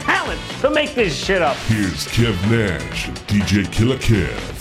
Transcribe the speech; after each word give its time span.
talent 0.00 0.40
to 0.60 0.70
make 0.70 0.94
this 0.94 1.16
shit 1.16 1.42
up. 1.42 1.56
Here's 1.68 2.06
Kev 2.08 2.34
Nash 2.50 3.08
DJ 3.26 3.70
Killer 3.72 3.96
Kev. 3.96 4.56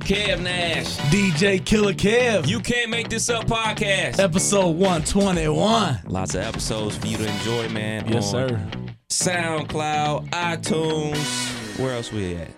Kev 0.00 0.40
Nash. 0.42 0.96
DJ 1.10 1.64
Killer 1.64 1.92
Kev. 1.92 2.46
You 2.46 2.60
can't 2.60 2.90
make 2.90 3.08
this 3.08 3.28
up 3.28 3.46
podcast. 3.46 4.18
Episode 4.18 4.70
121. 4.76 6.00
Lots 6.06 6.34
of 6.34 6.42
episodes 6.42 6.96
for 6.96 7.06
you 7.06 7.18
to 7.18 7.28
enjoy, 7.28 7.68
man. 7.68 8.10
Yes, 8.10 8.32
on 8.32 8.48
sir. 8.48 8.68
SoundCloud, 9.10 10.30
iTunes. 10.30 11.78
Where 11.78 11.94
else 11.94 12.10
we 12.12 12.36
at? 12.36 12.48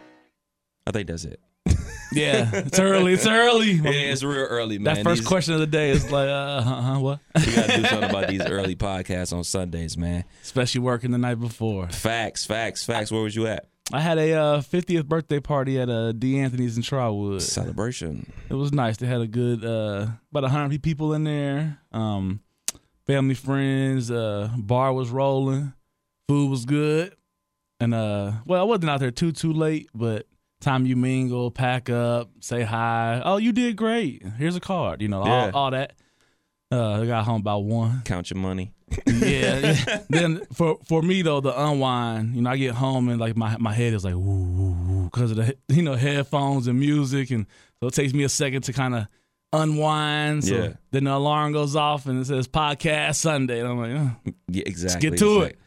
I 0.87 0.93
think 0.93 1.09
that's 1.09 1.25
it. 1.25 1.41
Yeah, 2.13 2.51
it's 2.53 2.79
early. 2.79 3.13
It's 3.15 3.27
early. 3.27 3.73
Yeah, 3.81 3.91
it's 3.91 4.23
real 4.23 4.45
early, 4.47 4.79
man. 4.79 4.95
that 4.97 5.05
first 5.05 5.21
These- 5.23 5.29
question 5.29 5.55
of 5.55 5.61
the 5.61 5.67
day 5.67 5.91
is 5.91 6.11
like, 6.11 6.29
uh, 6.29 6.61
huh, 6.63 6.99
what? 7.01 7.21
We 7.37 7.55
gotta 7.55 7.77
do 7.77 7.85
something 7.85 8.11
about 8.11 8.29
these 8.29 8.45
early 8.45 8.77
podcasts 8.77 9.33
on 9.33 9.45
Sundays, 9.45 9.97
man. 9.97 10.25
Especially 10.43 10.81
working 10.81 11.11
the 11.13 11.19
night 11.19 11.37
before. 11.41 11.89
Facts, 11.89 12.45
facts, 12.45 12.85
facts. 12.85 13.11
Where 13.13 13.23
was 13.23 13.35
you 13.37 13.47
at? 13.47 13.67
I 13.93 14.01
had 14.01 14.19
a 14.19 14.33
uh, 14.35 14.61
50th 14.61 15.07
birthday 15.07 15.41
party 15.41 15.81
at 15.81 15.89
uh, 15.89 16.13
D. 16.13 16.39
Anthony's 16.39 16.77
in 16.77 16.83
Trotwood. 16.85 17.43
Celebration. 17.43 18.33
It 18.49 18.55
was 18.55 18.73
nice. 18.73 18.97
They 18.99 19.07
had 19.07 19.21
a 19.21 19.27
good, 19.27 19.65
uh, 19.65 20.07
about 20.31 20.43
100 20.45 20.81
people 20.83 21.13
in 21.15 21.25
there. 21.25 21.79
Um, 21.91 22.41
family, 23.07 23.35
friends. 23.35 24.09
Uh, 24.11 24.49
bar 24.57 24.93
was 24.93 25.11
rolling. 25.11 25.73
Food 26.29 26.51
was 26.51 26.65
good. 26.67 27.17
And, 27.81 27.93
uh, 27.95 28.33
well, 28.47 28.61
I 28.61 28.65
wasn't 28.65 28.91
out 28.91 29.01
there 29.01 29.11
too, 29.11 29.33
too 29.33 29.53
late, 29.53 29.89
but 29.93 30.27
time 30.61 30.87
you 30.87 30.97
mingle, 30.97 31.51
pack 31.51 31.89
up, 31.91 32.31
say 32.41 32.63
hi. 32.63 33.21
Oh, 33.25 33.39
you 33.39 33.53
did 33.53 33.77
great. 33.77 34.23
Here's 34.39 34.57
a 34.57 34.61
card. 34.61 35.01
You 35.03 35.09
know, 35.09 35.25
Yeah. 35.25 35.51
all, 35.55 35.65
all 35.65 35.71
that. 35.73 35.95
Uh, 36.73 37.01
I 37.03 37.07
got 37.07 37.25
home 37.25 37.41
about 37.41 37.65
one. 37.65 38.03
Count 38.05 38.31
your 38.31 38.39
money. 38.39 38.73
yeah. 39.07 40.01
then 40.11 40.45
for 40.53 40.79
for 40.87 41.03
me 41.03 41.23
though, 41.23 41.41
the 41.41 41.59
unwind, 41.61 42.35
you 42.37 42.43
know, 42.43 42.51
I 42.51 42.57
get 42.57 42.75
home 42.75 43.09
and 43.09 43.19
like 43.21 43.37
my 43.37 43.57
my 43.59 43.73
head 43.73 43.93
is 43.95 44.05
like 44.05 44.15
woo 44.15 45.05
because 45.05 45.33
of 45.33 45.37
the 45.39 45.57
you 45.69 45.83
know 45.83 45.95
headphones 45.95 46.67
and 46.69 46.79
music, 46.79 47.31
and 47.31 47.47
so 47.81 47.89
it 47.89 47.95
takes 47.95 48.13
me 48.13 48.23
a 48.25 48.29
second 48.29 48.63
to 48.63 48.73
kind 48.73 48.95
of 48.95 49.07
unwind. 49.53 50.45
So 50.45 50.55
Yeah. 50.55 50.73
then 50.93 51.05
the 51.05 51.15
alarm 51.15 51.53
goes 51.53 51.77
off 51.77 52.07
and 52.07 52.21
it 52.21 52.27
says 52.27 52.47
podcast 52.49 53.17
Sunday, 53.17 53.61
and 53.61 53.69
I'm 53.69 53.79
like, 53.79 53.91
oh. 54.27 54.33
Yeah, 54.49 54.63
exactly. 54.67 55.11
get 55.11 55.19
to 55.21 55.41
It's 55.43 55.53
it. 55.55 55.59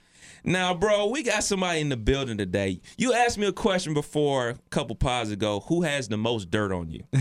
Now, 0.44 0.74
bro, 0.74 1.08
we 1.08 1.24
got 1.24 1.44
somebody 1.44 1.80
in 1.80 1.90
the 1.90 1.98
building 1.98 2.38
today. 2.38 2.82
You 2.98 3.14
asked 3.14 3.38
me 3.38 3.48
a 3.48 3.54
question 3.54 3.94
before 3.94 4.50
a 4.50 4.56
couple 4.70 4.96
pods 4.96 5.32
ago. 5.32 5.62
Who 5.68 5.84
has 5.84 6.08
the 6.10 6.18
most 6.18 6.52
dirt 6.52 6.72
on 6.72 6.90
you? 6.90 7.04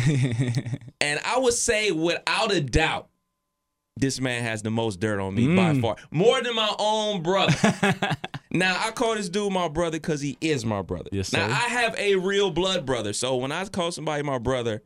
and 1.00 1.20
I 1.24 1.38
would 1.38 1.54
say, 1.54 1.90
without 1.92 2.52
a 2.52 2.60
doubt, 2.60 3.08
this 3.96 4.20
man 4.20 4.42
has 4.42 4.62
the 4.62 4.70
most 4.70 5.00
dirt 5.00 5.20
on 5.20 5.34
me 5.34 5.54
by 5.54 5.72
Mm. 5.74 5.82
far, 5.82 5.96
more 6.10 6.42
than 6.42 6.54
my 6.54 6.74
own 6.78 7.22
brother. 7.22 7.54
now, 8.50 8.76
I 8.84 8.90
call 8.90 9.14
this 9.14 9.28
dude 9.28 9.52
my 9.52 9.68
brother 9.68 9.98
because 9.98 10.20
he 10.20 10.36
is 10.40 10.64
my 10.64 10.82
brother. 10.82 11.10
Yes, 11.12 11.32
Now. 11.32 11.44
I 11.46 11.68
have 11.68 11.94
a 11.98 12.16
real 12.16 12.50
blood 12.50 12.86
brother, 12.86 13.12
so 13.12 13.36
when 13.36 13.52
I 13.52 13.64
call 13.66 13.92
somebody 13.92 14.22
my 14.22 14.38
brother, 14.38 14.82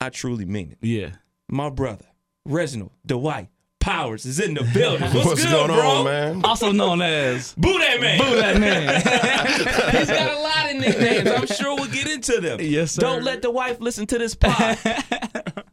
I 0.00 0.08
truly 0.10 0.44
mean 0.44 0.72
it. 0.72 0.78
yeah. 0.86 1.10
My 1.48 1.68
brother, 1.70 2.04
Reginald 2.44 2.90
Dwight 3.06 3.48
Powers, 3.80 4.26
is 4.26 4.38
in 4.38 4.54
the 4.54 4.62
building. 4.74 5.00
What's, 5.12 5.26
What's 5.26 5.42
good, 5.44 5.50
going 5.50 5.72
bro? 5.72 5.88
on, 5.88 6.04
man? 6.04 6.44
Also 6.44 6.70
known 6.70 7.00
as 7.02 7.54
Boo 7.54 7.72
that 7.78 8.00
man. 8.00 8.18
Boo 8.18 8.36
that 8.36 8.60
man. 8.60 8.94
He's 9.96 10.06
got 10.06 10.30
a 10.30 10.38
lot 10.40 10.70
of 10.70 10.76
nicknames. 10.80 11.30
I'm 11.30 11.46
sure 11.46 11.74
we'll 11.74 11.90
get 11.90 12.06
into 12.06 12.40
them. 12.40 12.60
Yes, 12.60 12.92
sir. 12.92 13.00
Don't 13.00 13.24
let 13.24 13.42
the 13.42 13.50
wife 13.50 13.80
listen 13.80 14.06
to 14.08 14.18
this 14.18 14.34
pod. 14.34 14.78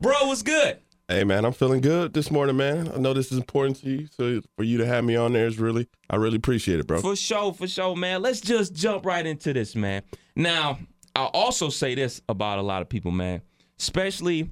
Bro, 0.02 0.14
what's 0.28 0.42
good? 0.42 0.80
Hey, 1.10 1.24
man, 1.24 1.46
I'm 1.46 1.54
feeling 1.54 1.80
good 1.82 2.14
this 2.14 2.32
morning, 2.32 2.58
man. 2.58 2.92
I 2.94 2.98
know 2.98 3.14
this 3.14 3.32
is 3.32 3.38
important 3.38 3.78
to 3.82 3.90
you, 3.90 4.08
so 4.08 4.42
for 4.58 4.64
you 4.64 4.78
to 4.80 4.86
have 4.86 5.06
me 5.06 5.16
on 5.16 5.32
there 5.34 5.48
is 5.48 5.58
really, 5.58 5.88
I 6.10 6.18
really 6.18 6.36
appreciate 6.36 6.80
it, 6.80 6.88
bro. 6.88 7.00
For 7.00 7.16
sure, 7.16 7.54
for 7.54 7.68
sure, 7.68 7.96
man. 7.96 8.22
Let's 8.22 8.42
just 8.42 8.74
jump 8.74 9.06
right 9.06 9.26
into 9.26 9.54
this, 9.54 9.74
man. 9.76 10.02
Now, 10.36 10.80
I'll 11.16 11.28
also 11.28 11.70
say 11.70 11.96
this 11.96 12.22
about 12.28 12.60
a 12.60 12.62
lot 12.62 12.82
of 12.82 12.90
people, 12.90 13.12
man. 13.12 13.42
Especially 13.80 14.52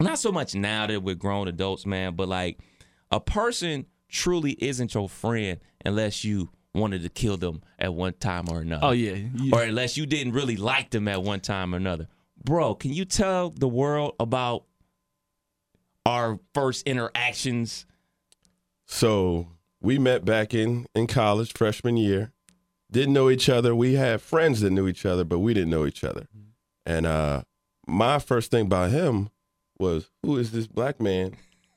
not 0.00 0.18
so 0.18 0.32
much 0.32 0.54
now 0.54 0.86
that 0.86 1.02
we're 1.02 1.14
grown 1.14 1.48
adults, 1.48 1.86
man, 1.86 2.14
but 2.14 2.28
like 2.28 2.58
a 3.14 3.20
person 3.20 3.86
truly 4.08 4.56
isn't 4.58 4.92
your 4.92 5.08
friend 5.08 5.60
unless 5.84 6.24
you 6.24 6.50
wanted 6.74 7.02
to 7.02 7.08
kill 7.08 7.36
them 7.36 7.62
at 7.78 7.94
one 7.94 8.12
time 8.14 8.46
or 8.50 8.60
another. 8.60 8.84
Oh 8.84 8.90
yeah. 8.90 9.28
yeah. 9.36 9.54
or 9.54 9.62
unless 9.62 9.96
you 9.96 10.04
didn't 10.04 10.32
really 10.32 10.56
like 10.56 10.90
them 10.90 11.06
at 11.06 11.22
one 11.22 11.38
time 11.38 11.72
or 11.72 11.76
another. 11.76 12.08
Bro, 12.42 12.74
can 12.76 12.92
you 12.92 13.04
tell 13.04 13.50
the 13.50 13.68
world 13.68 14.14
about 14.18 14.64
our 16.04 16.40
first 16.52 16.86
interactions? 16.88 17.86
So 18.86 19.46
we 19.80 19.96
met 19.98 20.24
back 20.24 20.52
in 20.52 20.86
in 20.94 21.06
college, 21.06 21.52
freshman 21.54 21.96
year. 21.96 22.32
Didn't 22.90 23.14
know 23.14 23.30
each 23.30 23.48
other. 23.48 23.76
We 23.76 23.94
had 23.94 24.20
friends 24.20 24.60
that 24.60 24.70
knew 24.70 24.88
each 24.88 25.06
other, 25.06 25.24
but 25.24 25.38
we 25.38 25.54
didn't 25.54 25.70
know 25.70 25.86
each 25.86 26.02
other. 26.02 26.26
And 26.84 27.06
uh, 27.06 27.42
my 27.86 28.18
first 28.18 28.50
thing 28.50 28.66
about 28.66 28.90
him 28.90 29.30
was, 29.78 30.10
who 30.22 30.36
is 30.36 30.50
this 30.50 30.66
black 30.66 31.00
man 31.00 31.36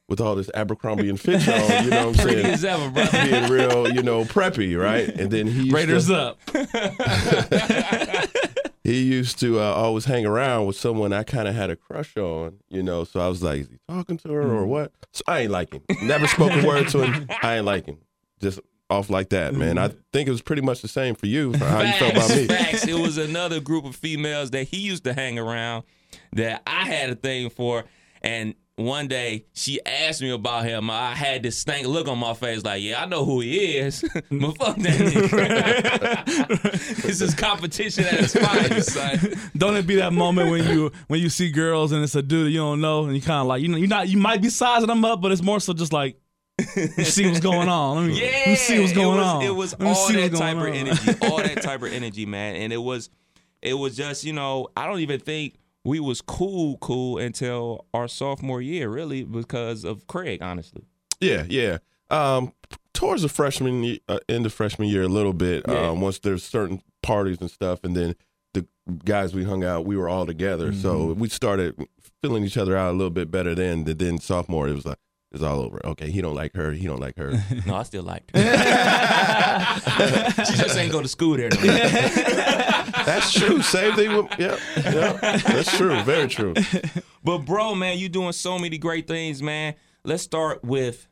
with 0.09 0.21
all 0.21 0.35
this 0.35 0.49
Abercrombie 0.53 1.09
and 1.09 1.19
Fitch 1.19 1.47
on? 1.47 1.83
You 1.85 1.89
know 1.89 2.07
what 2.07 2.19
I'm 2.19 2.25
saying? 2.29 2.45
as 2.45 2.65
ever, 2.65 2.89
bro. 2.89 3.05
Being 3.11 3.49
real, 3.51 3.89
you 3.93 4.01
know, 4.03 4.23
preppy, 4.23 4.79
right? 4.79 5.07
And 5.09 5.31
then 5.31 5.47
he 5.47 5.69
Raiders 5.69 6.07
to, 6.07 6.15
up. 6.15 6.39
he 8.83 9.03
used 9.03 9.39
to 9.39 9.59
uh, 9.59 9.63
always 9.63 10.05
hang 10.05 10.25
around 10.25 10.65
with 10.65 10.77
someone 10.77 11.13
I 11.13 11.23
kind 11.23 11.47
of 11.47 11.55
had 11.55 11.69
a 11.69 11.75
crush 11.75 12.15
on, 12.17 12.57
you 12.69 12.83
know. 12.83 13.03
So 13.03 13.19
I 13.19 13.27
was 13.27 13.43
like, 13.43 13.61
is 13.61 13.69
he 13.69 13.77
talking 13.89 14.17
to 14.19 14.29
her 14.31 14.41
or 14.55 14.63
Mm. 14.65 14.67
what? 14.67 14.91
So 15.13 15.23
I 15.27 15.39
ain't 15.39 15.51
like 15.51 15.73
him. 15.73 15.81
Never 16.03 16.27
spoke 16.27 16.51
a 16.51 16.65
word 16.65 16.87
to 16.89 17.03
him. 17.05 17.27
I 17.43 17.57
ain't 17.57 17.65
like 17.65 17.85
him. 17.85 17.97
Just 18.41 18.59
off 18.89 19.09
like 19.09 19.29
that, 19.29 19.53
man. 19.53 19.77
I 19.77 19.89
think 20.13 20.29
it 20.29 20.31
was 20.31 20.41
pretty 20.41 20.61
much 20.61 20.81
the 20.81 20.87
same 20.87 21.15
for 21.15 21.25
you, 21.25 21.51
for 21.53 21.65
how 21.65 21.81
you 21.81 21.91
felt 21.93 22.13
about 22.13 22.29
me. 22.29 22.47
Facts. 22.47 22.87
It 22.87 22.93
was 22.93 23.17
another 23.17 23.59
group 23.59 23.83
of 23.83 23.95
females 23.95 24.51
that 24.51 24.67
he 24.69 24.77
used 24.77 25.03
to 25.03 25.13
hang 25.13 25.37
around 25.37 25.83
that 26.33 26.61
I 26.65 26.85
had 26.85 27.09
a 27.09 27.15
thing 27.15 27.49
for. 27.49 27.83
And 28.21 28.55
one 28.77 29.07
day 29.07 29.45
she 29.53 29.83
asked 29.85 30.21
me 30.21 30.29
about 30.29 30.65
him. 30.65 30.89
I 30.89 31.15
had 31.15 31.43
this 31.43 31.57
stank 31.57 31.87
look 31.87 32.07
on 32.07 32.19
my 32.19 32.33
face, 32.35 32.63
like, 32.63 32.81
yeah, 32.81 33.01
I 33.01 33.07
know 33.07 33.25
who 33.25 33.41
he 33.41 33.77
is. 33.77 34.01
but 34.13 34.57
fuck 34.57 34.77
that 34.77 34.99
nigga. 34.99 36.25
this 37.01 37.19
is 37.19 37.33
competition 37.33 38.05
at 38.05 38.13
its 38.13 38.35
finest, 38.35 38.93
son. 38.93 39.19
Don't 39.57 39.75
it 39.75 39.87
be 39.87 39.95
that 39.95 40.13
moment 40.13 40.51
when 40.51 40.63
you 40.69 40.91
when 41.07 41.19
you 41.19 41.29
see 41.29 41.51
girls 41.51 41.91
and 41.91 42.03
it's 42.03 42.15
a 42.15 42.21
dude 42.21 42.45
that 42.45 42.51
you 42.51 42.59
don't 42.59 42.79
know 42.79 43.05
and 43.05 43.15
you 43.15 43.21
kind 43.21 43.41
of 43.41 43.47
like 43.47 43.63
you 43.63 43.67
know 43.67 43.77
you 43.77 43.87
not 43.87 44.07
you 44.07 44.17
might 44.17 44.41
be 44.41 44.49
sizing 44.49 44.87
them 44.87 45.03
up 45.03 45.21
but 45.21 45.31
it's 45.31 45.41
more 45.41 45.59
so 45.59 45.73
just 45.73 45.91
like 45.91 46.19
you 46.59 47.03
see 47.03 47.27
what's 47.27 47.39
going 47.39 47.69
on. 47.69 47.97
Let 47.97 48.07
me, 48.07 48.21
Yeah, 48.21 48.31
let 48.31 48.47
me 48.47 48.55
see 48.55 48.79
what's 48.79 48.93
going 48.93 49.17
it 49.17 49.21
was, 49.21 49.27
on. 49.27 49.41
It 49.43 49.55
was 49.55 49.73
all 49.73 50.13
that 50.13 50.33
type 50.33 50.57
of 50.57 50.67
energy, 50.67 51.11
all 51.21 51.37
that 51.37 51.61
type 51.63 51.81
of 51.81 51.91
energy, 51.91 52.25
man. 52.25 52.55
And 52.55 52.73
it 52.73 52.77
was, 52.77 53.09
it 53.61 53.73
was 53.73 53.95
just 53.95 54.23
you 54.23 54.33
know, 54.33 54.67
I 54.75 54.87
don't 54.87 54.99
even 54.99 55.19
think 55.19 55.55
we 55.87 56.01
was 56.01 56.21
cool, 56.21 56.77
cool 56.79 57.17
until 57.17 57.85
our 57.93 58.09
sophomore 58.09 58.61
year, 58.61 58.89
really, 58.89 59.23
because 59.23 59.85
of 59.85 60.05
Craig, 60.05 60.41
honestly. 60.41 60.83
Yeah, 61.21 61.45
yeah. 61.47 61.77
Um, 62.09 62.53
towards 62.93 63.21
the 63.21 63.29
freshman, 63.29 63.97
uh, 64.09 64.19
end 64.27 64.45
of 64.45 64.53
freshman 64.53 64.89
year, 64.89 65.03
a 65.03 65.07
little 65.07 65.31
bit. 65.31 65.63
Yeah. 65.65 65.89
Um, 65.89 66.01
once 66.01 66.19
there's 66.19 66.43
certain 66.43 66.81
parties 67.01 67.37
and 67.39 67.49
stuff, 67.49 67.83
and 67.83 67.95
then 67.95 68.15
the 68.53 68.67
guys 69.05 69.33
we 69.33 69.45
hung 69.45 69.63
out, 69.63 69.85
we 69.85 69.95
were 69.95 70.09
all 70.09 70.25
together. 70.25 70.73
So 70.73 71.13
we 71.13 71.29
started 71.29 71.87
filling 72.21 72.43
each 72.43 72.57
other 72.57 72.75
out 72.75 72.91
a 72.91 72.97
little 72.97 73.09
bit 73.09 73.31
better 73.31 73.55
then. 73.55 73.85
Then, 73.85 73.97
then 73.97 74.17
sophomore, 74.19 74.67
it 74.67 74.73
was 74.73 74.85
like 74.85 74.99
it's 75.37 75.43
all 75.43 75.61
over. 75.61 75.79
Okay, 75.85 76.09
he 76.09 76.19
don't 76.19 76.33
like 76.33 76.55
her. 76.55 76.71
He 76.71 76.87
don't 76.87 76.99
like 76.99 77.15
her. 77.17 77.33
No, 77.67 77.75
I 77.75 77.83
still 77.83 78.03
liked 78.03 78.35
her. 78.35 78.39
she 80.45 80.57
just 80.57 80.77
ain't 80.77 80.91
go 80.91 81.01
to 81.01 81.07
school 81.07 81.37
there. 81.37 81.49
No. 81.49 81.57
That's 83.05 83.33
true. 83.33 83.61
Same 83.61 83.95
thing 83.95 84.15
with 84.15 84.27
yeah, 84.39 84.57
yeah. 84.77 85.37
That's 85.37 85.77
true. 85.77 86.01
Very 86.03 86.27
true. 86.27 86.53
But 87.23 87.39
bro, 87.39 87.75
man, 87.75 87.97
you 87.97 88.09
doing 88.09 88.31
so 88.31 88.57
many 88.57 88.77
great 88.77 89.07
things, 89.07 89.43
man. 89.43 89.75
Let's 90.03 90.23
start 90.23 90.63
with 90.63 91.07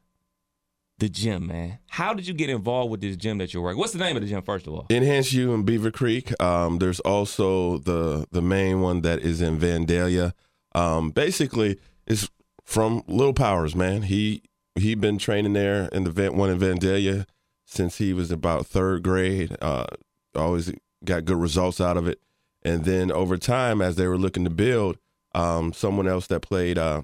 the 0.98 1.10
gym, 1.10 1.48
man. 1.48 1.80
How 1.89 2.13
did 2.13 2.28
you 2.28 2.33
get 2.33 2.50
involved 2.50 2.92
with 2.92 3.01
this 3.01 3.18
gym 3.18 3.38
that 3.39 3.54
you're 3.54 3.63
working? 3.63 3.80
What's 3.80 3.94
the 3.94 4.00
name 4.00 4.16
of 4.16 4.24
the 4.24 4.30
gym, 4.30 4.42
first 4.42 4.66
of 4.66 4.74
all? 4.74 4.86
Enhance 4.89 5.33
U 5.33 5.54
in 5.54 5.66
Beavercreek. 5.66 6.42
Um, 6.42 6.80
there's 6.80 7.00
also 7.01 7.80
the 7.80 8.25
the 8.31 8.42
main 8.42 8.81
one 8.81 9.01
that 9.01 9.19
is 9.19 9.42
in 9.42 9.60
Vandalia. 9.60 10.33
Um, 10.74 11.12
basically, 11.12 11.80
it's 12.07 12.30
from 12.66 13.04
Little 13.08 13.34
Powers, 13.34 13.76
man. 13.76 14.04
He 14.04 14.44
he 14.76 14.96
been 14.96 15.18
training 15.18 15.54
there 15.54 15.88
in 15.94 16.04
the 16.04 16.12
Van, 16.12 16.36
one 16.36 16.50
in 16.50 16.60
Vandalia. 16.60 17.26
since 17.66 17.98
he 17.98 18.12
was 18.14 18.32
about 18.32 18.66
third 18.68 19.04
grade. 19.04 19.56
Uh, 19.62 19.86
always 20.36 20.72
got 21.04 21.26
good 21.26 21.38
results 21.38 21.80
out 21.80 21.98
of 21.98 22.08
it. 22.08 22.20
And 22.64 22.84
then 22.84 23.12
over 23.12 23.38
time, 23.38 23.82
as 23.82 23.96
they 23.96 24.08
were 24.08 24.18
looking 24.18 24.44
to 24.44 24.50
build, 24.50 24.98
um, 25.34 25.72
someone 25.74 26.08
else 26.08 26.28
that 26.28 26.42
played 26.42 26.78
uh, 26.78 27.04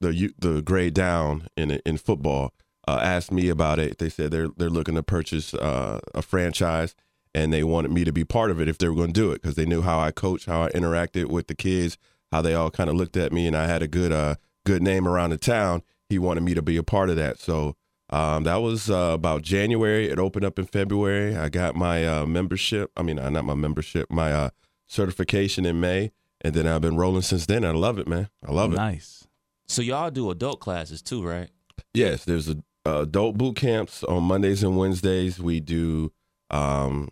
the 0.00 0.32
the 0.38 0.60
grade 0.62 0.94
down 0.94 1.48
in 1.56 1.70
in 1.86 1.96
football 1.96 2.52
uh, 2.88 2.98
asked 3.02 3.30
me 3.32 3.48
about 3.48 3.78
it. 3.78 3.98
They 3.98 4.08
said 4.08 4.30
they're 4.32 4.48
they're 4.56 4.70
looking 4.70 4.96
to 4.96 5.02
purchase 5.02 5.54
uh, 5.54 6.00
a 6.14 6.22
franchise, 6.22 6.94
and 7.34 7.52
they 7.52 7.62
wanted 7.62 7.92
me 7.92 8.04
to 8.04 8.12
be 8.12 8.24
part 8.24 8.50
of 8.50 8.60
it 8.60 8.68
if 8.68 8.78
they 8.78 8.88
were 8.88 8.94
going 8.96 9.12
to 9.12 9.20
do 9.20 9.30
it 9.30 9.40
because 9.40 9.54
they 9.54 9.66
knew 9.66 9.82
how 9.82 10.00
I 10.00 10.10
coached, 10.10 10.46
how 10.46 10.62
I 10.64 10.70
interacted 10.70 11.26
with 11.26 11.46
the 11.46 11.54
kids, 11.54 11.96
how 12.32 12.42
they 12.42 12.54
all 12.54 12.70
kind 12.70 12.90
of 12.90 12.96
looked 12.96 13.16
at 13.16 13.32
me, 13.32 13.46
and 13.46 13.56
I 13.56 13.66
had 13.66 13.82
a 13.82 13.88
good 13.88 14.10
uh 14.12 14.34
good 14.64 14.82
name 14.82 15.06
around 15.06 15.30
the 15.30 15.38
town. 15.38 15.82
He 16.08 16.18
wanted 16.18 16.42
me 16.42 16.54
to 16.54 16.62
be 16.62 16.76
a 16.76 16.82
part 16.82 17.10
of 17.10 17.16
that, 17.16 17.38
so. 17.38 17.76
Um, 18.10 18.44
that 18.44 18.56
was 18.56 18.90
uh, 18.90 19.12
about 19.14 19.40
January. 19.40 20.10
It 20.10 20.18
opened 20.18 20.44
up 20.44 20.58
in 20.58 20.66
February. 20.66 21.34
I 21.34 21.48
got 21.48 21.74
my 21.74 22.06
uh, 22.06 22.26
membership. 22.26 22.90
I 22.94 23.02
mean, 23.02 23.18
uh, 23.18 23.30
not 23.30 23.46
my 23.46 23.54
membership, 23.54 24.10
my 24.10 24.30
uh, 24.30 24.50
certification 24.86 25.64
in 25.64 25.80
May, 25.80 26.12
and 26.42 26.52
then 26.52 26.66
I've 26.66 26.82
been 26.82 26.98
rolling 26.98 27.22
since 27.22 27.46
then. 27.46 27.64
I 27.64 27.70
love 27.70 27.98
it, 27.98 28.06
man. 28.06 28.28
I 28.46 28.52
love 28.52 28.74
it. 28.74 28.76
Nice. 28.76 29.26
So 29.66 29.80
y'all 29.80 30.10
do 30.10 30.30
adult 30.30 30.60
classes 30.60 31.00
too, 31.00 31.26
right? 31.26 31.48
Yes, 31.94 32.26
there's 32.26 32.50
a, 32.50 32.56
uh, 32.84 33.02
adult 33.02 33.38
boot 33.38 33.56
camps 33.56 34.04
on 34.04 34.24
Mondays 34.24 34.62
and 34.62 34.76
Wednesdays. 34.76 35.40
We 35.40 35.60
do 35.60 36.12
um, 36.50 37.08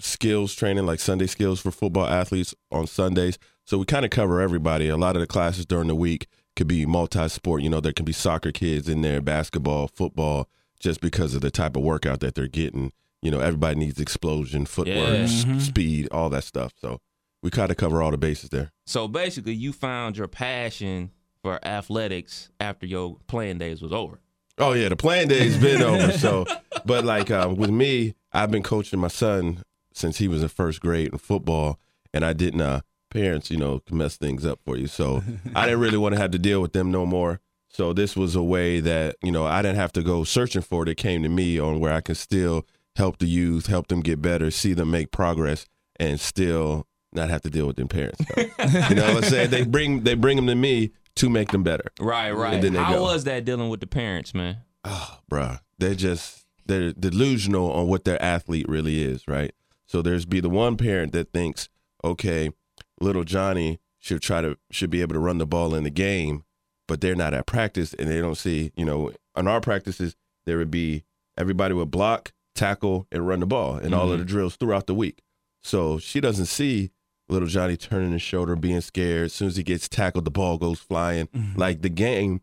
skills 0.00 0.54
training, 0.54 0.86
like 0.86 1.00
Sunday 1.00 1.26
skills 1.26 1.60
for 1.60 1.70
football 1.70 2.06
athletes 2.06 2.54
on 2.70 2.86
Sundays. 2.86 3.38
So 3.64 3.76
we 3.78 3.84
kind 3.84 4.04
of 4.04 4.10
cover 4.10 4.40
everybody. 4.40 4.88
A 4.88 4.96
lot 4.96 5.16
of 5.16 5.20
the 5.20 5.26
classes 5.26 5.66
during 5.66 5.88
the 5.88 5.94
week 5.94 6.28
could 6.58 6.68
be 6.68 6.84
multi-sport. 6.84 7.62
You 7.62 7.70
know, 7.70 7.80
there 7.80 7.92
can 7.94 8.04
be 8.04 8.12
soccer 8.12 8.52
kids 8.52 8.88
in 8.88 9.00
there, 9.00 9.20
basketball, 9.22 9.88
football, 9.88 10.48
just 10.78 11.00
because 11.00 11.34
of 11.34 11.40
the 11.40 11.50
type 11.50 11.74
of 11.76 11.82
workout 11.82 12.20
that 12.20 12.34
they're 12.34 12.46
getting. 12.48 12.92
You 13.22 13.30
know, 13.30 13.40
everybody 13.40 13.76
needs 13.78 13.98
explosion, 14.00 14.66
footwork, 14.66 14.96
Yeah. 14.96 15.24
s- 15.24 15.44
Mhm. 15.44 15.60
speed, 15.60 16.08
all 16.12 16.28
that 16.30 16.44
stuff. 16.44 16.72
So 16.80 17.00
we 17.42 17.50
kind 17.50 17.70
of 17.70 17.76
cover 17.78 18.02
all 18.02 18.10
the 18.10 18.18
bases 18.18 18.50
there. 18.50 18.72
So 18.86 19.08
basically, 19.08 19.54
you 19.54 19.72
found 19.72 20.16
your 20.18 20.28
passion 20.28 21.10
for 21.42 21.58
athletics 21.66 22.50
after 22.60 22.84
your 22.86 23.16
playing 23.26 23.58
days 23.58 23.80
was 23.80 23.92
over. 23.92 24.20
Oh 24.58 24.72
yeah, 24.72 24.88
the 24.88 24.96
playing 24.96 25.28
day's 25.28 25.56
been 25.56 25.82
over. 25.82 26.12
So, 26.18 26.44
but 26.84 27.04
like 27.04 27.30
uh, 27.30 27.54
with 27.56 27.70
me, 27.70 28.14
I've 28.32 28.50
been 28.50 28.62
coaching 28.64 28.98
my 29.00 29.08
son 29.08 29.62
since 29.92 30.18
he 30.18 30.28
was 30.28 30.42
in 30.42 30.48
first 30.48 30.80
grade 30.80 31.10
in 31.12 31.18
football, 31.18 31.78
and 32.12 32.24
I 32.24 32.32
didn't. 32.32 32.60
Uh, 32.60 32.80
parents, 33.10 33.50
you 33.50 33.56
know, 33.56 33.80
can 33.80 33.96
mess 33.98 34.16
things 34.16 34.44
up 34.46 34.60
for 34.64 34.76
you. 34.76 34.86
So 34.86 35.22
I 35.54 35.64
didn't 35.66 35.80
really 35.80 35.98
want 35.98 36.14
to 36.14 36.20
have 36.20 36.30
to 36.32 36.38
deal 36.38 36.60
with 36.60 36.72
them 36.72 36.90
no 36.90 37.06
more. 37.06 37.40
So 37.70 37.92
this 37.92 38.16
was 38.16 38.34
a 38.34 38.42
way 38.42 38.80
that 38.80 39.16
you 39.22 39.30
know 39.30 39.46
I 39.46 39.62
didn't 39.62 39.76
have 39.76 39.92
to 39.92 40.02
go 40.02 40.24
searching 40.24 40.62
for 40.62 40.82
it. 40.84 40.88
It 40.88 40.94
came 40.96 41.22
to 41.22 41.28
me 41.28 41.58
on 41.58 41.80
where 41.80 41.92
I 41.92 42.00
can 42.00 42.14
still 42.14 42.66
help 42.96 43.18
the 43.18 43.26
youth, 43.26 43.66
help 43.66 43.88
them 43.88 44.00
get 44.00 44.22
better, 44.22 44.50
see 44.50 44.72
them 44.72 44.90
make 44.90 45.12
progress, 45.12 45.66
and 45.96 46.18
still 46.18 46.86
not 47.12 47.30
have 47.30 47.42
to 47.42 47.50
deal 47.50 47.66
with 47.66 47.76
them 47.76 47.88
parents. 47.88 48.20
You 48.36 48.94
know 48.96 49.14
what 49.14 49.24
I'm 49.24 49.30
saying? 49.30 49.50
They 49.50 49.64
bring 49.64 50.04
they 50.04 50.14
bring 50.14 50.36
them 50.36 50.46
to 50.46 50.54
me 50.54 50.92
to 51.16 51.28
make 51.28 51.50
them 51.50 51.62
better. 51.62 51.90
Right, 52.00 52.30
right. 52.30 52.60
They 52.60 52.70
How 52.70 52.94
go. 52.94 53.02
was 53.02 53.24
that 53.24 53.44
dealing 53.44 53.68
with 53.68 53.80
the 53.80 53.86
parents, 53.86 54.34
man? 54.34 54.58
oh, 54.84 55.18
bruh, 55.30 55.60
they're 55.78 55.94
just 55.94 56.46
they're 56.66 56.92
delusional 56.92 57.70
on 57.72 57.86
what 57.88 58.04
their 58.04 58.20
athlete 58.22 58.66
really 58.68 59.02
is, 59.02 59.26
right? 59.28 59.52
So 59.86 60.02
there's 60.02 60.24
be 60.26 60.40
the 60.40 60.50
one 60.50 60.76
parent 60.76 61.12
that 61.12 61.32
thinks, 61.32 61.68
okay, 62.04 62.50
little 63.00 63.24
Johnny 63.24 63.80
should 63.98 64.22
try 64.22 64.40
to 64.40 64.56
should 64.70 64.90
be 64.90 65.00
able 65.02 65.14
to 65.14 65.18
run 65.20 65.38
the 65.38 65.46
ball 65.46 65.74
in 65.74 65.84
the 65.84 65.90
game, 65.90 66.44
but 66.86 67.00
they're 67.00 67.14
not 67.16 67.34
at 67.34 67.46
practice 67.46 67.94
and 67.94 68.08
they 68.10 68.20
don't 68.20 68.36
see, 68.36 68.72
you 68.76 68.84
know, 68.84 69.12
on 69.34 69.46
our 69.48 69.60
practices 69.60 70.16
there 70.46 70.58
would 70.58 70.70
be 70.70 71.04
everybody 71.36 71.74
would 71.74 71.90
block, 71.90 72.32
tackle, 72.54 73.06
and 73.12 73.26
run 73.26 73.40
the 73.40 73.46
ball 73.46 73.76
in 73.78 73.92
all 73.94 74.10
of 74.12 74.18
the 74.18 74.24
drills 74.24 74.56
throughout 74.56 74.86
the 74.86 74.94
week. 74.94 75.20
So 75.62 75.98
she 75.98 76.20
doesn't 76.20 76.46
see 76.46 76.90
little 77.28 77.48
Johnny 77.48 77.76
turning 77.76 78.12
his 78.12 78.22
shoulder, 78.22 78.56
being 78.56 78.80
scared. 78.80 79.26
As 79.26 79.32
soon 79.34 79.48
as 79.48 79.56
he 79.56 79.62
gets 79.62 79.88
tackled, 79.88 80.24
the 80.24 80.30
ball 80.30 80.56
goes 80.56 80.80
flying. 80.80 81.28
Like 81.56 81.82
the 81.82 81.90
game 81.90 82.40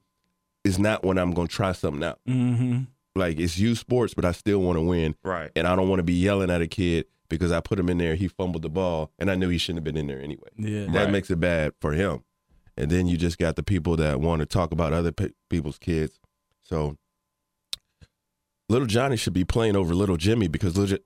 is 0.64 0.78
not 0.78 1.04
when 1.04 1.18
I'm 1.18 1.32
gonna 1.32 1.48
try 1.48 1.72
something 1.72 2.04
out 2.04 2.20
Mm-hmm. 2.28 2.82
like 3.16 3.40
it's 3.40 3.58
youth 3.58 3.80
sports, 3.80 4.14
but 4.14 4.26
I 4.26 4.32
still 4.34 4.60
want 4.60 4.78
to 4.78 4.82
win, 4.82 5.16
Right. 5.24 5.52
and 5.56 5.66
I 5.68 5.76
don't 5.76 5.90
want 5.90 6.00
to 6.00 6.04
be 6.04 6.14
yelling 6.14 6.50
at 6.52 6.62
a 6.62 6.68
kid 6.68 7.06
because 7.30 7.52
I 7.52 7.60
put 7.60 7.80
him 7.80 7.90
in 7.90 7.98
there, 7.98 8.16
he 8.16 8.28
fumbled 8.28 8.62
the 8.64 8.70
ball, 8.70 9.12
and 9.20 9.30
I 9.32 9.36
knew 9.36 9.50
he 9.50 9.58
shouldn't 9.58 9.78
have 9.86 9.94
been 9.94 9.98
in 9.98 10.08
there 10.08 10.22
anyway. 10.22 10.50
Yeah. 10.58 10.86
That 10.92 11.04
Right. 11.06 11.12
makes 11.12 11.30
it 11.30 11.40
bad 11.40 11.74
for 11.82 11.94
him. 11.94 12.24
And 12.78 12.92
then 12.92 13.08
you 13.08 13.16
just 13.18 13.38
got 13.38 13.56
the 13.56 13.64
people 13.64 13.96
that 13.98 14.20
want 14.20 14.42
to 14.42 14.46
talk 14.46 14.72
about 14.72 14.92
other 14.94 15.12
pe- 15.12 15.32
people's 15.50 15.78
kids. 15.80 16.20
So 16.64 16.98
little 18.70 18.88
Johnny 18.88 19.16
should 19.18 19.34
be 19.34 19.46
playing 19.46 19.76
over 19.76 19.94
little 19.94 20.18
Jimmy 20.18 20.48
because 20.48 20.78
little, 20.78 20.98
J- 20.98 21.04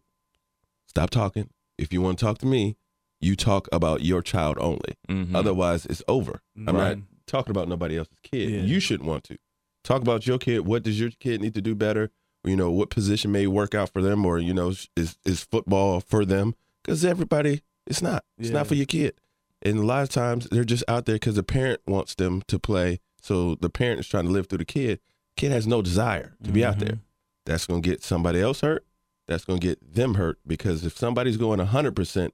stop 0.88 1.10
talking. 1.10 1.50
If 1.78 1.94
you 1.94 2.02
want 2.02 2.20
to 2.20 2.26
talk 2.26 2.38
to 2.40 2.46
me, 2.46 2.78
you 3.22 3.36
talk 3.36 3.68
about 3.72 4.02
your 4.02 4.22
child 4.22 4.58
only. 4.60 4.96
Mhm. 5.10 5.36
Otherwise, 5.36 5.86
it's 5.86 6.02
over. 6.08 6.42
I'm 6.68 6.76
Right. 6.76 6.98
not 6.98 7.06
talking 7.28 7.52
about 7.52 7.68
nobody 7.68 7.98
else's 7.98 8.18
kid. 8.24 8.50
Yeah. 8.50 8.62
You 8.62 8.80
shouldn't 8.80 9.08
want 9.08 9.24
to 9.26 9.38
talk 9.84 10.02
about 10.02 10.26
your 10.26 10.38
kid. 10.38 10.60
What 10.62 10.84
does 10.84 11.00
your 11.00 11.12
kid 11.12 11.42
need 11.42 11.54
to 11.56 11.62
do 11.62 11.76
better? 11.76 12.12
You 12.44 12.56
know, 12.56 12.72
what 12.72 12.90
position 12.90 13.32
may 13.32 13.48
work 13.48 13.76
out 13.76 13.92
for 13.92 14.02
them, 14.02 14.26
or 14.26 14.40
you 14.40 14.54
know, 14.54 14.74
is 14.96 15.18
is 15.26 15.44
football 15.44 16.00
for 16.00 16.26
them? 16.26 16.56
Because 16.82 17.04
everybody, 17.04 17.62
it's 17.86 18.02
not. 18.02 18.24
It's 18.38 18.50
Yeah. 18.50 18.56
not 18.56 18.68
for 18.68 18.76
your 18.76 18.86
kid. 18.86 19.16
And 19.62 19.78
a 19.78 19.84
lot 19.84 20.04
of 20.04 20.10
times 20.10 20.48
they're 20.50 20.64
just 20.64 20.84
out 20.88 21.06
there 21.06 21.16
because 21.16 21.36
the 21.36 21.44
parent 21.44 21.82
wants 21.86 22.16
them 22.16 22.42
to 22.48 22.58
play. 22.58 23.00
So 23.22 23.56
the 23.56 23.70
parent 23.70 24.00
is 24.00 24.08
trying 24.08 24.26
to 24.26 24.32
live 24.32 24.48
through 24.48 24.60
the 24.60 24.66
kid. 24.66 25.02
Kid 25.36 25.52
has 25.52 25.68
no 25.68 25.82
desire 25.82 26.36
to 26.44 26.52
be 26.52 26.64
out 26.64 26.78
mm-hmm. 26.78 26.86
there. 26.86 27.00
That's 27.46 27.66
going 27.66 27.82
to 27.82 27.90
get 27.90 28.04
somebody 28.04 28.42
else 28.42 28.62
hurt. 28.62 28.86
That's 29.28 29.44
going 29.44 29.60
to 29.60 29.68
get 29.68 29.96
them 29.96 30.16
hurt 30.16 30.40
because 30.48 30.86
if 30.86 30.98
somebody's 30.98 31.38
going 31.38 31.60
100% 31.60 32.32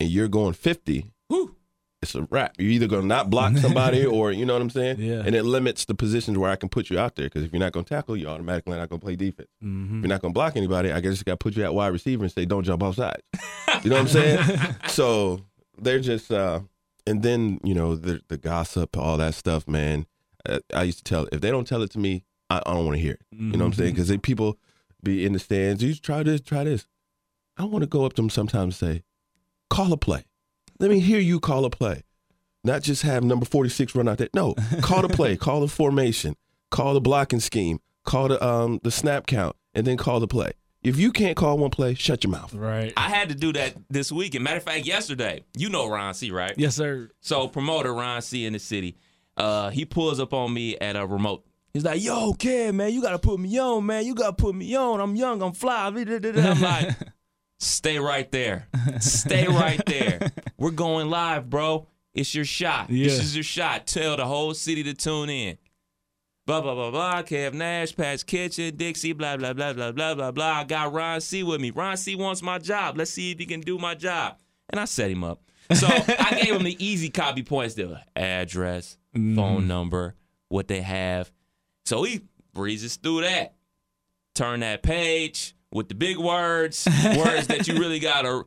and 0.00 0.10
you're 0.10 0.28
going 0.28 0.52
50, 0.52 1.00
Whew. 1.00 1.10
It's 2.04 2.14
a 2.14 2.22
wrap. 2.30 2.54
You're 2.58 2.70
either 2.70 2.86
going 2.86 3.02
to 3.02 3.08
not 3.08 3.30
block 3.30 3.56
somebody 3.58 4.04
or, 4.04 4.32
you 4.32 4.46
know 4.46 4.52
what 4.52 4.62
I'm 4.62 4.70
saying? 4.70 5.00
Yeah. 5.00 5.22
And 5.24 5.34
it 5.34 5.42
limits 5.42 5.84
the 5.84 5.94
positions 5.94 6.38
where 6.38 6.50
I 6.50 6.56
can 6.56 6.68
put 6.68 6.90
you 6.90 6.98
out 6.98 7.16
there 7.16 7.26
because 7.26 7.42
if 7.42 7.52
you're 7.52 7.60
not 7.60 7.72
going 7.72 7.84
to 7.84 7.94
tackle, 7.94 8.16
you're 8.16 8.30
automatically 8.30 8.76
not 8.76 8.88
going 8.88 9.00
to 9.00 9.04
play 9.04 9.16
defense. 9.16 9.48
Mm-hmm. 9.62 9.98
If 9.98 10.02
you're 10.02 10.08
not 10.08 10.22
going 10.22 10.32
to 10.32 10.34
block 10.34 10.56
anybody, 10.56 10.92
I 10.92 11.00
guess 11.00 11.20
I 11.20 11.22
got 11.24 11.32
to 11.32 11.36
put 11.38 11.56
you 11.56 11.64
at 11.64 11.74
wide 11.74 11.88
receiver 11.88 12.24
and 12.24 12.32
say, 12.32 12.44
don't 12.44 12.64
jump 12.64 12.82
off 12.82 12.96
sides. 12.96 13.22
You 13.82 13.90
know 13.90 13.96
what 13.96 14.02
I'm 14.02 14.08
saying? 14.08 14.74
so 14.88 15.40
they're 15.78 16.00
just, 16.00 16.30
uh, 16.30 16.60
and 17.06 17.22
then, 17.22 17.60
you 17.64 17.74
know, 17.74 17.96
the, 17.96 18.20
the 18.28 18.38
gossip, 18.38 18.96
all 18.96 19.16
that 19.18 19.34
stuff, 19.34 19.66
man. 19.68 20.06
Uh, 20.46 20.60
I 20.74 20.84
used 20.84 20.98
to 20.98 21.04
tell, 21.04 21.26
if 21.32 21.40
they 21.40 21.50
don't 21.50 21.66
tell 21.66 21.82
it 21.82 21.90
to 21.92 21.98
me, 21.98 22.24
I, 22.50 22.62
I 22.66 22.74
don't 22.74 22.84
want 22.84 22.96
to 22.96 23.02
hear 23.02 23.14
it. 23.14 23.22
You 23.30 23.52
know 23.52 23.64
what 23.64 23.64
I'm 23.66 23.72
saying? 23.72 23.94
Because 23.94 24.14
people 24.18 24.58
be 25.02 25.24
in 25.24 25.32
the 25.32 25.38
stands, 25.38 25.82
you 25.82 25.94
try 25.94 26.22
this, 26.22 26.40
try 26.40 26.64
this. 26.64 26.86
I 27.56 27.64
want 27.64 27.82
to 27.82 27.86
go 27.86 28.04
up 28.04 28.14
to 28.14 28.22
them 28.22 28.30
sometimes 28.30 28.80
and 28.80 28.96
say, 28.96 29.02
call 29.70 29.92
a 29.92 29.96
play. 29.96 30.24
Let 30.80 30.90
me 30.90 31.00
hear 31.00 31.20
you 31.20 31.40
call 31.40 31.64
a 31.64 31.70
play. 31.70 32.02
Not 32.64 32.82
just 32.82 33.02
have 33.02 33.22
number 33.22 33.44
46 33.44 33.94
run 33.94 34.08
out 34.08 34.18
there. 34.18 34.28
No, 34.34 34.54
call 34.80 35.02
the 35.02 35.08
play, 35.08 35.36
call 35.38 35.60
the 35.60 35.68
formation, 35.68 36.34
call 36.70 36.94
the 36.94 37.00
blocking 37.00 37.40
scheme, 37.40 37.78
call 38.04 38.28
the 38.28 38.44
um 38.44 38.80
the 38.82 38.90
snap 38.90 39.26
count, 39.26 39.54
and 39.74 39.86
then 39.86 39.96
call 39.98 40.18
the 40.18 40.26
play. 40.26 40.52
If 40.82 40.98
you 40.98 41.12
can't 41.12 41.36
call 41.36 41.56
one 41.58 41.70
play, 41.70 41.94
shut 41.94 42.24
your 42.24 42.30
mouth. 42.30 42.52
Right. 42.52 42.92
I 42.96 43.08
had 43.08 43.30
to 43.30 43.34
do 43.34 43.54
that 43.54 43.74
this 43.88 44.12
week. 44.12 44.34
And 44.34 44.44
matter 44.44 44.58
of 44.58 44.64
fact, 44.64 44.84
yesterday, 44.84 45.42
you 45.56 45.70
know 45.70 45.88
Ron 45.88 46.12
C, 46.12 46.30
right? 46.30 46.52
yes, 46.58 46.76
sir. 46.76 47.10
So 47.20 47.48
promoter 47.48 47.92
Ron 47.94 48.20
C 48.20 48.44
in 48.44 48.52
the 48.52 48.58
city, 48.58 48.96
uh, 49.38 49.70
he 49.70 49.86
pulls 49.86 50.20
up 50.20 50.34
on 50.34 50.52
me 50.52 50.76
at 50.78 50.96
a 50.96 51.06
remote. 51.06 51.44
He's 51.72 51.84
like, 51.84 52.02
"Yo, 52.02 52.34
kid, 52.34 52.74
man, 52.74 52.92
you 52.92 53.02
gotta 53.02 53.18
put 53.18 53.40
me 53.40 53.58
on, 53.58 53.84
man. 53.84 54.04
You 54.06 54.14
gotta 54.14 54.34
put 54.34 54.54
me 54.54 54.74
on. 54.76 55.00
I'm 55.00 55.16
young, 55.16 55.42
I'm 55.42 55.52
fly." 55.52 55.86
I'm 55.86 56.60
like, 56.60 56.90
"Stay 57.58 57.98
right 57.98 58.30
there, 58.30 58.68
stay 59.00 59.48
right 59.48 59.80
there. 59.86 60.30
We're 60.56 60.70
going 60.70 61.10
live, 61.10 61.50
bro. 61.50 61.88
It's 62.14 62.34
your 62.34 62.44
shot. 62.44 62.90
Yeah. 62.90 63.04
This 63.04 63.18
is 63.20 63.36
your 63.36 63.44
shot. 63.44 63.86
Tell 63.86 64.16
the 64.16 64.26
whole 64.26 64.54
city 64.54 64.82
to 64.84 64.94
tune 64.94 65.30
in." 65.30 65.58
Blah 66.46 66.60
blah 66.60 66.74
blah 66.74 66.90
blah. 66.90 67.22
Kev 67.22 67.54
Nash, 67.54 67.96
Pat's 67.96 68.22
Kitchen, 68.22 68.76
Dixie, 68.76 69.14
blah 69.14 69.36
blah 69.38 69.54
blah 69.54 69.72
blah 69.72 69.92
blah 69.92 70.14
blah 70.14 70.30
blah. 70.30 70.52
I 70.60 70.64
got 70.64 70.92
Ron 70.92 71.20
C 71.22 71.42
with 71.42 71.60
me. 71.60 71.70
Ron 71.70 71.96
C 71.96 72.16
wants 72.16 72.42
my 72.42 72.58
job. 72.58 72.98
Let's 72.98 73.12
see 73.12 73.32
if 73.32 73.38
he 73.38 73.46
can 73.46 73.60
do 73.60 73.78
my 73.78 73.94
job. 73.94 74.36
And 74.68 74.78
I 74.78 74.84
set 74.84 75.10
him 75.10 75.24
up. 75.24 75.40
So 75.72 75.86
I 75.86 76.40
gave 76.42 76.54
him 76.54 76.64
the 76.64 76.84
easy 76.84 77.08
copy 77.08 77.42
points: 77.42 77.74
the 77.74 77.98
address, 78.14 78.98
mm. 79.16 79.34
phone 79.34 79.66
number, 79.66 80.14
what 80.48 80.68
they 80.68 80.82
have. 80.82 81.32
So 81.86 82.02
he 82.02 82.20
breezes 82.52 82.96
through 82.96 83.22
that. 83.22 83.54
Turn 84.34 84.60
that 84.60 84.82
page 84.82 85.54
with 85.72 85.88
the 85.88 85.94
big 85.94 86.18
words, 86.18 86.86
words 87.16 87.46
that 87.46 87.66
you 87.66 87.78
really 87.78 88.00
gotta 88.00 88.44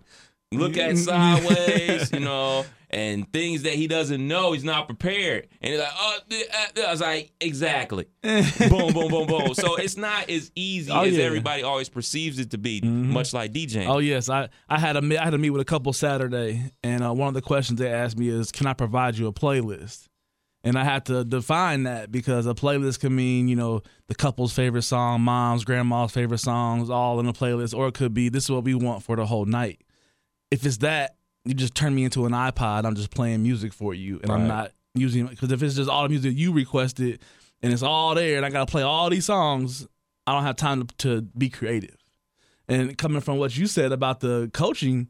look 0.51 0.77
at 0.77 0.91
mm-hmm. 0.91 0.97
sideways, 0.97 2.11
you 2.11 2.19
know, 2.19 2.65
and 2.89 3.31
things 3.33 3.63
that 3.63 3.73
he 3.73 3.87
doesn't 3.87 4.25
know. 4.25 4.53
He's 4.53 4.63
not 4.63 4.87
prepared, 4.87 5.47
and 5.61 5.71
he's 5.73 5.79
like, 5.81 5.91
"Oh," 5.93 6.17
uh, 6.17 6.29
th-" 6.29 6.85
I 6.87 6.91
was 6.91 7.01
like, 7.01 7.31
"Exactly." 7.41 8.05
boom, 8.21 8.93
boom, 8.93 9.07
boom, 9.09 9.27
boom. 9.27 9.53
So 9.53 9.75
it's 9.75 9.97
not 9.97 10.29
as 10.29 10.51
easy 10.55 10.91
Oh, 10.91 11.03
as 11.03 11.17
yeah. 11.17 11.23
everybody 11.25 11.63
always 11.63 11.89
perceives 11.89 12.39
it 12.39 12.51
to 12.51 12.57
be. 12.57 12.81
Much 12.81 13.33
like 13.33 13.51
DJing. 13.53 13.87
Oh 13.87 13.99
yes, 13.99 14.29
I, 14.29 14.49
I 14.69 14.79
had 14.79 14.95
a 14.95 15.19
I 15.19 15.23
had 15.23 15.31
to 15.31 15.37
meet 15.37 15.49
with 15.51 15.61
a 15.61 15.65
couple 15.65 15.91
Saturday, 15.93 16.71
and 16.83 17.03
uh, 17.03 17.13
one 17.13 17.27
of 17.27 17.33
the 17.33 17.41
questions 17.41 17.79
they 17.79 17.91
asked 17.91 18.17
me 18.17 18.29
is, 18.29 18.51
"Can 18.51 18.67
I 18.67 18.73
provide 18.73 19.17
you 19.17 19.27
a 19.27 19.33
playlist?" 19.33 20.05
And 20.63 20.77
I 20.77 20.83
had 20.83 21.05
to 21.05 21.23
define 21.23 21.83
that 21.83 22.11
because 22.11 22.45
a 22.45 22.53
playlist 22.53 22.99
can 22.99 23.15
mean, 23.15 23.47
you 23.47 23.55
know, 23.55 23.83
the 24.07 24.15
couple's 24.15 24.51
favorite 24.51 24.81
song, 24.81 25.21
mom's, 25.21 25.63
grandma's 25.63 26.11
favorite 26.11 26.39
songs, 26.39 26.89
all 26.89 27.19
in 27.21 27.27
a 27.27 27.31
playlist, 27.31 27.77
or 27.77 27.87
it 27.87 27.93
could 27.93 28.13
be 28.13 28.27
this 28.27 28.45
is 28.45 28.51
what 28.51 28.63
we 28.65 28.73
want 28.73 29.03
for 29.03 29.15
the 29.15 29.25
whole 29.25 29.45
night. 29.45 29.81
If 30.51 30.65
it's 30.65 30.77
that, 30.77 31.16
you 31.47 31.53
just 31.53 31.75
turn 31.75 31.95
me 31.95 32.03
into 32.03 32.25
an 32.25 32.33
iPod. 32.33 32.85
I'm 32.85 32.95
just 32.95 33.11
playing 33.11 33.43
music 33.43 33.73
for 33.73 33.93
you, 33.93 34.19
and 34.21 34.31
I'm 34.31 34.47
not 34.47 34.71
using 34.95 35.27
because 35.27 35.51
if 35.51 35.61
it's 35.63 35.75
just 35.75 35.89
all 35.89 36.03
the 36.03 36.09
music 36.09 36.33
you 36.35 36.51
requested 36.51 37.19
and 37.61 37.73
it's 37.73 37.83
all 37.83 38.15
there, 38.15 38.37
and 38.37 38.45
I 38.45 38.49
gotta 38.49 38.69
play 38.69 38.83
all 38.83 39.09
these 39.09 39.25
songs, 39.25 39.87
I 40.25 40.33
don't 40.33 40.43
have 40.43 40.55
time 40.57 40.85
to, 40.85 40.95
to 40.97 41.21
be 41.37 41.49
creative. 41.49 41.95
And 42.67 42.97
coming 42.97 43.21
from 43.21 43.37
what 43.37 43.57
you 43.57 43.65
said 43.65 43.91
about 43.91 44.19
the 44.19 44.51
coaching, 44.53 45.09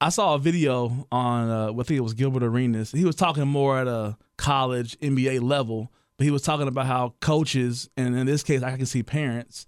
I 0.00 0.08
saw 0.08 0.34
a 0.34 0.38
video 0.38 1.06
on 1.12 1.48
uh, 1.48 1.72
I 1.72 1.82
think 1.84 1.98
it 1.98 2.02
was 2.02 2.14
Gilbert 2.14 2.42
Arenas. 2.42 2.92
He 2.92 3.04
was 3.04 3.14
talking 3.14 3.46
more 3.46 3.78
at 3.78 3.86
a 3.86 4.16
college 4.36 4.98
NBA 4.98 5.40
level, 5.42 5.92
but 6.18 6.24
he 6.24 6.30
was 6.30 6.42
talking 6.42 6.68
about 6.68 6.86
how 6.86 7.14
coaches, 7.20 7.88
and 7.96 8.16
in 8.16 8.26
this 8.26 8.42
case, 8.42 8.62
I 8.62 8.76
can 8.76 8.86
see 8.86 9.02
parents 9.02 9.66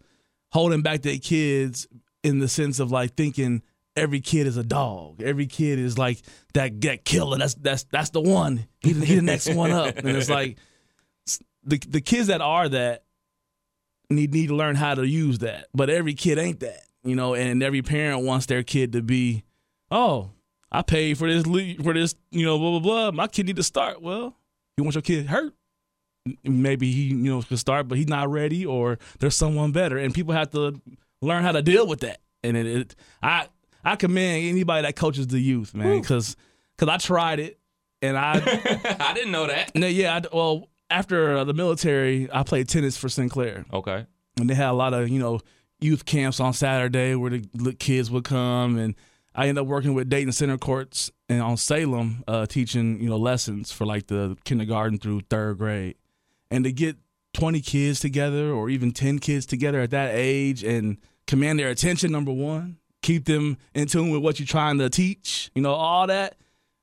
holding 0.52 0.82
back 0.82 1.02
their 1.02 1.18
kids 1.18 1.86
in 2.22 2.40
the 2.40 2.48
sense 2.48 2.80
of 2.80 2.90
like 2.90 3.14
thinking 3.14 3.62
every 3.96 4.20
kid 4.20 4.46
is 4.46 4.56
a 4.56 4.62
dog. 4.62 5.22
Every 5.22 5.46
kid 5.46 5.78
is 5.78 5.98
like 5.98 6.22
that 6.54 6.80
that 6.82 7.04
killer. 7.04 7.38
That's 7.38 7.54
that's 7.54 7.84
that's 7.84 8.10
the 8.10 8.20
one. 8.20 8.66
He 8.80 8.92
the, 8.92 9.06
he 9.06 9.14
the 9.16 9.22
next 9.22 9.52
one 9.52 9.72
up, 9.72 9.96
and 9.96 10.08
it's 10.16 10.30
like 10.30 10.58
the 11.64 11.78
the 11.88 12.00
kids 12.00 12.28
that 12.28 12.40
are 12.40 12.68
that 12.68 13.04
need 14.10 14.32
need 14.32 14.48
to 14.48 14.54
learn 14.54 14.76
how 14.76 14.94
to 14.94 15.06
use 15.06 15.38
that. 15.40 15.66
But 15.74 15.90
every 15.90 16.14
kid 16.14 16.38
ain't 16.38 16.60
that, 16.60 16.82
you 17.02 17.16
know. 17.16 17.34
And 17.34 17.62
every 17.62 17.82
parent 17.82 18.24
wants 18.24 18.46
their 18.46 18.62
kid 18.62 18.92
to 18.92 19.02
be, 19.02 19.44
oh, 19.90 20.30
I 20.70 20.82
paid 20.82 21.18
for 21.18 21.30
this 21.30 21.44
for 21.82 21.92
this, 21.94 22.14
you 22.30 22.44
know, 22.44 22.58
blah 22.58 22.78
blah 22.78 22.80
blah. 22.80 23.10
My 23.10 23.26
kid 23.26 23.46
need 23.46 23.56
to 23.56 23.62
start. 23.62 24.02
Well, 24.02 24.36
you 24.76 24.84
want 24.84 24.94
your 24.94 25.02
kid 25.02 25.26
hurt? 25.26 25.54
Maybe 26.42 26.90
he, 26.90 27.02
you 27.04 27.14
know, 27.16 27.42
could 27.42 27.58
start, 27.58 27.86
but 27.86 27.98
he's 27.98 28.08
not 28.08 28.28
ready, 28.28 28.66
or 28.66 28.98
there's 29.20 29.36
someone 29.36 29.70
better, 29.70 29.96
and 29.96 30.12
people 30.12 30.34
have 30.34 30.50
to 30.50 30.80
learn 31.22 31.44
how 31.44 31.52
to 31.52 31.62
deal 31.62 31.86
with 31.86 32.00
that. 32.00 32.18
And 32.42 32.56
it, 32.56 32.66
it 32.66 32.96
I 33.22 33.46
I 33.86 33.96
commend 33.96 34.44
anybody 34.48 34.82
that 34.82 34.96
coaches 34.96 35.26
the 35.28 35.38
youth, 35.38 35.74
man, 35.74 36.00
because 36.00 36.36
because 36.76 36.92
I 36.92 36.98
tried 36.98 37.38
it, 37.40 37.58
and 38.02 38.16
I 38.18 38.34
I 39.00 39.14
didn't 39.14 39.32
know 39.32 39.46
that. 39.46 39.74
no, 39.74 39.86
yeah, 39.86 40.16
I, 40.16 40.36
well, 40.36 40.68
after 40.90 41.36
uh, 41.38 41.44
the 41.44 41.54
military, 41.54 42.28
I 42.32 42.42
played 42.42 42.68
tennis 42.68 42.96
for 42.96 43.08
Sinclair, 43.08 43.64
Okay. 43.72 44.06
and 44.38 44.50
they 44.50 44.54
had 44.54 44.70
a 44.70 44.72
lot 44.72 44.92
of 44.94 45.08
you 45.08 45.18
know 45.18 45.40
youth 45.80 46.04
camps 46.04 46.40
on 46.40 46.52
Saturday 46.52 47.14
where 47.14 47.30
the 47.54 47.72
kids 47.74 48.10
would 48.10 48.24
come, 48.24 48.76
and 48.78 48.94
I 49.34 49.48
ended 49.48 49.62
up 49.62 49.66
working 49.68 49.94
with 49.94 50.08
Dayton 50.08 50.32
Center 50.32 50.56
Courts 50.58 51.10
and 51.28 51.42
on 51.42 51.56
Salem, 51.56 52.24
uh, 52.26 52.46
teaching 52.46 53.00
you 53.00 53.08
know 53.08 53.16
lessons 53.18 53.70
for 53.72 53.84
like 53.86 54.06
the 54.08 54.36
kindergarten 54.44 54.98
through 54.98 55.20
third 55.30 55.58
grade, 55.58 55.96
and 56.50 56.64
to 56.64 56.72
get 56.72 56.96
twenty 57.34 57.60
kids 57.60 58.00
together 58.00 58.50
or 58.50 58.68
even 58.70 58.90
ten 58.92 59.18
kids 59.18 59.46
together 59.46 59.80
at 59.80 59.90
that 59.90 60.10
age 60.14 60.64
and 60.64 60.96
command 61.26 61.58
their 61.58 61.68
attention, 61.68 62.10
number 62.12 62.32
one, 62.32 62.78
keep 63.06 63.24
them 63.24 63.56
in 63.74 63.86
tune 63.86 64.10
with 64.10 64.22
what 64.22 64.38
you're 64.38 64.46
trying 64.46 64.78
to 64.78 64.90
teach, 64.90 65.50
you 65.54 65.62
know, 65.62 65.72
all 65.72 66.06
that 66.06 66.36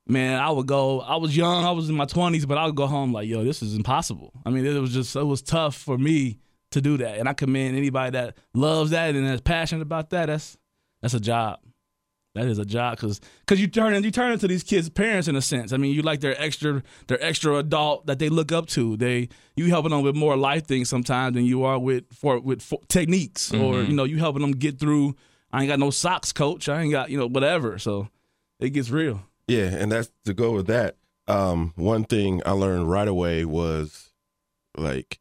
man, 0.07 0.39
I 0.39 0.49
would 0.49 0.67
go. 0.67 1.01
I 1.01 1.15
was 1.15 1.35
young. 1.35 1.63
I 1.63 1.71
was 1.71 1.89
in 1.89 1.95
my 1.95 2.05
twenties, 2.05 2.45
but 2.45 2.57
I 2.57 2.65
would 2.65 2.75
go 2.75 2.87
home 2.87 3.13
like, 3.13 3.27
yo, 3.27 3.43
this 3.43 3.61
is 3.61 3.75
impossible. 3.75 4.33
I 4.45 4.49
mean, 4.49 4.65
it 4.65 4.79
was 4.79 4.93
just 4.93 5.15
it 5.15 5.23
was 5.23 5.41
tough 5.41 5.75
for 5.75 5.97
me 5.97 6.39
to 6.71 6.81
do 6.81 6.97
that, 6.97 7.19
and 7.19 7.29
I 7.29 7.33
commend 7.33 7.77
anybody 7.77 8.11
that 8.11 8.37
loves 8.53 8.91
that 8.91 9.15
and 9.15 9.27
is 9.27 9.41
passionate 9.41 9.81
about 9.81 10.09
that. 10.11 10.27
That's 10.27 10.57
that's 11.01 11.13
a 11.13 11.19
job. 11.19 11.59
That 12.35 12.47
is 12.47 12.57
a 12.57 12.65
job 12.65 12.97
because 12.97 13.21
because 13.41 13.61
you 13.61 13.67
turn 13.67 14.03
you 14.03 14.09
turn 14.09 14.31
into 14.31 14.47
these 14.47 14.63
kids' 14.63 14.89
parents 14.89 15.27
in 15.27 15.35
a 15.35 15.41
sense. 15.41 15.71
I 15.71 15.77
mean, 15.77 15.93
you 15.93 16.01
like 16.01 16.19
their 16.19 16.39
extra 16.41 16.81
their 17.07 17.23
extra 17.23 17.57
adult 17.57 18.07
that 18.07 18.17
they 18.17 18.29
look 18.29 18.51
up 18.51 18.65
to. 18.69 18.97
They 18.97 19.29
you 19.55 19.69
helping 19.69 19.91
them 19.91 20.01
with 20.01 20.15
more 20.15 20.35
life 20.35 20.65
things 20.65 20.89
sometimes 20.89 21.35
than 21.35 21.45
you 21.45 21.63
are 21.63 21.77
with 21.77 22.05
for 22.11 22.39
with 22.39 22.63
for 22.63 22.79
techniques 22.87 23.53
or 23.53 23.75
mm-hmm. 23.75 23.91
you 23.91 23.95
know 23.95 24.03
you 24.03 24.17
helping 24.17 24.41
them 24.41 24.53
get 24.53 24.79
through. 24.79 25.15
I 25.53 25.61
ain't 25.61 25.69
got 25.69 25.79
no 25.79 25.91
socks, 25.91 26.33
coach. 26.33 26.67
I 26.67 26.81
ain't 26.81 26.91
got 26.91 27.11
you 27.11 27.17
know 27.17 27.27
whatever. 27.27 27.77
So 27.77 28.09
it 28.59 28.71
gets 28.71 28.89
real. 28.89 29.21
Yeah, 29.47 29.65
and 29.65 29.91
that's 29.91 30.11
to 30.25 30.33
go 30.33 30.51
with 30.51 30.67
that. 30.67 30.97
Um, 31.27 31.73
one 31.75 32.03
thing 32.03 32.41
I 32.45 32.51
learned 32.51 32.89
right 32.89 33.07
away 33.07 33.45
was 33.45 34.11
like 34.75 35.19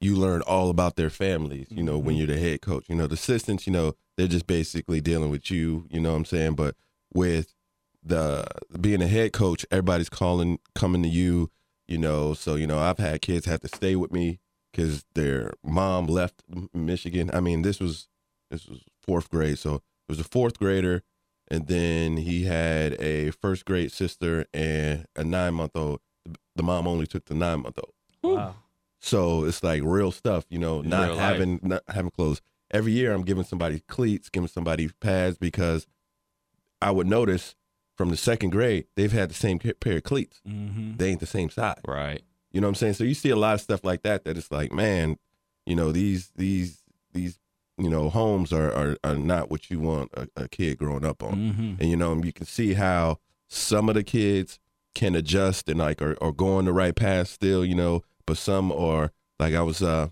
you 0.00 0.14
learn 0.14 0.42
all 0.42 0.70
about 0.70 0.96
their 0.96 1.10
families, 1.10 1.66
you 1.70 1.82
know, 1.82 1.98
when 1.98 2.14
you're 2.14 2.26
the 2.26 2.38
head 2.38 2.62
coach. 2.62 2.84
You 2.88 2.94
know, 2.94 3.06
the 3.06 3.14
assistants, 3.14 3.66
you 3.66 3.72
know, 3.72 3.94
they're 4.16 4.28
just 4.28 4.46
basically 4.46 5.00
dealing 5.00 5.30
with 5.30 5.50
you, 5.50 5.86
you 5.90 6.00
know 6.00 6.12
what 6.12 6.18
I'm 6.18 6.24
saying? 6.24 6.54
But 6.54 6.76
with 7.12 7.54
the 8.02 8.46
being 8.80 9.02
a 9.02 9.08
head 9.08 9.32
coach, 9.32 9.66
everybody's 9.70 10.08
calling 10.08 10.60
coming 10.74 11.02
to 11.02 11.08
you, 11.08 11.50
you 11.88 11.98
know, 11.98 12.32
so 12.32 12.54
you 12.54 12.66
know, 12.66 12.78
I've 12.78 12.98
had 12.98 13.22
kids 13.22 13.46
have 13.46 13.60
to 13.60 13.68
stay 13.68 13.96
with 13.96 14.12
me 14.12 14.38
cuz 14.72 15.04
their 15.14 15.52
mom 15.64 16.06
left 16.06 16.42
Michigan. 16.72 17.30
I 17.32 17.40
mean, 17.40 17.62
this 17.62 17.80
was 17.80 18.08
this 18.50 18.66
was 18.66 18.84
4th 19.06 19.30
grade, 19.30 19.58
so 19.58 19.76
it 19.76 19.82
was 20.08 20.20
a 20.20 20.24
4th 20.24 20.58
grader 20.58 21.02
and 21.48 21.66
then 21.66 22.16
he 22.16 22.44
had 22.44 22.94
a 23.00 23.30
first 23.30 23.64
grade 23.64 23.92
sister 23.92 24.46
and 24.54 25.06
a 25.14 25.24
nine 25.24 25.54
month 25.54 25.72
old. 25.74 26.00
The 26.56 26.62
mom 26.62 26.86
only 26.86 27.06
took 27.06 27.26
the 27.26 27.34
nine 27.34 27.62
month 27.62 27.78
old. 27.78 28.36
Wow. 28.36 28.54
So 29.00 29.44
it's 29.44 29.62
like 29.62 29.82
real 29.84 30.10
stuff, 30.10 30.46
you 30.48 30.58
know, 30.58 30.80
not 30.80 31.08
Real 31.08 31.16
life. 31.16 31.20
having 31.20 31.60
not 31.62 31.82
having 31.88 32.10
clothes. 32.10 32.40
Every 32.70 32.92
year 32.92 33.12
I'm 33.12 33.22
giving 33.22 33.44
somebody 33.44 33.80
cleats, 33.88 34.30
giving 34.30 34.48
somebody 34.48 34.88
pads 35.00 35.36
because 35.36 35.86
I 36.80 36.90
would 36.90 37.06
notice 37.06 37.54
from 37.96 38.08
the 38.08 38.16
second 38.16 38.50
grade 38.50 38.86
they've 38.96 39.12
had 39.12 39.28
the 39.30 39.34
same 39.34 39.58
pair 39.58 39.96
of 39.98 40.02
cleats. 40.02 40.40
Mm-hmm. 40.48 40.96
They 40.96 41.10
ain't 41.10 41.20
the 41.20 41.26
same 41.26 41.50
size. 41.50 41.82
Right. 41.86 42.22
You 42.52 42.60
know 42.60 42.68
what 42.68 42.70
I'm 42.70 42.74
saying? 42.76 42.94
So 42.94 43.04
you 43.04 43.14
see 43.14 43.30
a 43.30 43.36
lot 43.36 43.54
of 43.54 43.60
stuff 43.60 43.84
like 43.84 44.02
that 44.02 44.24
that 44.24 44.38
it's 44.38 44.50
like, 44.50 44.72
man, 44.72 45.18
you 45.66 45.76
know, 45.76 45.92
these 45.92 46.30
these 46.36 46.82
these 47.12 47.38
you 47.78 47.88
know 47.90 48.08
homes 48.10 48.52
are 48.52 48.72
are, 48.72 48.96
are 49.02 49.16
not 49.16 49.50
what 49.50 49.70
you 49.70 49.80
want 49.80 50.10
a, 50.14 50.28
a 50.36 50.48
kid 50.48 50.78
growing 50.78 51.04
up 51.04 51.22
on 51.22 51.34
Mm-hmm. 51.34 51.74
and 51.80 51.90
you 51.90 51.96
know 51.96 52.14
you 52.22 52.32
can 52.32 52.46
see 52.46 52.74
how 52.74 53.18
some 53.48 53.88
of 53.88 53.94
the 53.96 54.04
kids 54.04 54.58
can 54.94 55.14
adjust 55.16 55.68
and 55.68 55.80
like 55.80 56.00
are, 56.00 56.16
are 56.22 56.30
going 56.32 56.66
the 56.66 56.72
right 56.72 56.94
path 56.94 57.28
still 57.28 57.64
you 57.64 57.74
know 57.74 58.02
but 58.26 58.36
some 58.36 58.70
are 58.70 59.10
like 59.40 59.54
i 59.54 59.62
was 59.62 59.82
uh 59.82 60.08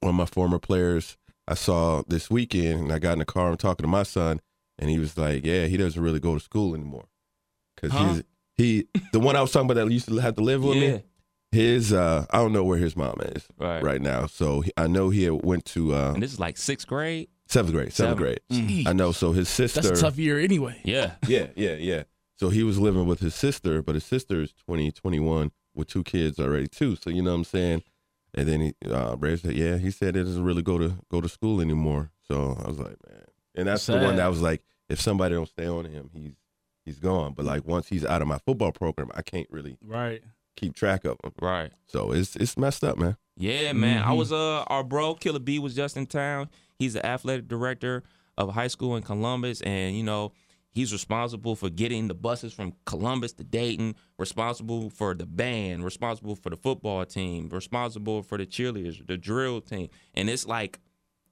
one 0.00 0.10
of 0.10 0.14
my 0.16 0.26
former 0.26 0.58
players 0.58 1.16
i 1.46 1.54
saw 1.54 2.02
this 2.08 2.28
weekend 2.30 2.80
and 2.80 2.92
i 2.92 2.98
got 2.98 3.12
in 3.12 3.18
the 3.20 3.24
car 3.24 3.50
and 3.50 3.58
talking 3.60 3.84
to 3.84 3.88
my 3.88 4.02
son 4.02 4.40
and 4.78 4.90
he 4.90 4.98
was 4.98 5.16
like 5.16 5.44
yeah 5.46 5.66
he 5.66 5.76
doesn't 5.76 6.02
really 6.02 6.20
go 6.20 6.34
to 6.34 6.40
school 6.40 6.74
anymore 6.74 7.06
because 7.76 7.92
Huh? 7.92 8.04
he's 8.08 8.22
he 8.56 8.88
the 9.12 9.20
one 9.20 9.36
i 9.36 9.40
was 9.40 9.52
talking 9.52 9.70
about 9.70 9.84
that 9.86 9.92
used 9.92 10.08
to 10.08 10.16
have 10.16 10.34
to 10.34 10.42
live 10.42 10.64
with 10.64 10.76
Yeah. 10.78 10.96
me 10.96 11.02
his 11.52 11.92
uh 11.92 12.26
i 12.30 12.38
don't 12.38 12.52
know 12.52 12.64
where 12.64 12.78
his 12.78 12.96
mom 12.96 13.14
is 13.22 13.46
Right. 13.58 13.82
right 13.82 14.00
now 14.02 14.26
so 14.26 14.60
he, 14.62 14.72
i 14.76 14.86
know 14.86 15.10
he 15.10 15.24
had 15.24 15.44
went 15.44 15.64
to 15.66 15.94
uh 15.94 16.12
And 16.14 16.22
this 16.22 16.32
is 16.32 16.40
like 16.40 16.56
sixth 16.56 16.86
grade. 16.86 17.28
seventh 17.46 17.74
grade 17.74 17.92
seventh 17.92 18.18
Seven. 18.18 18.38
grade 18.50 18.86
i 18.88 18.92
know 18.92 19.12
so 19.12 19.32
his 19.32 19.48
sister 19.48 19.80
That's 19.80 19.98
a 20.00 20.02
tough 20.02 20.18
year 20.18 20.38
anyway. 20.38 20.80
Yeah. 20.84 21.12
yeah, 21.26 21.46
yeah, 21.56 21.74
yeah. 21.74 22.02
So 22.38 22.50
he 22.50 22.62
was 22.62 22.78
living 22.78 23.06
with 23.06 23.20
his 23.20 23.34
sister, 23.34 23.80
but 23.82 23.94
his 23.94 24.04
sister 24.04 24.42
is 24.42 24.52
20, 24.66 24.92
21 24.92 25.52
with 25.74 25.88
two 25.88 26.02
kids 26.04 26.38
already 26.38 26.66
too. 26.66 26.94
So 26.96 27.08
you 27.08 27.22
know 27.22 27.30
what 27.30 27.36
I'm 27.38 27.44
saying? 27.44 27.82
And 28.34 28.46
then 28.48 28.60
he 28.60 28.74
uh 28.90 29.16
Ray 29.16 29.36
said, 29.36 29.54
Yeah, 29.54 29.78
he 29.78 29.90
said 29.90 30.16
he 30.16 30.22
doesn't 30.22 30.44
really 30.44 30.62
go 30.62 30.76
to 30.76 30.98
go 31.10 31.20
to 31.22 31.28
school 31.30 31.60
anymore. 31.62 32.10
So 32.28 32.58
I 32.62 32.68
was 32.68 32.78
like, 32.78 32.96
Man. 33.08 33.24
And 33.54 33.68
that's 33.68 33.86
the 33.86 33.94
one 33.94 34.02
Sad. 34.10 34.18
that 34.18 34.26
was 34.26 34.42
like, 34.42 34.62
if 34.90 35.00
somebody 35.00 35.34
don't 35.34 35.48
stay 35.48 35.66
on 35.66 35.86
him, 35.86 36.10
he's 36.12 36.34
he's 36.84 36.98
gone. 36.98 37.32
But 37.32 37.46
like 37.46 37.64
once 37.66 37.88
he's 37.88 38.04
out 38.04 38.20
of 38.20 38.28
my 38.28 38.38
football 38.44 38.72
program, 38.72 39.10
I 39.14 39.22
can't 39.22 39.46
really 39.50 39.78
Right. 39.82 40.22
Keep 40.56 40.74
track 40.74 41.04
of 41.04 41.16
them. 41.22 41.32
Right. 41.40 41.72
So 41.86 42.12
it's 42.12 42.34
it's 42.36 42.56
messed 42.56 42.82
up, 42.84 42.98
man. 42.98 43.16
Yeah, 43.36 43.72
man. 43.72 44.02
I 44.02 44.12
Mhm. 44.12 44.16
was 44.16 44.32
uh 44.32 44.62
our 44.66 44.82
bro 44.82 45.14
Killer 45.14 45.38
B 45.38 45.58
was 45.58 45.74
just 45.74 45.96
in 45.96 46.06
town. 46.06 46.48
He's 46.78 46.94
the 46.94 47.04
athletic 47.04 47.48
director 47.48 48.02
of 48.38 48.48
a 48.48 48.52
high 48.52 48.68
school 48.68 48.96
in 48.96 49.02
Columbus, 49.02 49.60
and 49.62 49.96
you 49.96 50.02
know 50.02 50.32
he's 50.70 50.92
responsible 50.92 51.54
for 51.56 51.70
getting 51.70 52.08
the 52.08 52.14
buses 52.14 52.52
from 52.52 52.72
Columbus 52.84 53.32
to 53.34 53.44
Dayton. 53.44 53.94
Responsible 54.18 54.90
for 54.90 55.14
the 55.14 55.26
band. 55.26 55.84
Responsible 55.84 56.34
for 56.34 56.50
the 56.50 56.56
football 56.56 57.04
team. 57.06 57.48
Responsible 57.50 58.22
for 58.22 58.36
the 58.38 58.46
cheerleaders, 58.46 59.06
the 59.06 59.16
drill 59.16 59.60
team, 59.60 59.88
and 60.14 60.28
it's 60.30 60.46
like 60.46 60.80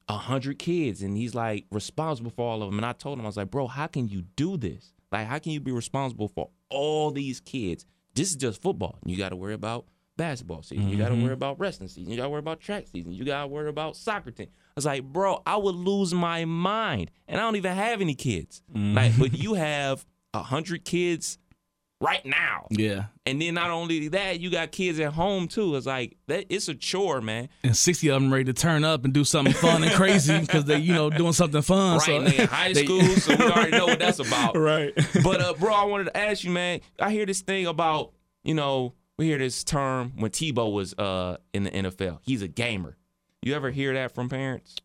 a 0.09 0.19
hundred 0.19 0.59
kids, 0.59 1.00
and 1.02 1.16
he's 1.16 1.35
like 1.35 1.64
responsible 1.71 2.31
for 2.31 2.47
all 2.47 2.62
of 2.62 2.69
them. 2.69 2.78
And 2.78 2.85
I 2.87 2.93
told 2.93 3.19
him 3.19 3.25
I 3.25 3.28
was 3.28 3.38
like, 3.38 3.50
bro, 3.50 3.66
how 3.66 3.87
can 3.87 4.07
you 4.09 4.23
do 4.37 4.57
this? 4.59 4.93
Like, 5.11 5.26
how 5.26 5.38
can 5.38 5.52
you 5.52 5.61
be 5.61 5.73
responsible 5.73 6.28
for 6.28 6.50
all 6.69 7.11
these 7.11 7.40
kids? 7.40 7.87
This 8.14 8.30
is 8.30 8.37
just 8.37 8.62
football. 8.62 8.99
You 9.04 9.16
got 9.16 9.30
to 9.30 9.37
worry 9.37 9.54
about 9.54 9.87
basketball 10.16 10.62
season. 10.62 10.88
You 10.88 10.97
got 10.97 11.09
to 11.09 11.14
mm-hmm. 11.14 11.25
worry 11.25 11.33
about 11.33 11.59
wrestling 11.59 11.88
season. 11.88 12.11
You 12.11 12.16
got 12.16 12.25
to 12.25 12.30
worry 12.30 12.38
about 12.38 12.61
track 12.61 12.87
season. 12.87 13.12
You 13.12 13.25
got 13.25 13.42
to 13.42 13.47
worry 13.49 13.68
about 13.68 13.97
soccer 13.97 14.30
team. 14.30 14.49
I 14.50 14.73
was 14.76 14.87
like, 14.87 15.02
bro, 15.04 15.42
I 15.47 15.56
would 15.56 15.75
lose 15.75 16.14
my 16.14 16.44
mind, 16.44 17.11
and 17.28 17.40
I 17.40 17.44
don't 17.44 17.56
even 17.56 17.75
have 17.75 18.00
any 18.00 18.14
kids. 18.14 18.62
Like, 18.73 19.12
mm. 19.12 19.18
but 19.18 19.35
you 19.35 19.54
have 19.54 20.06
a 20.33 20.42
hundred 20.42 20.85
kids 20.85 21.38
right 22.04 22.25
now, 22.26 22.66
Yeah. 22.70 23.04
and 23.26 23.40
then 23.40 23.54
not 23.54 23.70
only 23.70 24.08
that, 24.08 24.38
you 24.40 24.50
got 24.50 24.70
kids 24.73 25.00
at 25.00 25.12
home 25.14 25.49
too. 25.49 25.75
It's 25.76 25.87
like 25.87 26.16
that. 26.28 26.46
It's 26.49 26.68
a 26.68 26.75
chore, 26.75 27.20
man. 27.20 27.49
And 27.62 27.76
60 27.76 28.08
of 28.08 28.20
them 28.23 28.32
ready 28.32 28.44
to 28.44 28.52
turn 28.52 28.84
up 28.84 29.04
and 29.04 29.14
do 29.14 29.25
something 29.25 29.54
fun 29.54 29.82
and 29.82 29.92
crazy 29.92 30.38
because 30.40 30.64
they, 30.66 30.78
you 30.78 30.92
know, 30.92 31.08
doing 31.11 31.32
something 31.32 31.62
fun. 31.62 31.94
Right, 31.99 32.02
so 32.06 32.16
and 32.18 32.26
they 32.26 32.37
in 32.38 32.46
high 32.49 32.73
they- 32.73 32.84
school, 32.84 33.00
so 33.02 33.34
we 33.37 33.44
already 33.50 33.70
know 33.73 33.87
what 33.87 33.99
that's 33.99 34.18
about. 34.18 34.56
right. 34.56 34.92
But 35.23 35.40
uh, 35.40 35.54
bro, 35.54 35.73
I 35.73 35.84
wanted 35.84 36.04
to 36.04 36.16
ask 36.16 36.44
you, 36.44 36.50
man. 36.50 36.80
I 37.00 37.11
hear 37.11 37.26
this 37.26 37.40
thing 37.40 37.66
about 37.66 38.12
you 38.42 38.54
know 38.54 38.92
we 39.16 39.26
hear 39.26 39.38
this 39.38 39.64
term 39.64 40.12
when 40.16 40.30
Tebow 40.30 40.73
was 40.73 40.92
uh 40.94 41.38
in 41.52 41.64
the 41.64 41.70
NFL. 41.70 42.18
He's 42.23 42.42
a 42.42 42.49
gamer. 42.49 42.96
You 43.42 43.54
ever 43.54 43.70
hear 43.70 43.94
that 43.94 44.14
from 44.14 44.28
parents? 44.28 44.76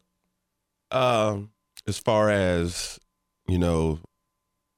Um, 0.91 1.51
as 1.87 1.97
far 1.99 2.29
as 2.29 2.99
you 3.47 3.57
know, 3.57 3.99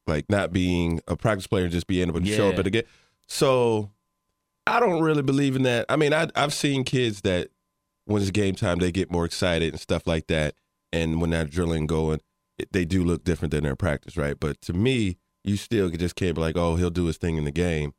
like 0.07 0.29
not 0.29 0.51
being 0.51 0.99
a 1.07 1.15
practice 1.15 1.47
player 1.47 1.63
and 1.63 1.71
just 1.71 1.87
being 1.87 2.07
able 2.09 2.19
to 2.21 2.25
show 2.25 2.47
up 2.47 2.53
Yeah. 2.53 2.59
at 2.59 2.63
the 2.65 2.71
game. 2.71 2.83
So 3.27 3.91
I 4.67 4.79
don't 4.79 5.01
really 5.01 5.21
believe 5.21 5.55
in 5.55 5.63
that. 5.63 5.85
I 5.89 5.95
mean, 5.95 6.13
I, 6.13 6.27
I've 6.35 6.53
seen 6.53 6.83
kids 6.83 7.21
that 7.21 7.49
when 8.05 8.21
it's 8.21 8.31
game 8.31 8.55
time, 8.55 8.79
they 8.79 8.91
get 8.91 9.11
more 9.11 9.25
excited 9.25 9.73
and 9.73 9.79
stuff 9.79 10.05
like 10.07 10.27
that. 10.27 10.55
And 10.91 11.21
when 11.21 11.29
that 11.29 11.49
drilling 11.49 11.87
going, 11.87 12.19
it, 12.57 12.71
they 12.73 12.83
do 12.85 13.03
look 13.03 13.23
different 13.23 13.51
than 13.51 13.63
their 13.63 13.75
practice, 13.75 14.17
right? 14.17 14.37
But 14.39 14.61
to 14.63 14.73
me, 14.73 15.17
you 15.43 15.55
still 15.57 15.89
just 15.89 16.15
can't 16.15 16.35
be 16.35 16.41
like, 16.41 16.57
oh, 16.57 16.75
he'll 16.75 16.89
do 16.89 17.05
his 17.05 17.17
thing 17.17 17.37
in 17.37 17.45
the 17.45 17.51
game. 17.51 17.93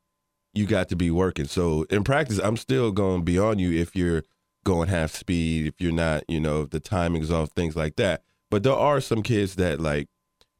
You 0.54 0.66
got 0.66 0.88
to 0.90 0.96
be 0.96 1.10
working. 1.10 1.46
So 1.46 1.84
in 1.88 2.04
practice, 2.04 2.38
I'm 2.38 2.56
still 2.58 2.92
going 2.92 3.24
beyond 3.24 3.60
you 3.60 3.72
if 3.72 3.96
you're 3.96 4.22
going 4.64 4.88
half 4.88 5.12
speed, 5.14 5.66
if 5.66 5.80
you're 5.80 5.90
not, 5.92 6.24
you 6.28 6.38
know, 6.38 6.66
the 6.66 6.78
timing's 6.78 7.30
off, 7.30 7.50
things 7.50 7.74
like 7.74 7.96
that. 7.96 8.22
But 8.50 8.62
there 8.62 8.74
are 8.74 9.00
some 9.00 9.22
kids 9.22 9.56
that 9.56 9.80
like 9.80 10.08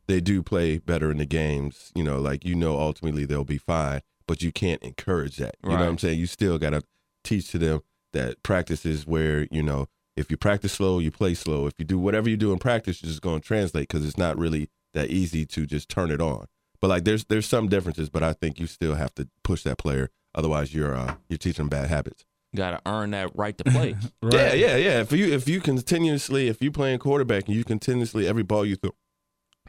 they 0.09 0.21
do 0.21 0.43
play 0.43 0.79
better 0.79 1.11
in 1.11 1.19
the 1.19 1.27
games, 1.27 1.93
you 1.95 2.03
know, 2.05 2.21
like 2.21 2.45
you 2.45 2.55
know 2.55 2.79
ultimately 2.79 3.25
they'll 3.25 3.45
be 3.45 3.59
fine, 3.59 4.01
but 4.27 4.43
you 4.43 4.53
can't 4.53 4.83
encourage 4.83 5.37
that. 5.37 5.57
You 5.63 5.71
know 5.71 5.77
what 5.77 5.89
I'm 5.91 5.99
saying? 5.99 6.19
You 6.19 6.27
still 6.27 6.59
gotta 6.59 6.83
teach 7.25 7.51
to 7.53 7.59
them 7.59 7.81
that 8.13 8.43
practice 8.43 8.85
is 8.85 9.07
where, 9.07 9.47
you 9.51 9.63
know, 9.63 9.87
if 10.17 10.31
you 10.31 10.37
practice 10.37 10.73
slow, 10.73 10.99
you 10.99 11.11
play 11.11 11.35
slow. 11.35 11.67
If 11.67 11.75
you 11.79 11.85
do 11.85 11.99
whatever 11.99 12.29
you 12.29 12.37
do 12.37 12.53
in 12.53 12.59
practice, 12.59 13.03
you're 13.03 13.09
just 13.09 13.23
gonna 13.23 13.41
translate 13.41 13.89
because 13.89 14.07
it's 14.07 14.19
not 14.19 14.37
really 14.39 14.69
that 14.95 15.09
easy 15.11 15.47
to 15.47 15.65
just 15.67 15.89
turn 15.89 16.11
it 16.11 16.21
on. 16.21 16.47
But 16.81 16.89
like 16.89 17.05
there's 17.05 17.25
there's 17.27 17.47
some 17.47 17.69
differences, 17.69 18.11
but 18.11 18.23
I 18.23 18.33
think 18.33 18.59
you 18.61 18.67
still 18.67 18.97
have 18.97 19.15
to 19.15 19.29
push 19.45 19.63
that 19.63 19.79
player. 19.79 20.11
Otherwise 20.35 20.75
you're 20.75 20.95
uh 20.97 21.15
you're 21.29 21.39
teaching 21.39 21.69
bad 21.69 21.89
habits. 21.89 22.25
Got 22.55 22.73
to 22.73 22.81
earn 22.85 23.13
that 23.13 23.31
right 23.35 23.57
to 23.57 23.65
play. 23.65 23.97
Yeah, 24.23 24.53
yeah, 24.53 24.77
yeah. 24.77 25.01
If 25.01 25.13
you 25.13 25.33
if 25.33 25.49
you 25.49 25.61
continuously 25.61 26.49
if 26.49 26.61
you 26.63 26.71
playing 26.71 26.99
quarterback 26.99 27.47
and 27.47 27.57
you 27.57 27.65
continuously 27.65 28.27
every 28.29 28.43
ball 28.43 28.67
you 28.67 28.77
th- 28.77 28.93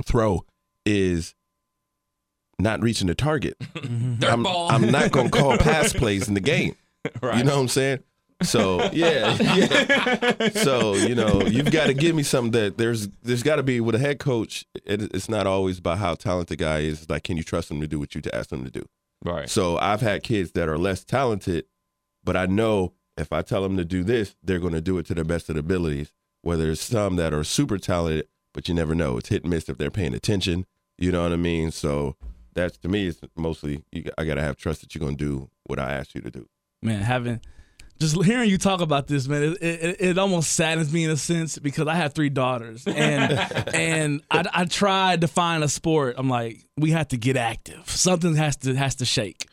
throw 0.05 0.45
is 0.85 1.35
not 2.59 2.81
reaching 2.81 3.07
the 3.07 3.15
target, 3.15 3.57
mm-hmm. 3.59 4.23
I'm, 4.23 4.43
ball. 4.43 4.71
I'm 4.71 4.89
not 4.91 5.11
gonna 5.11 5.29
call 5.29 5.57
pass 5.59 5.93
plays 5.93 6.27
in 6.27 6.33
the 6.33 6.39
game. 6.39 6.75
right. 7.21 7.37
You 7.37 7.43
know 7.43 7.55
what 7.55 7.61
I'm 7.61 7.67
saying? 7.67 8.03
So 8.41 8.89
yeah, 8.91 9.37
yeah. 9.39 10.49
So 10.49 10.95
you 10.95 11.15
know 11.15 11.41
you've 11.43 11.71
got 11.71 11.87
to 11.87 11.93
give 11.93 12.15
me 12.15 12.23
something 12.23 12.51
that 12.51 12.77
there's 12.77 13.07
there's 13.21 13.43
got 13.43 13.57
to 13.57 13.63
be 13.63 13.79
with 13.79 13.95
a 13.95 13.99
head 13.99 14.19
coach. 14.19 14.65
It, 14.85 15.01
it's 15.13 15.29
not 15.29 15.47
always 15.47 15.79
about 15.79 15.99
how 15.99 16.15
talented 16.15 16.59
the 16.59 16.63
guy 16.63 16.79
is. 16.79 17.03
It's 17.03 17.09
like 17.09 17.23
can 17.23 17.37
you 17.37 17.43
trust 17.43 17.71
him 17.71 17.79
to 17.81 17.87
do 17.87 17.99
what 17.99 18.15
you 18.15 18.21
to 18.21 18.35
ask 18.35 18.51
him 18.51 18.65
to 18.65 18.71
do? 18.71 18.85
right. 19.23 19.49
So 19.49 19.77
I've 19.77 20.01
had 20.01 20.23
kids 20.23 20.51
that 20.53 20.67
are 20.67 20.77
less 20.77 21.03
talented, 21.03 21.65
but 22.23 22.35
I 22.35 22.45
know 22.45 22.93
if 23.17 23.31
I 23.31 23.41
tell 23.41 23.63
them 23.63 23.77
to 23.77 23.85
do 23.85 24.03
this, 24.03 24.35
they're 24.43 24.59
going 24.59 24.73
to 24.73 24.81
do 24.81 24.97
it 24.97 25.05
to 25.07 25.13
their 25.13 25.23
best 25.23 25.49
of 25.49 25.55
their 25.55 25.61
abilities. 25.61 26.11
Whether 26.41 26.71
it's 26.71 26.81
some 26.81 27.15
that 27.17 27.33
are 27.33 27.43
super 27.43 27.77
talented, 27.77 28.27
but 28.53 28.67
you 28.67 28.73
never 28.73 28.95
know. 28.95 29.17
It's 29.17 29.29
hit 29.29 29.43
and 29.43 29.49
miss 29.51 29.69
if 29.69 29.77
they're 29.77 29.91
paying 29.91 30.13
attention. 30.13 30.65
You 30.97 31.11
know 31.11 31.23
what 31.23 31.33
I 31.33 31.37
mean? 31.37 31.71
So 31.71 32.15
that's 32.53 32.77
to 32.79 32.87
me, 32.87 33.07
it's 33.07 33.19
mostly 33.35 33.83
you, 33.91 34.05
I 34.17 34.25
got 34.25 34.35
to 34.35 34.41
have 34.41 34.57
trust 34.57 34.81
that 34.81 34.93
you're 34.93 34.99
going 34.99 35.17
to 35.17 35.25
do 35.25 35.49
what 35.65 35.79
I 35.79 35.93
ask 35.93 36.15
you 36.15 36.21
to 36.21 36.31
do. 36.31 36.47
man, 36.81 37.01
having 37.01 37.41
just 37.99 38.21
hearing 38.23 38.49
you 38.49 38.57
talk 38.57 38.81
about 38.81 39.07
this, 39.07 39.27
man, 39.27 39.43
it, 39.43 39.61
it, 39.61 39.95
it 39.99 40.17
almost 40.17 40.53
saddens 40.53 40.91
me 40.91 41.05
in 41.05 41.11
a 41.11 41.17
sense 41.17 41.57
because 41.57 41.87
I 41.87 41.95
have 41.95 42.13
three 42.13 42.29
daughters, 42.29 42.85
and 42.85 43.31
and 43.73 44.21
I, 44.29 44.45
I 44.53 44.65
tried 44.65 45.21
to 45.21 45.27
find 45.27 45.63
a 45.63 45.69
sport. 45.69 46.15
I'm 46.17 46.29
like, 46.29 46.65
we 46.77 46.91
have 46.91 47.07
to 47.09 47.17
get 47.17 47.37
active. 47.37 47.89
Something 47.89 48.35
has 48.35 48.57
to 48.57 48.75
has 48.75 48.95
to 48.95 49.05
shake. 49.05 49.47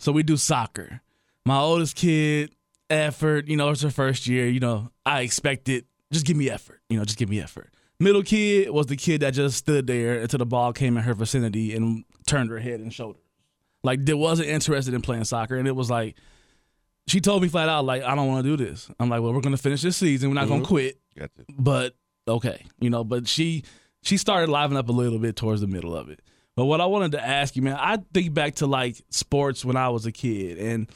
So 0.00 0.12
we 0.12 0.22
do 0.22 0.36
soccer. 0.36 1.00
My 1.46 1.58
oldest 1.58 1.96
kid, 1.96 2.54
effort. 2.90 3.48
You 3.48 3.56
know, 3.56 3.70
it's 3.70 3.82
her 3.82 3.90
first 3.90 4.26
year. 4.26 4.46
You 4.46 4.60
know, 4.60 4.90
I 5.06 5.22
expect 5.22 5.68
it. 5.68 5.86
just 6.12 6.26
give 6.26 6.36
me 6.36 6.50
effort. 6.50 6.80
You 6.88 6.98
know, 6.98 7.04
just 7.04 7.18
give 7.18 7.28
me 7.28 7.40
effort. 7.40 7.73
Middle 8.00 8.22
kid 8.22 8.70
was 8.70 8.86
the 8.86 8.96
kid 8.96 9.20
that 9.20 9.34
just 9.34 9.56
stood 9.56 9.86
there 9.86 10.20
until 10.20 10.38
the 10.38 10.46
ball 10.46 10.72
came 10.72 10.96
in 10.96 11.04
her 11.04 11.14
vicinity 11.14 11.74
and 11.74 12.04
turned 12.26 12.50
her 12.50 12.58
head 12.58 12.80
and 12.80 12.92
shoulders. 12.92 13.22
Like, 13.82 14.04
they 14.04 14.14
wasn't 14.14 14.48
interested 14.48 14.94
in 14.94 15.02
playing 15.02 15.24
soccer, 15.24 15.56
and 15.56 15.68
it 15.68 15.76
was 15.76 15.90
like 15.90 16.16
she 17.06 17.20
told 17.20 17.42
me 17.42 17.48
flat 17.48 17.68
out, 17.68 17.84
like, 17.84 18.02
I 18.02 18.14
don't 18.14 18.28
want 18.28 18.44
to 18.44 18.56
do 18.56 18.64
this. 18.64 18.88
I'm 18.98 19.08
like, 19.08 19.20
well, 19.20 19.32
we're 19.32 19.40
gonna 19.40 19.56
finish 19.56 19.82
this 19.82 19.96
season. 19.96 20.30
We're 20.30 20.34
not 20.34 20.48
gonna 20.48 20.62
mm-hmm. 20.62 20.68
quit, 20.68 20.98
Got 21.18 21.34
to. 21.36 21.44
but 21.58 21.94
okay, 22.26 22.64
you 22.80 22.90
know. 22.90 23.04
But 23.04 23.28
she 23.28 23.64
she 24.02 24.16
started 24.16 24.48
livening 24.48 24.78
up 24.78 24.88
a 24.88 24.92
little 24.92 25.18
bit 25.18 25.36
towards 25.36 25.60
the 25.60 25.66
middle 25.66 25.94
of 25.94 26.08
it. 26.08 26.20
But 26.56 26.66
what 26.66 26.80
I 26.80 26.86
wanted 26.86 27.12
to 27.12 27.24
ask 27.24 27.56
you, 27.56 27.62
man, 27.62 27.76
I 27.78 27.98
think 28.12 28.32
back 28.32 28.56
to 28.56 28.66
like 28.66 29.02
sports 29.10 29.64
when 29.64 29.76
I 29.76 29.90
was 29.90 30.06
a 30.06 30.12
kid, 30.12 30.58
and 30.58 30.88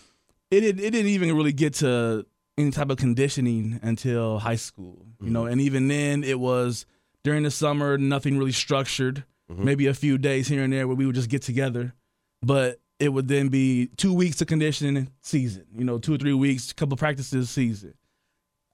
it 0.51 0.65
it, 0.65 0.81
it 0.81 0.91
didn't 0.91 1.11
even 1.11 1.37
really 1.37 1.53
get 1.53 1.75
to 1.75 2.25
any 2.59 2.71
type 2.71 2.91
of 2.91 2.97
conditioning 2.97 3.79
until 3.83 4.39
high 4.39 4.57
school, 4.57 5.07
you 5.21 5.31
know. 5.31 5.43
Mm-hmm. 5.43 5.53
And 5.53 5.61
even 5.61 5.89
then, 5.89 6.25
it 6.25 6.39
was 6.39 6.87
during 7.25 7.45
the 7.45 7.51
summer, 7.51 7.97
nothing 7.97 8.39
really 8.39 8.53
structured. 8.53 9.25
Mm-hmm. 9.51 9.65
Maybe 9.65 9.87
a 9.87 9.95
few 9.95 10.19
days 10.19 10.49
here 10.49 10.63
and 10.63 10.73
there 10.73 10.87
where 10.87 10.97
we 10.97 11.07
would 11.07 11.15
just 11.15 11.31
get 11.31 11.41
together, 11.41 11.95
but 12.43 12.81
it 12.99 13.11
would 13.11 13.29
then 13.29 13.49
be 13.49 13.89
two 13.97 14.13
weeks 14.13 14.41
of 14.43 14.47
conditioning 14.47 15.11
season. 15.23 15.65
You 15.75 15.85
know, 15.85 15.99
two 15.99 16.15
or 16.15 16.19
three 16.19 16.35
weeks, 16.35 16.73
couple 16.75 16.97
practices 16.99 17.49
season. 17.49 17.95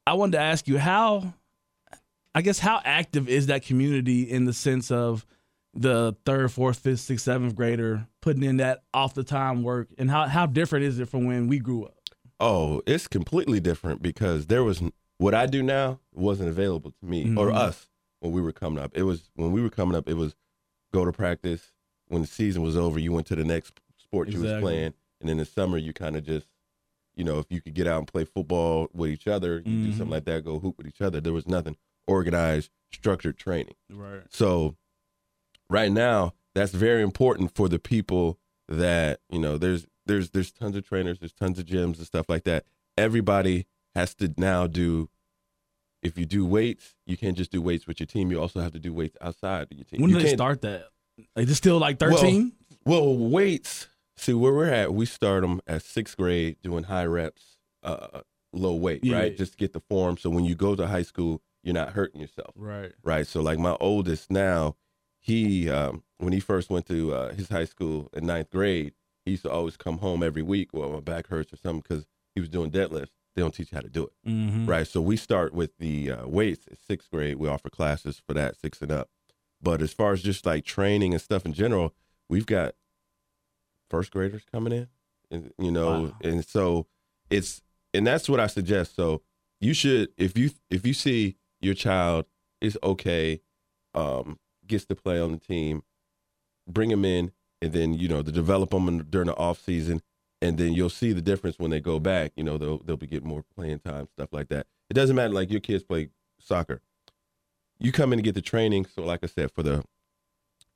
I 0.07 0.15
wanted 0.15 0.33
to 0.33 0.41
ask 0.41 0.67
you 0.67 0.79
how, 0.79 1.33
I 2.35 2.43
guess, 2.43 2.59
how 2.59 2.81
active 2.85 3.29
is 3.29 3.47
that 3.47 3.65
community 3.65 4.23
in 4.23 4.47
the 4.47 4.53
sense 4.53 4.91
of 4.91 5.25
the 5.75 6.17
third, 6.25 6.51
fourth, 6.53 6.79
fifth, 6.79 7.01
sixth, 7.01 7.25
seventh 7.25 7.55
grader 7.55 8.07
putting 8.21 8.43
in 8.43 8.57
that 8.59 8.83
off 8.93 9.15
the 9.15 9.25
time 9.25 9.63
work, 9.63 9.89
and 9.99 10.11
how 10.11 10.27
how 10.27 10.47
different 10.47 10.85
is 10.85 10.99
it 10.99 11.09
from 11.09 11.27
when 11.27 11.49
we 11.49 11.59
grew 11.59 11.85
up? 11.85 11.95
Oh, 12.41 12.83
it's 12.87 13.07
completely 13.07 13.61
different 13.61 14.03
because 14.03 14.47
there 14.47 14.65
was 14.65 14.83
what 15.19 15.35
I 15.35 15.47
do 15.47 15.63
now 15.63 16.01
wasn't 16.13 16.49
available 16.49 16.91
to 16.91 17.07
me 17.07 17.35
or 17.37 17.49
Mhm. 17.51 17.55
us 17.57 17.89
when 18.21 18.33
we 18.33 18.41
were 18.41 18.53
coming 18.53 18.83
up. 18.83 18.91
It 18.97 19.05
was 19.05 19.31
when 19.35 19.53
we 19.53 19.63
were 19.63 19.71
coming 19.71 19.97
up. 19.97 20.09
It 20.09 20.15
was 20.15 20.35
go 20.93 21.05
to 21.05 21.13
practice. 21.13 21.73
When 22.09 22.21
the 22.23 22.29
season 22.29 22.63
was 22.63 22.77
over, 22.77 22.99
you 22.99 23.13
went 23.13 23.27
to 23.29 23.37
the 23.37 23.45
next 23.45 23.81
sport 23.99 24.29
you 24.29 24.41
was 24.41 24.61
playing, 24.61 24.95
and 25.21 25.31
in 25.31 25.39
the 25.39 25.45
summer 25.45 25.79
you 25.79 25.93
kind 25.93 26.17
of 26.17 26.25
just, 26.25 26.47
you 27.15 27.25
know, 27.25 27.39
if 27.39 27.47
you 27.51 27.61
could 27.63 27.75
get 27.75 27.87
out 27.87 27.99
and 27.99 28.07
play 28.09 28.25
football 28.25 28.89
with 28.93 29.11
each 29.11 29.27
other, 29.27 29.63
you 29.65 29.85
do 29.87 29.89
Mhm. 29.89 29.93
something 29.97 30.11
like 30.11 30.25
that, 30.27 30.45
go 30.45 30.59
hoop 30.59 30.77
with 30.77 30.87
each 30.87 31.01
other. 31.01 31.21
There 31.21 31.33
was 31.33 31.47
nothing 31.47 31.77
organized, 32.07 32.71
structured 32.93 33.39
training. 33.39 33.75
Right. 33.91 34.23
So 34.31 34.77
right 35.71 35.91
now, 35.91 36.35
that's 36.55 36.73
very 36.73 37.03
important 37.03 37.55
for 37.55 37.69
the 37.69 37.79
people 37.79 38.39
that, 38.69 39.21
you 39.31 39.39
know, 39.39 39.57
there's 39.59 39.87
there's 40.07 40.31
there's 40.31 40.51
tons 40.53 40.77
of 40.77 40.87
trainers, 40.87 41.19
there's 41.19 41.33
tons 41.33 41.59
of 41.59 41.67
gyms 41.67 41.99
and 41.99 42.07
stuff 42.07 42.29
like 42.29 42.45
that. 42.45 42.65
Everybody 42.97 43.67
has 43.95 44.15
to 44.17 44.33
now 44.37 44.67
do 44.67 45.09
if 46.03 46.19
you 46.19 46.27
do 46.27 46.45
weights, 46.45 46.95
you 47.07 47.17
can't 47.17 47.37
just 47.37 47.51
do 47.51 47.63
weights 47.63 47.87
with 47.87 47.99
your 47.99 48.07
team. 48.07 48.31
You 48.31 48.41
also 48.41 48.61
have 48.61 48.73
to 48.73 48.79
do 48.79 48.93
weights 48.93 49.17
outside 49.21 49.63
of 49.63 49.73
your 49.73 49.85
team. 49.85 50.03
When 50.03 50.11
you 50.11 50.19
did 50.19 50.27
they 50.27 50.35
start 50.35 50.61
that? 50.63 50.89
Like, 51.35 51.49
it's 51.49 51.57
still 51.57 51.79
like 51.79 51.99
thirteen. 51.99 52.53
Well, 52.85 53.17
weights. 53.17 53.89
See 54.17 54.35
where 54.35 54.53
we're 54.53 54.67
at. 54.71 54.95
We 54.95 55.07
start 55.07 55.43
them 55.43 55.61
at 55.67 55.83
sixth 55.83 56.17
grade 56.17 56.57
doing 56.63 56.85
high 56.85 57.07
reps, 57.07 57.57
uh, 57.83 58.21
low 58.53 58.75
weight, 58.75 59.05
Yeah. 59.05 59.17
right? 59.17 59.37
Just 59.37 59.53
to 59.53 59.59
get 59.59 59.73
the 59.73 59.81
form. 59.81 60.19
So 60.19 60.31
when 60.31 60.45
you 60.45 60.55
go 60.55 60.77
to 60.77 60.87
high 60.87 61.03
school, 61.03 61.43
you're 61.65 61.75
not 61.75 61.95
hurting 61.95 62.21
yourself 62.21 62.53
right. 62.55 62.93
right? 63.03 63.27
So 63.27 63.41
like 63.41 63.59
my 63.59 63.77
oldest 63.81 64.31
now, 64.31 64.77
he 65.19 65.69
um, 65.71 66.05
when 66.19 66.33
he 66.33 66.39
first 66.41 66.71
went 66.71 66.87
to 66.87 67.13
uh, 67.15 67.33
his 67.35 67.49
high 67.49 67.65
school 67.65 68.09
in 68.13 68.27
ninth 68.27 68.51
grade, 68.51 68.93
he 69.25 69.33
used 69.33 69.43
to 69.45 69.51
always 69.51 69.77
come 69.77 69.99
home 69.99 70.23
every 70.23 70.43
week. 70.43 70.71
Well, 70.73 70.91
my 70.91 71.01
back 71.01 71.29
hurts 71.29 71.53
or 71.53 71.57
something 71.57 71.81
because 71.87 72.07
he 72.35 72.41
was 72.41 72.49
doing 72.49 72.71
deadlifts. 72.71 73.11
They 73.35 73.43
don't 73.43 73.53
teach 73.55 73.73
you 73.73 73.77
how 73.77 73.83
to 73.83 73.89
do 73.89 74.05
it, 74.05 74.13
Mm-hmm. 74.31 74.67
right? 74.67 74.87
So 74.87 75.01
we 75.01 75.17
start 75.17 75.53
with 75.53 75.77
the 75.79 76.11
uh, 76.13 76.29
weights 76.29 76.67
at 76.71 76.79
sixth 76.79 77.11
grade. 77.11 77.37
We 77.37 77.49
offer 77.49 77.69
classes 77.71 78.23
for 78.25 78.33
that 78.35 78.57
six 78.57 78.81
and 78.81 78.93
up. 78.93 79.09
But 79.61 79.83
as 79.83 79.93
far 79.93 80.13
as 80.13 80.23
just 80.23 80.47
like 80.47 80.65
training 80.65 81.15
and 81.15 81.21
stuff 81.23 81.45
in 81.47 81.53
general, 81.53 81.95
we've 82.29 82.47
got 82.47 82.75
first 83.91 84.11
graders 84.13 84.43
coming 84.51 84.73
in, 84.73 84.89
and 85.31 85.53
you 85.59 85.71
know, 85.73 86.03
Wow. 86.03 86.13
and 86.23 86.45
so 86.45 86.87
it's 87.31 87.63
and 87.93 88.07
that's 88.07 88.29
what 88.29 88.41
I 88.41 88.47
suggest. 88.47 88.95
So 88.95 89.23
you 89.61 89.75
should 89.75 90.11
if 90.17 90.37
you 90.39 90.51
if 90.71 90.87
you 90.87 90.93
see 90.95 91.37
your 91.61 91.75
child 91.75 92.27
is 92.61 92.79
okay, 92.83 93.41
um, 93.95 94.39
gets 94.67 94.85
to 94.87 94.95
play 94.95 95.19
on 95.21 95.33
the 95.33 95.39
team, 95.39 95.83
bring 96.69 96.91
him 96.91 97.05
in, 97.05 97.33
and 97.65 97.73
then 97.73 97.95
you 97.95 98.07
know 98.09 98.23
to 98.23 98.31
develop 98.31 98.71
them 98.71 98.87
in, 98.89 98.99
during 99.11 99.27
the 99.27 99.37
off 99.37 99.59
season, 99.61 100.01
and 100.43 100.59
then 100.59 100.73
you'll 100.75 100.91
see 100.91 101.13
the 101.13 101.23
difference 101.23 101.59
when 101.59 101.71
they 101.71 101.81
go 101.81 101.99
back. 101.99 102.33
You 102.37 102.45
know 102.45 102.59
they'll 102.59 102.79
they'll 102.79 102.97
be 102.97 103.07
getting 103.07 103.29
more 103.29 103.45
playing 103.57 103.81
time, 103.81 104.09
stuff 104.17 104.29
like 104.33 104.49
that. 104.49 104.67
It 104.91 104.95
doesn't 104.95 105.17
matter 105.17 105.33
like 105.33 105.51
your 105.51 105.61
kids 105.61 105.83
play 105.83 106.11
soccer. 106.39 106.81
You 107.79 107.91
come 107.93 108.13
in 108.13 108.19
to 108.19 108.23
get 108.23 108.35
the 108.35 108.43
training. 108.43 108.87
So 108.87 109.03
like 109.03 109.21
I 109.23 109.27
said, 109.27 109.51
for 109.51 109.63
the 109.63 109.83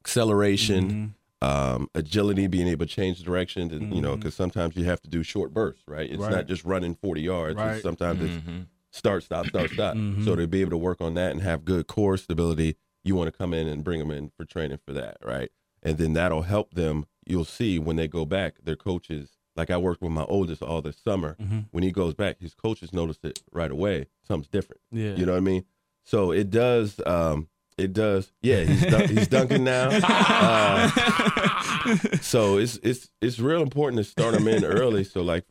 acceleration, 0.00 1.14
Mhm. 1.42 1.46
um, 1.46 1.88
agility, 1.94 2.46
being 2.48 2.66
able 2.66 2.86
to 2.86 2.92
change 2.92 3.22
direction, 3.22 3.70
and, 3.72 3.94
you 3.94 4.00
know, 4.02 4.16
because 4.16 4.34
sometimes 4.34 4.76
you 4.76 4.84
have 4.84 5.00
to 5.02 5.08
do 5.08 5.22
short 5.22 5.52
bursts, 5.54 5.84
right? 5.86 6.10
It's 6.10 6.18
Right. 6.20 6.30
not 6.32 6.46
just 6.46 6.64
running 6.64 6.94
40 6.96 7.22
yards. 7.22 7.60
It's 7.60 7.64
Right. 7.74 7.82
sometimes 7.82 8.20
it's 8.22 8.34
Mhm. 8.36 8.66
start, 8.90 9.22
stop, 9.22 9.46
start, 9.48 9.70
stop. 9.70 9.96
Mhm. 9.96 10.24
So 10.24 10.34
to 10.34 10.48
be 10.48 10.60
able 10.62 10.70
to 10.70 10.76
work 10.78 11.00
on 11.00 11.14
that 11.14 11.30
and 11.32 11.40
have 11.42 11.64
good 11.64 11.86
core 11.86 12.16
stability, 12.16 12.76
you 13.04 13.14
want 13.14 13.28
to 13.32 13.36
come 13.36 13.54
in 13.54 13.68
and 13.68 13.84
bring 13.84 14.00
them 14.00 14.10
in 14.10 14.30
for 14.30 14.44
training 14.44 14.78
for 14.84 14.92
that, 14.94 15.18
right? 15.24 15.50
And 15.82 15.98
then 15.98 16.12
that'll 16.14 16.42
help 16.42 16.74
them. 16.74 17.06
You'll 17.26 17.44
see 17.44 17.78
when 17.78 17.96
they 17.96 18.08
go 18.08 18.24
back, 18.24 18.54
their 18.64 18.76
coaches 18.76 19.30
like 19.56 19.70
I 19.70 19.76
worked 19.76 20.02
with 20.02 20.12
my 20.12 20.24
oldest 20.24 20.62
all 20.62 20.80
this 20.82 20.96
summer. 20.96 21.36
Mm-hmm. 21.40 21.58
When 21.72 21.82
he 21.82 21.90
goes 21.90 22.14
back, 22.14 22.40
his 22.40 22.54
coaches 22.54 22.92
notice 22.92 23.18
it 23.24 23.42
right 23.52 23.70
away. 23.70 24.06
Something's 24.26 24.48
different. 24.48 24.80
Yeah. 24.92 25.14
You 25.16 25.26
know 25.26 25.32
what 25.32 25.38
I 25.38 25.40
mean? 25.40 25.64
So 26.04 26.30
it 26.30 26.50
does. 26.50 27.00
Um, 27.04 27.48
it 27.76 27.92
does. 27.92 28.32
Yeah, 28.42 28.62
he's 28.64 28.86
dun- 28.86 29.08
he's 29.08 29.28
dunking 29.28 29.64
now. 29.64 29.88
Uh, 30.90 31.96
so 32.20 32.58
it's 32.58 32.78
it's 32.82 33.08
it's 33.20 33.38
real 33.38 33.62
important 33.62 33.98
to 33.98 34.04
start 34.04 34.34
them 34.34 34.46
in 34.48 34.64
early. 34.64 35.04
So 35.04 35.22
like 35.22 35.44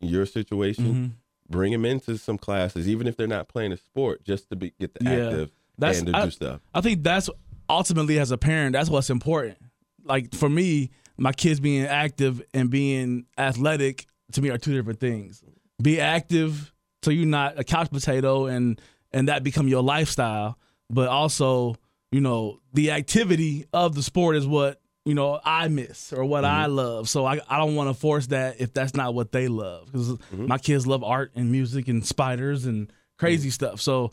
your 0.00 0.26
situation, 0.26 0.84
Mm-hmm. 0.84 1.06
bring 1.48 1.72
them 1.72 1.84
into 1.84 2.18
some 2.18 2.38
classes, 2.38 2.88
even 2.88 3.06
if 3.06 3.16
they're 3.16 3.26
not 3.26 3.48
playing 3.48 3.72
a 3.72 3.76
sport, 3.76 4.22
just 4.24 4.48
to 4.50 4.56
be 4.56 4.72
get 4.78 4.94
the 4.94 5.04
Yeah. 5.04 5.10
active 5.26 5.50
That's- 5.78 5.98
and 6.00 6.08
to 6.08 6.16
I- 6.18 6.24
do 6.26 6.30
stuff. 6.30 6.60
I 6.74 6.80
think 6.80 7.02
that's 7.02 7.28
ultimately 7.72 8.18
as 8.18 8.30
a 8.30 8.38
parent, 8.38 8.74
that's 8.74 8.90
what's 8.90 9.10
important. 9.10 9.58
Like 10.04 10.34
for 10.34 10.48
me, 10.48 10.90
my 11.16 11.32
kids 11.32 11.60
being 11.60 11.84
active 11.84 12.42
and 12.54 12.70
being 12.70 13.26
athletic 13.38 14.06
to 14.32 14.42
me 14.42 14.50
are 14.50 14.58
two 14.58 14.74
different 14.74 15.00
things. 15.00 15.42
Be 15.80 16.00
active 16.00 16.72
so 17.02 17.10
you're 17.10 17.26
not 17.26 17.58
a 17.58 17.64
couch 17.64 17.90
potato 17.90 18.46
and 18.46 18.80
and 19.12 19.28
that 19.28 19.42
become 19.42 19.68
your 19.68 19.82
lifestyle, 19.82 20.58
but 20.88 21.08
also, 21.08 21.76
you 22.10 22.20
know, 22.20 22.60
the 22.72 22.92
activity 22.92 23.66
of 23.72 23.94
the 23.94 24.02
sport 24.02 24.36
is 24.36 24.46
what, 24.46 24.80
you 25.04 25.14
know, 25.14 25.38
I 25.44 25.68
miss 25.68 26.14
or 26.14 26.24
what 26.24 26.46
I 26.46 26.64
mm-hmm. 26.64 26.76
love. 26.76 27.08
So 27.08 27.26
I 27.26 27.40
I 27.48 27.58
don't 27.58 27.74
want 27.74 27.90
to 27.90 27.94
force 27.94 28.28
that 28.28 28.60
if 28.60 28.72
that's 28.72 28.94
not 28.94 29.14
what 29.14 29.32
they 29.32 29.48
love 29.48 29.92
cuz 29.92 30.08
mm-hmm. 30.08 30.46
my 30.46 30.58
kids 30.58 30.86
love 30.86 31.02
art 31.04 31.32
and 31.34 31.50
music 31.50 31.88
and 31.88 32.06
spiders 32.06 32.64
and 32.66 32.92
crazy 33.18 33.48
mm-hmm. 33.48 33.54
stuff. 33.54 33.80
So 33.80 34.12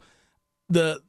the 0.69 1.01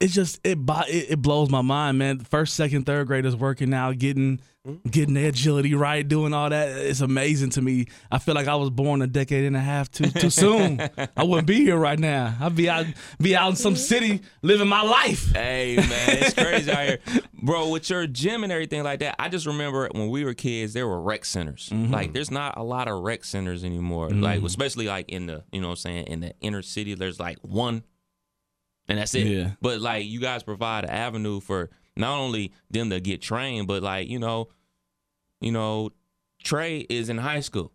it's 0.00 0.14
just 0.14 0.40
it, 0.44 0.58
it 0.58 1.10
it 1.10 1.22
blows 1.22 1.50
my 1.50 1.62
mind, 1.62 1.98
man. 1.98 2.18
First, 2.20 2.54
second, 2.54 2.86
third 2.86 3.06
graders 3.06 3.36
working 3.36 3.74
out, 3.74 3.98
getting 3.98 4.40
getting 4.90 5.14
their 5.14 5.28
agility 5.28 5.74
right, 5.74 6.06
doing 6.06 6.34
all 6.34 6.50
that. 6.50 6.68
It's 6.68 7.00
amazing 7.00 7.50
to 7.50 7.62
me. 7.62 7.86
I 8.10 8.18
feel 8.18 8.34
like 8.34 8.48
I 8.48 8.56
was 8.56 8.70
born 8.70 9.00
a 9.02 9.06
decade 9.06 9.44
and 9.44 9.56
a 9.56 9.60
half 9.60 9.90
too 9.90 10.10
too 10.10 10.30
soon. 10.30 10.80
I 11.16 11.22
wouldn't 11.24 11.46
be 11.46 11.56
here 11.56 11.76
right 11.76 11.98
now. 11.98 12.34
I'd 12.40 12.56
be 12.56 12.68
out 12.68 12.86
be 13.20 13.36
out 13.36 13.50
in 13.50 13.56
some 13.56 13.76
city 13.76 14.20
living 14.42 14.68
my 14.68 14.82
life. 14.82 15.32
Hey 15.32 15.76
man, 15.76 15.88
it's 15.90 16.34
crazy 16.34 16.70
out 16.70 16.86
here, 16.86 16.98
bro. 17.42 17.68
With 17.68 17.88
your 17.90 18.06
gym 18.06 18.42
and 18.42 18.52
everything 18.52 18.82
like 18.82 19.00
that, 19.00 19.16
I 19.18 19.28
just 19.28 19.46
remember 19.46 19.88
when 19.92 20.08
we 20.08 20.24
were 20.24 20.34
kids, 20.34 20.72
there 20.72 20.86
were 20.88 21.00
rec 21.00 21.24
centers. 21.24 21.68
Mm-hmm. 21.70 21.92
Like, 21.92 22.12
there's 22.12 22.30
not 22.30 22.56
a 22.56 22.62
lot 22.62 22.88
of 22.88 23.02
rec 23.02 23.24
centers 23.24 23.64
anymore. 23.64 24.10
Like, 24.10 24.42
especially 24.42 24.86
like 24.86 25.10
in 25.10 25.26
the, 25.26 25.44
you 25.52 25.60
know, 25.60 25.68
what 25.68 25.72
I'm 25.72 25.76
saying 25.76 26.06
in 26.06 26.20
the 26.20 26.34
inner 26.40 26.62
city, 26.62 26.94
there's 26.94 27.20
like 27.20 27.38
one, 27.42 27.84
and 28.90 28.98
that's 28.98 29.14
it. 29.14 29.26
Yeah. 29.26 29.50
But 29.62 29.80
like, 29.80 30.04
you 30.04 30.20
guys 30.20 30.42
provide 30.42 30.84
an 30.84 30.90
avenue 30.90 31.40
for 31.40 31.70
not 31.96 32.18
only 32.18 32.52
them 32.70 32.90
to 32.90 33.00
get 33.00 33.22
trained, 33.22 33.66
but 33.66 33.82
like, 33.82 34.08
you 34.08 34.18
know, 34.18 34.48
you 35.40 35.52
know, 35.52 35.90
Trey 36.42 36.80
is 36.80 37.08
in 37.08 37.16
high 37.18 37.40
school. 37.40 37.72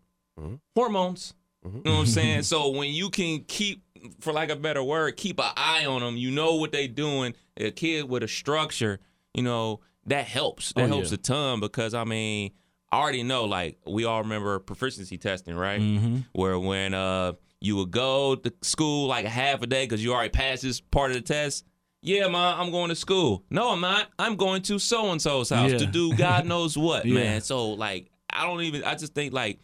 Hormones. 0.75 1.33
You 1.63 1.71
know 1.83 1.93
what 1.93 1.99
I'm 2.01 2.05
saying? 2.05 2.43
so 2.51 2.69
when 2.69 2.91
you 2.91 3.09
can 3.09 3.43
keep, 3.47 3.81
for 4.19 4.31
like 4.33 4.49
a 4.51 4.55
better 4.55 4.83
word, 4.83 5.17
keep 5.17 5.39
an 5.39 5.49
eye 5.57 5.85
on 5.85 6.01
them, 6.01 6.15
you 6.17 6.29
know 6.29 6.55
what 6.55 6.71
they 6.71 6.87
doing. 6.87 7.33
A 7.57 7.71
kid 7.71 8.07
with 8.07 8.21
a 8.21 8.27
structure, 8.27 8.99
you 9.33 9.41
know, 9.41 9.79
that 10.05 10.25
helps. 10.25 10.73
That 10.73 10.83
Oh, 10.83 10.87
helps 10.87 11.09
yeah. 11.11 11.15
a 11.15 11.17
ton 11.17 11.59
because 11.59 11.93
I 11.95 12.03
mean, 12.03 12.51
I 12.91 12.99
already 12.99 13.23
know. 13.23 13.45
Like 13.45 13.79
we 13.87 14.05
all 14.05 14.21
remember 14.21 14.59
proficiency 14.59 15.17
testing, 15.17 15.55
right? 15.55 15.79
Mm-hmm. 15.81 16.17
Where 16.33 16.59
when 16.59 16.93
uh 16.93 17.33
you 17.61 17.75
would 17.77 17.91
go 17.91 18.35
to 18.35 18.53
school 18.61 19.07
like 19.07 19.25
a 19.25 19.29
half 19.29 19.61
a 19.61 19.67
day 19.67 19.85
because 19.85 20.03
you 20.03 20.13
already 20.13 20.29
passed 20.29 20.61
this 20.63 20.79
part 20.81 21.11
of 21.11 21.15
the 21.17 21.21
test. 21.21 21.65
Yeah, 22.01 22.27
ma, 22.27 22.59
I'm 22.61 22.69
going 22.71 22.89
to 22.89 22.95
school. 22.95 23.43
No, 23.49 23.71
I'm 23.71 23.81
not. 23.81 24.07
I'm 24.19 24.35
going 24.35 24.61
to 24.63 24.77
so 24.77 25.11
and 25.11 25.19
so's 25.21 25.49
house 25.49 25.71
Yeah. 25.71 25.77
to 25.79 25.85
do 25.87 26.15
God 26.15 26.45
knows 26.47 26.77
what, 26.77 27.05
Yeah. 27.05 27.13
man. 27.15 27.41
So 27.41 27.71
like, 27.71 28.11
I 28.29 28.45
don't 28.45 28.61
even. 28.61 28.83
I 28.83 28.93
just 28.95 29.15
think 29.15 29.33
like 29.33 29.59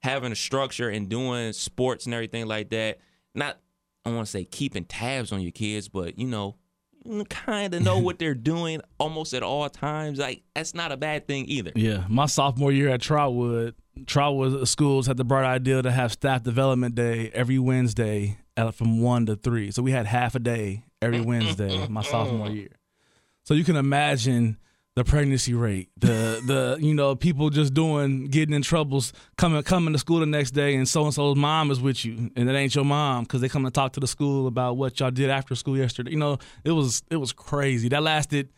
having 0.00 0.30
a 0.32 0.36
structure 0.36 0.90
and 0.90 1.08
doing 1.08 1.52
sports 1.54 2.04
and 2.04 2.14
everything 2.14 2.46
like 2.46 2.68
that. 2.70 2.98
Not, 3.34 3.58
I 4.04 4.10
want 4.10 4.26
to 4.26 4.30
say 4.30 4.44
keeping 4.44 4.84
tabs 4.84 5.32
on 5.32 5.40
your 5.40 5.52
kids, 5.52 5.88
but 5.88 6.18
you 6.18 6.26
know, 6.26 6.56
kind 7.28 7.74
of 7.74 7.82
know 7.82 7.98
what 7.98 8.18
they're 8.18 8.34
doing 8.34 8.80
almost 8.98 9.34
at 9.34 9.42
all 9.42 9.68
times. 9.68 10.18
Like 10.18 10.42
that's 10.54 10.74
not 10.74 10.92
a 10.92 10.96
bad 10.96 11.26
thing 11.26 11.46
either. 11.46 11.72
Yeah, 11.74 12.04
my 12.08 12.26
sophomore 12.26 12.72
year 12.72 12.88
at 12.88 13.00
Trotwood, 13.00 13.74
Trotwood 14.06 14.68
schools 14.68 15.06
had 15.06 15.16
the 15.16 15.24
bright 15.24 15.44
idea 15.44 15.82
to 15.82 15.90
have 15.90 16.12
staff 16.12 16.42
development 16.42 16.94
day 16.94 17.30
every 17.32 17.58
Wednesday 17.58 18.38
at, 18.56 18.74
from 18.74 19.00
one 19.00 19.26
to 19.26 19.36
three. 19.36 19.70
So 19.70 19.82
we 19.82 19.92
had 19.92 20.06
half 20.06 20.34
a 20.34 20.38
day 20.38 20.84
every 21.02 21.18
mm, 21.18 21.24
mm, 21.24 21.26
Wednesday 21.26 21.70
mm, 21.70 21.88
my 21.88 22.02
sophomore 22.02 22.50
year. 22.50 22.72
So 23.44 23.54
you 23.54 23.64
can 23.64 23.76
imagine 23.76 24.58
the 24.96 25.04
pregnancy 25.04 25.52
rate, 25.52 25.90
the 25.98 26.40
the 26.44 26.78
you 26.80 26.94
know 26.94 27.14
people 27.14 27.50
just 27.50 27.74
doing 27.74 28.28
getting 28.28 28.54
in 28.54 28.62
troubles, 28.62 29.12
coming 29.36 29.62
coming 29.62 29.92
to 29.92 29.98
school 29.98 30.20
the 30.20 30.26
next 30.26 30.52
day, 30.52 30.74
and 30.74 30.88
so 30.88 31.04
and 31.04 31.12
so's 31.12 31.36
mom 31.36 31.70
is 31.70 31.80
with 31.80 32.02
you, 32.04 32.30
and 32.34 32.48
it 32.48 32.54
ain't 32.54 32.74
your 32.74 32.84
mom 32.84 33.24
because 33.24 33.42
they 33.42 33.48
come 33.48 33.64
to 33.64 33.70
talk 33.70 33.92
to 33.92 34.00
the 34.00 34.06
school 34.06 34.46
about 34.46 34.78
what 34.78 34.98
y'all 34.98 35.10
did 35.10 35.28
after 35.28 35.54
school 35.54 35.76
yesterday. 35.76 36.12
You 36.12 36.16
know, 36.16 36.38
it 36.64 36.72
was 36.72 37.02
it 37.10 37.16
was 37.16 37.32
crazy. 37.32 37.90
That 37.90 38.02
lasted 38.02 38.48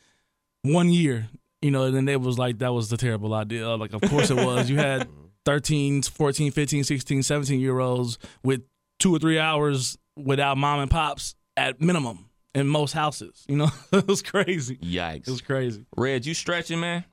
one 0.63 0.91
year, 0.91 1.29
you 1.61 1.73
know, 1.73 1.85
and 1.85 1.97
then 1.97 2.09
it 2.09 2.21
was 2.21 2.39
like 2.39 2.59
that 2.59 2.73
was 2.73 2.89
the 2.89 2.97
terrible 2.97 3.35
idea. 3.35 3.69
Uh, 3.69 3.77
like, 3.77 3.93
of 3.93 4.01
course 4.03 4.31
it 4.31 4.37
was. 4.47 4.71
You 4.71 4.77
had 4.77 5.09
13, 5.45 6.03
14, 6.03 6.53
15, 6.53 6.85
16, 6.85 7.23
17 7.25 7.59
year 7.59 7.81
olds 7.81 8.17
with 8.45 8.63
two 9.01 9.13
or 9.13 9.19
three 9.19 9.41
hours 9.41 9.99
without 10.17 10.57
mom 10.57 10.79
and 10.79 10.91
pops 10.91 11.35
at 11.57 11.81
minimum 11.81 12.28
in 12.59 12.67
most 12.69 12.93
houses. 12.93 13.45
You 13.49 13.57
know, 13.57 13.69
it 13.93 14.07
was 14.07 14.23
crazy. 14.23 14.77
Yikes. 14.77 15.29
It 15.29 15.31
was 15.31 15.41
crazy. 15.41 15.87
Red, 15.97 16.27
you 16.27 16.35
stretching, 16.35 16.81
man? 16.81 17.05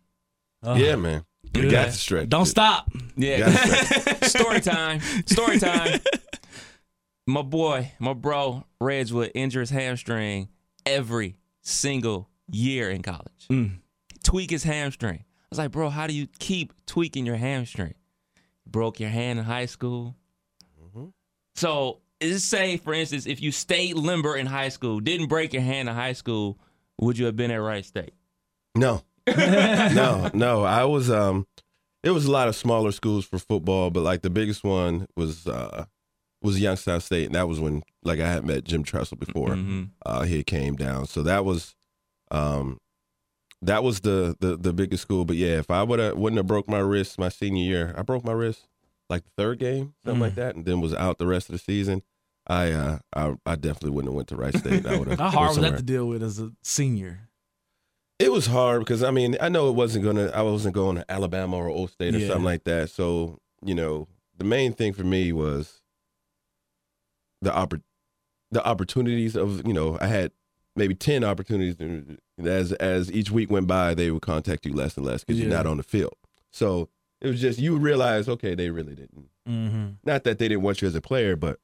yeah, 0.63 0.95
man. 0.95 1.23
You 1.53 1.63
Yeah. 1.63 1.69
got 1.71 1.85
to 1.85 1.91
stretch. 1.91 2.29
Don't 2.29 2.45
stop. 2.47 2.89
Yeah. 3.15 3.49
Story 4.23 4.59
time. 4.61 4.99
Story 5.25 5.59
time. 5.59 6.01
My 7.27 7.41
boy, 7.43 7.91
my 7.99 8.13
bro, 8.13 8.65
Reg 8.81 9.11
would 9.11 9.31
injure 9.35 9.59
his 9.61 9.69
hamstring 9.69 10.49
every 10.85 11.37
single 11.61 12.29
year 12.51 12.89
in 12.91 13.01
college. 13.01 13.47
Mm. 13.49 13.79
Tweak 14.23 14.49
his 14.51 14.63
hamstring. 14.63 15.19
I 15.23 15.45
was 15.49 15.59
like, 15.59 15.71
bro, 15.71 15.89
how 15.89 16.07
do 16.07 16.13
you 16.13 16.27
keep 16.39 16.73
tweaking 16.85 17.25
your 17.25 17.35
hamstring? 17.37 17.93
Broke 18.67 18.99
your 18.99 19.09
hand 19.09 19.39
in 19.39 19.45
high 19.45 19.67
school. 19.67 20.15
So, 21.55 22.01
is 22.19 22.43
say, 22.45 22.77
for 22.77 22.93
instance, 22.93 23.25
if 23.25 23.41
you 23.41 23.51
stayed 23.51 23.95
limber 23.95 24.35
in 24.35 24.45
high 24.45 24.69
school, 24.69 24.99
didn't 24.99 25.27
break 25.27 25.53
your 25.53 25.61
hand 25.61 25.89
in 25.89 25.95
high 25.95 26.13
school, 26.13 26.57
would 26.99 27.17
you 27.17 27.25
have 27.25 27.35
been 27.35 27.51
at 27.51 27.57
Wright 27.57 27.85
State? 27.85 28.13
No. 28.75 29.03
no, 29.27 30.29
no. 30.33 30.63
I 30.63 30.83
was 30.85 31.09
um 31.09 31.47
it 32.03 32.11
was 32.11 32.25
a 32.25 32.31
lot 32.31 32.47
of 32.47 32.55
smaller 32.55 32.91
schools 32.91 33.25
for 33.25 33.39
football, 33.39 33.89
but 33.89 34.01
like 34.03 34.21
the 34.21 34.29
biggest 34.29 34.63
one 34.63 35.07
was 35.15 35.47
uh 35.47 35.85
was 36.41 36.59
Youngstown 36.59 37.01
State, 37.01 37.25
and 37.25 37.35
that 37.35 37.47
was 37.47 37.59
when 37.59 37.81
like 38.03 38.19
I 38.19 38.29
had 38.31 38.45
met 38.45 38.63
Jim 38.65 38.83
Tressel 38.83 39.17
before 39.17 39.49
Mhm. 39.49 39.89
uh 40.05 40.23
he 40.23 40.43
came 40.43 40.75
down. 40.75 41.07
So 41.07 41.23
that 41.23 41.43
was 41.43 41.75
um 42.31 42.77
that 43.61 43.83
was 43.83 44.01
the 44.01 44.35
the 44.39 44.55
the 44.55 44.73
biggest 44.73 45.01
school. 45.01 45.25
But 45.25 45.37
yeah, 45.37 45.57
if 45.57 45.71
I 45.71 45.81
would 45.81 45.97
have 45.99 46.17
wouldn't 46.17 46.37
have 46.37 46.47
broke 46.47 46.67
my 46.69 46.79
wrist 46.79 47.17
my 47.17 47.29
senior 47.29 47.63
year, 47.63 47.95
I 47.97 48.03
broke 48.03 48.23
my 48.23 48.33
wrist 48.33 48.67
like 49.09 49.23
the 49.23 49.31
third 49.37 49.59
game, 49.59 49.93
something 50.05 50.21
like 50.21 50.35
that, 50.35 50.55
and 50.55 50.65
then 50.65 50.81
was 50.81 50.93
out 50.93 51.17
the 51.17 51.27
rest 51.27 51.49
of 51.49 51.53
the 51.53 51.59
season. 51.59 52.01
I 52.47 52.71
uh 52.71 52.99
I, 53.15 53.35
I 53.45 53.55
definitely 53.55 53.91
wouldn't 53.91 54.11
have 54.11 54.15
went 54.15 54.27
to 54.29 54.35
Wright 54.35 54.55
State. 54.55 54.85
I 54.85 54.95
would 54.99 55.07
have 55.07 55.19
How 55.19 55.29
hard 55.29 55.47
was 55.49 55.57
that 55.59 55.77
to 55.77 55.83
deal 55.83 56.07
with 56.07 56.21
as 56.23 56.39
a 56.39 56.51
senior? 56.63 57.29
It 58.19 58.31
was 58.31 58.45
hard 58.47 58.79
because 58.79 59.03
I 59.03 59.11
mean 59.11 59.35
I 59.41 59.49
know 59.49 59.67
it 59.69 59.73
wasn't 59.75 60.05
gonna 60.05 60.27
I 60.27 60.41
wasn't 60.41 60.75
going 60.75 60.95
to 60.97 61.11
Alabama 61.11 61.57
or 61.57 61.69
Ohio 61.69 61.87
State 61.87 62.15
or 62.15 62.19
Yeah. 62.19 62.27
something 62.27 62.45
like 62.45 62.63
that. 62.65 62.89
So 62.91 63.39
you 63.63 63.73
know 63.75 64.07
the 64.37 64.43
main 64.45 64.73
thing 64.73 64.93
for 64.93 65.03
me 65.03 65.31
was 65.33 65.81
the 67.41 67.49
oppor- 67.51 67.81
the 68.51 68.65
opportunities 68.65 69.35
of 69.35 69.65
you 69.67 69.73
know 69.73 69.97
I 69.99 70.07
had 70.07 70.31
maybe 70.75 70.93
ten 70.95 71.23
opportunities 71.23 71.75
as 72.43 72.71
as 72.73 73.11
each 73.11 73.31
week 73.31 73.49
went 73.49 73.67
by 73.67 73.93
they 73.93 74.11
would 74.11 74.21
contact 74.21 74.65
you 74.65 74.73
less 74.73 74.97
and 74.97 75.05
less 75.05 75.23
because 75.23 75.39
Yeah. 75.39 75.47
you're 75.47 75.55
not 75.57 75.67
on 75.67 75.77
the 75.77 75.83
field. 75.83 76.13
So 76.51 76.89
it 77.21 77.27
was 77.27 77.41
just 77.41 77.59
you 77.59 77.77
realize 77.77 78.27
okay 78.29 78.55
they 78.55 78.69
really 78.69 78.95
didn't 78.95 79.29
Mm-hmm. 79.47 79.85
not 80.03 80.23
that 80.23 80.39
they 80.39 80.47
didn't 80.47 80.63
want 80.63 80.81
you 80.81 80.87
as 80.87 80.95
a 80.95 81.01
player 81.01 81.35
but 81.35 81.59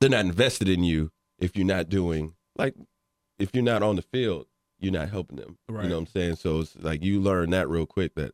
they're 0.00 0.10
not 0.10 0.26
invested 0.26 0.68
in 0.68 0.84
you 0.84 1.10
if 1.38 1.56
you're 1.56 1.66
not 1.66 1.88
doing 1.88 2.34
like 2.56 2.74
if 3.38 3.50
you're 3.54 3.64
not 3.64 3.82
on 3.82 3.96
the 3.96 4.02
field 4.02 4.46
you're 4.78 4.92
not 4.92 5.08
helping 5.08 5.36
them 5.36 5.56
Right. 5.68 5.84
you 5.84 5.88
know 5.88 5.96
what 5.96 6.00
i'm 6.02 6.06
saying 6.08 6.36
so 6.36 6.60
it's 6.60 6.76
like 6.76 7.02
you 7.02 7.20
learn 7.20 7.50
that 7.50 7.68
real 7.70 7.86
quick 7.86 8.14
that 8.16 8.32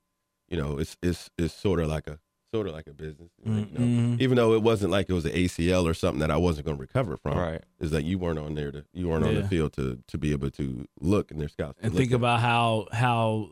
you 0.49 0.57
know 0.57 0.79
it's 0.79 0.96
it's 1.03 1.31
it's 1.38 1.55
sort 1.55 1.79
of 1.81 1.88
like 1.88 2.09
a 2.09 2.18
sort 2.53 2.66
of 2.66 2.72
like 2.75 2.87
a 2.88 2.92
business 2.92 3.31
you 3.44 3.53
know? 3.53 3.64
Mhm. 3.81 4.20
even 4.20 4.37
though 4.37 4.55
it 4.55 4.62
wasn't 4.62 4.90
like 4.90 5.09
it 5.09 5.12
was 5.12 5.27
an 5.27 5.33
acl 5.33 5.85
or 5.85 5.94
something 5.94 6.20
that 6.20 6.31
i 6.33 6.37
wasn't 6.37 6.64
going 6.66 6.77
to 6.77 6.81
recover 6.81 7.16
from 7.16 7.38
Right. 7.38 7.62
is 7.81 7.90
that 7.92 8.03
you 8.05 8.18
weren't 8.18 8.38
on 8.40 8.55
there 8.55 8.72
to 8.72 8.85
you 8.92 9.09
weren't 9.09 9.25
on 9.25 9.35
the 9.37 9.46
field 9.46 9.72
to 9.75 10.03
to 10.09 10.18
be 10.18 10.33
able 10.33 10.51
to 10.53 10.87
look 11.01 11.31
and 11.31 11.40
their 11.40 11.49
scouts 11.49 11.79
and 11.83 11.94
think 11.94 12.11
about 12.12 12.40
how 12.40 12.88
how 12.92 13.51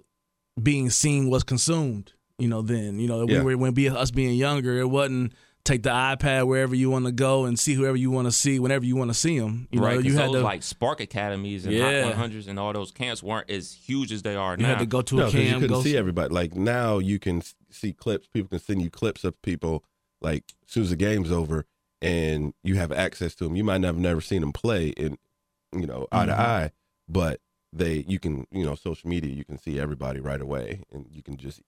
being 0.61 0.91
seen 0.91 1.31
was 1.31 1.43
consumed. 1.45 2.13
You 2.39 2.49
know, 2.49 2.63
then 2.63 2.99
you 2.99 3.07
know 3.07 3.27
Yeah. 3.29 3.39
we 3.43 3.55
were 3.55 3.57
when 3.59 3.75
be 3.75 3.89
us 3.89 4.11
being 4.11 4.35
younger, 4.37 4.79
it 4.79 4.89
wasn't 4.91 5.33
take 5.65 5.83
the 5.83 5.91
iPad 5.91 6.47
wherever 6.47 6.75
you 6.75 6.91
want 6.91 7.07
to 7.07 7.13
go 7.13 7.45
and 7.47 7.59
see 7.59 7.73
whoever 7.75 7.97
you 7.97 8.11
want 8.11 8.27
to 8.27 8.33
see 8.33 8.59
whenever 8.59 8.85
you 8.85 8.97
want 8.97 9.09
to 9.11 9.15
see 9.15 9.39
them. 9.39 9.67
You 9.71 9.81
right, 9.81 9.93
know, 9.95 9.97
'cause 10.03 10.05
you 10.07 10.17
had 10.17 10.27
those 10.27 10.35
to 10.35 10.41
like 10.43 10.63
Spark 10.63 11.01
Academies 11.01 11.65
and 11.65 11.75
Yeah. 11.75 12.03
Hot 12.03 12.11
100s 12.17 12.49
and 12.49 12.59
all 12.59 12.73
those 12.73 12.91
camps 12.91 13.23
weren't 13.23 13.49
as 13.51 13.73
huge 13.73 14.13
as 14.13 14.23
they 14.23 14.35
are 14.35 14.57
you 14.59 14.63
now. 14.65 14.71
had 14.71 14.79
to 14.81 14.87
go 14.87 15.01
to 15.01 15.15
No, 15.17 15.23
a 15.23 15.25
'cause 15.31 15.35
you 15.35 15.53
couldn't 15.55 15.69
Go 15.69 15.83
see 15.83 15.97
everybody. 15.97 16.35
Like 16.35 16.55
now, 16.55 16.99
you 16.99 17.19
can 17.19 17.43
see 17.71 17.93
clips. 17.95 18.27
People 18.29 18.49
can 18.49 18.59
send 18.59 18.83
you 18.83 18.91
clips 18.91 19.25
of 19.25 19.41
people. 19.43 19.85
Like 20.21 20.45
as 20.67 20.73
soon 20.73 20.83
as 20.83 20.91
the 20.91 20.97
game's 20.97 21.31
over, 21.31 21.65
and 22.03 22.53
you 22.63 22.75
have 22.75 22.93
access 22.93 23.35
to 23.37 23.45
them. 23.45 23.57
You 23.57 23.65
might 23.65 23.79
not 23.81 23.89
have 23.89 23.99
never 23.99 24.21
seen 24.21 24.41
them 24.43 24.53
play 24.53 24.89
in, 24.89 25.17
you 25.73 25.87
know, 25.87 26.07
eye 26.13 26.27
to 26.27 26.33
Mhm. 26.33 26.39
eye, 26.39 26.71
but 27.09 27.41
they 27.73 28.05
you 28.07 28.19
can 28.19 28.47
you 28.51 28.65
know 28.65 28.75
social 28.75 29.09
media. 29.09 29.35
You 29.35 29.45
can 29.45 29.57
see 29.59 29.79
everybody 29.81 30.21
right 30.21 30.41
away, 30.43 30.83
and 30.93 31.07
you 31.11 31.23
can 31.23 31.37
just 31.39 31.63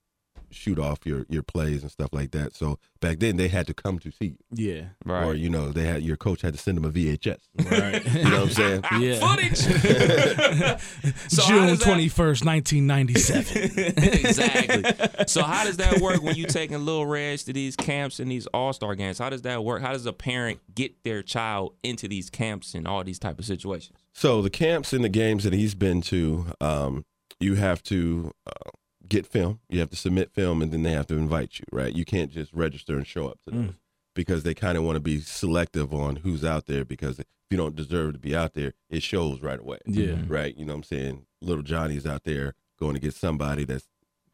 shoot 0.51 0.79
off 0.79 1.05
your 1.05 1.27
your 1.29 1.43
plays 1.43 1.83
and 1.83 1.91
stuff 1.91 2.11
like 2.13 2.31
that. 2.33 2.55
So 2.55 2.79
back 3.01 3.19
then, 3.19 3.37
they 3.37 3.49
had 3.49 3.67
to 3.67 3.75
come 3.75 3.99
to 4.01 4.11
see 4.11 4.37
you, 4.51 4.75
yeah, 4.75 4.85
right. 5.05 5.25
or 5.25 5.35
you 5.35 5.51
know, 5.51 5.71
they 5.71 5.85
had 5.85 6.03
your 6.03 6.17
coach 6.17 6.43
had 6.43 6.55
to 6.55 6.59
send 6.59 6.77
them 6.77 6.85
a 6.85 6.91
VHS. 6.91 7.39
right. 7.71 8.05
You 8.17 8.25
know 8.25 8.31
what 8.31 8.43
I'm 8.43 8.51
saying? 8.51 8.85
yeah. 9.01 9.19
Footage. 9.21 10.83
So 11.29 11.43
June 11.43 11.77
twenty 11.79 12.09
first, 12.09 12.45
nineteen 12.45 12.87
ninety 12.87 13.15
seven. 13.15 13.71
exactly. 13.77 14.83
So 15.27 15.43
how 15.43 15.65
does 15.65 15.77
that 15.79 16.01
work 16.01 16.23
when 16.23 16.35
you 16.37 16.47
taking 16.47 16.85
little 16.85 17.07
reds 17.07 17.45
to 17.45 17.53
these 17.53 17.77
camps 17.77 18.21
and 18.21 18.31
these 18.31 18.47
all 18.49 18.73
star 18.73 18.95
games? 18.95 19.19
How 19.19 19.31
does 19.31 19.43
that 19.43 19.65
work? 19.65 19.83
How 19.83 19.93
does 19.93 20.07
a 20.07 20.13
parent 20.13 20.61
get 20.75 21.03
their 21.05 21.23
child 21.23 21.75
into 21.83 22.09
these 22.09 22.31
camps 22.31 22.75
and 22.75 22.87
all 22.87 23.03
these 23.05 23.19
type 23.19 23.39
of 23.39 23.45
situations? 23.45 23.99
So 24.13 24.41
the 24.41 24.51
camps 24.51 24.93
and 24.93 25.05
the 25.05 25.09
games 25.11 25.45
that 25.45 25.53
he's 25.53 25.75
been 25.75 26.01
to, 26.03 26.47
um, 26.61 27.05
you 27.39 27.57
have 27.57 27.83
to 27.85 28.33
uh, 28.47 28.71
get 29.09 29.27
film. 29.27 29.61
You 29.69 29.81
have 29.81 29.91
to 29.91 29.97
submit 29.97 30.33
film, 30.33 30.63
and 30.63 30.73
then 30.73 30.83
they 30.83 30.93
have 30.93 31.07
to 31.09 31.17
invite 31.17 31.59
you. 31.59 31.65
Right? 31.73 31.95
You 31.95 32.05
can't 32.05 32.31
just 32.31 32.53
register 32.53 32.97
and 32.97 33.07
show 33.07 33.29
up 33.29 33.41
to 33.45 33.51
those 33.51 33.75
because 34.15 34.43
they 34.43 34.55
kind 34.55 34.77
of 34.79 34.85
want 34.85 34.97
to 34.97 35.01
be 35.01 35.21
selective 35.21 35.93
on 35.95 36.17
who's 36.17 36.45
out 36.45 36.67
there. 36.67 36.85
Because 36.85 37.19
if 37.19 37.27
you 37.51 37.57
don't 37.57 37.77
deserve 37.77 38.15
to 38.15 38.19
be 38.19 38.35
out 38.35 38.55
there, 38.55 38.73
it 38.91 39.03
shows 39.03 39.41
right 39.41 39.61
away. 39.61 39.79
Yeah. 39.87 40.17
Right? 40.27 40.57
You 40.57 40.65
know 40.65 40.73
what 40.73 40.79
I'm 40.79 40.83
saying? 40.85 41.27
Little 41.41 41.63
Johnny's 41.63 42.07
out 42.07 42.25
there 42.25 42.55
going 42.79 42.95
to 42.95 43.01
get 43.01 43.15
somebody 43.15 43.65
that's 43.65 43.87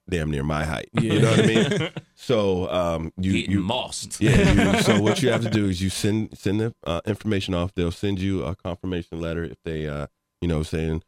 damn 0.08 0.30
near 0.30 0.42
my 0.42 0.64
height. 0.64 0.88
Yeah. 0.94 1.12
You 1.12 1.20
know 1.20 1.30
what 1.30 1.40
I 1.40 1.46
mean? 1.46 1.90
so 2.14 2.70
um, 2.70 3.12
you 3.16 3.32
Getting 3.32 3.50
you 3.50 3.60
mossed. 3.60 4.20
yeah. 4.20 4.74
You, 4.74 4.82
so 4.82 5.00
what 5.02 5.22
you 5.22 5.30
have 5.30 5.42
to 5.42 5.50
do 5.50 5.66
is 5.66 5.80
you 5.82 5.90
send 5.90 6.36
send 6.36 6.60
the 6.60 6.74
uh, 6.84 7.00
information 7.06 7.54
off. 7.54 7.74
They'll 7.74 7.90
send 7.90 8.20
you 8.20 8.44
a 8.44 8.54
confirmation 8.54 9.20
letter 9.20 9.44
if 9.44 9.58
they, 9.64 9.86
uh, 9.86 10.06
you 10.40 10.48
know, 10.48 10.62
saying 10.62 11.02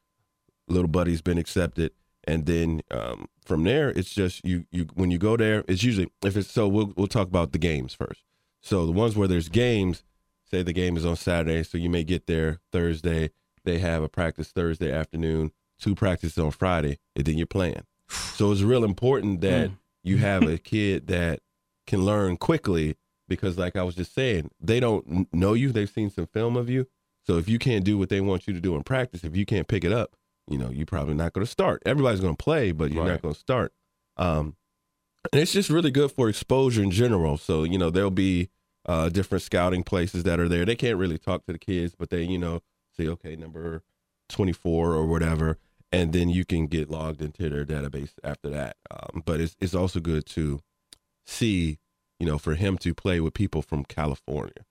little 0.68 0.88
buddy's 0.88 1.22
been 1.22 1.38
accepted, 1.38 1.92
and 2.24 2.46
then 2.46 2.82
um, 2.90 3.26
from 3.44 3.64
there 3.64 3.90
it's 3.90 4.14
just 4.14 4.44
you 4.44 4.66
you 4.70 4.86
when 4.94 5.10
you 5.10 5.18
go 5.18 5.36
there, 5.36 5.64
it's 5.68 5.82
usually 5.82 6.10
if 6.24 6.36
it's 6.36 6.50
so 6.50 6.66
we'll 6.68 6.92
we'll 6.96 7.06
talk 7.06 7.28
about 7.28 7.52
the 7.52 7.58
games 7.58 7.94
first. 7.94 8.22
So 8.62 8.86
the 8.86 8.92
ones 8.92 9.16
where 9.16 9.28
there's 9.28 9.48
games, 9.48 10.02
say 10.50 10.62
the 10.62 10.72
game 10.72 10.96
is 10.96 11.04
on 11.04 11.16
Saturday, 11.16 11.62
so 11.62 11.76
you 11.76 11.90
may 11.90 12.04
get 12.04 12.26
there 12.26 12.60
Thursday. 12.72 13.30
They 13.64 13.78
have 13.78 14.02
a 14.02 14.08
practice 14.08 14.50
Thursday 14.50 14.90
afternoon, 14.90 15.52
two 15.78 15.94
practices 15.94 16.38
on 16.38 16.50
Friday, 16.50 16.98
and 17.14 17.24
then 17.24 17.36
you're 17.36 17.46
playing. 17.46 17.82
So 18.08 18.52
it's 18.52 18.62
real 18.62 18.84
important 18.84 19.40
that 19.42 19.70
mm. 19.70 19.76
you 20.02 20.18
have 20.18 20.42
a 20.42 20.58
kid 20.72 21.06
that 21.08 21.40
can 21.86 22.04
learn 22.04 22.36
quickly 22.36 22.96
because, 23.28 23.58
like 23.58 23.76
I 23.76 23.82
was 23.82 23.94
just 23.94 24.14
saying, 24.14 24.50
they 24.60 24.80
don't 24.80 25.32
know 25.32 25.54
you. 25.54 25.72
They've 25.72 25.88
seen 25.88 26.10
some 26.10 26.26
film 26.26 26.56
of 26.56 26.68
you. 26.68 26.86
So 27.26 27.38
if 27.38 27.48
you 27.48 27.58
can't 27.58 27.84
do 27.84 27.96
what 27.96 28.10
they 28.10 28.20
want 28.20 28.46
you 28.46 28.52
to 28.54 28.60
do 28.60 28.74
in 28.76 28.82
practice, 28.82 29.24
if 29.24 29.34
you 29.34 29.46
can't 29.46 29.66
pick 29.68 29.84
it 29.84 29.92
up, 29.92 30.14
you 30.48 30.58
know, 30.58 30.70
you're 30.70 30.86
probably 30.86 31.14
not 31.14 31.32
going 31.32 31.44
to 31.44 31.50
start. 31.50 31.82
Everybody's 31.86 32.20
going 32.20 32.36
to 32.36 32.42
play, 32.42 32.72
but 32.72 32.92
you're 32.92 33.02
Right. 33.04 33.12
not 33.12 33.22
going 33.22 33.34
to 33.34 33.40
start. 33.40 33.72
Um, 34.16 34.56
and 35.32 35.40
it's 35.40 35.52
just 35.52 35.70
really 35.70 35.90
good 35.90 36.12
for 36.12 36.28
exposure 36.28 36.82
in 36.82 36.90
general. 36.90 37.38
So 37.38 37.64
you 37.64 37.78
know, 37.78 37.90
there'll 37.90 38.10
be 38.10 38.50
uh, 38.86 39.08
different 39.08 39.42
scouting 39.42 39.82
places 39.82 40.24
that 40.24 40.38
are 40.38 40.48
there. 40.48 40.64
They 40.66 40.76
can't 40.76 40.98
really 40.98 41.16
talk 41.18 41.46
to 41.46 41.52
the 41.52 41.58
kids, 41.58 41.94
but 41.98 42.10
they, 42.10 42.22
you 42.24 42.36
know, 42.38 42.60
say, 42.96 43.08
okay, 43.08 43.34
number 43.34 43.82
24 44.28 44.92
or 44.92 45.06
whatever, 45.06 45.58
and 45.90 46.12
then 46.12 46.28
you 46.28 46.44
can 46.44 46.66
get 46.66 46.90
logged 46.90 47.22
into 47.22 47.48
their 47.48 47.64
database 47.64 48.12
after 48.22 48.50
that. 48.50 48.76
Um, 48.90 49.22
but 49.24 49.40
it's 49.40 49.56
it's 49.60 49.74
also 49.74 50.00
good 50.00 50.26
to 50.26 50.60
see, 51.26 51.78
you 52.20 52.26
know, 52.26 52.36
for 52.38 52.54
him 52.54 52.76
to 52.78 52.92
play 52.94 53.18
with 53.20 53.32
people 53.32 53.62
from 53.62 53.84
California, 53.84 54.66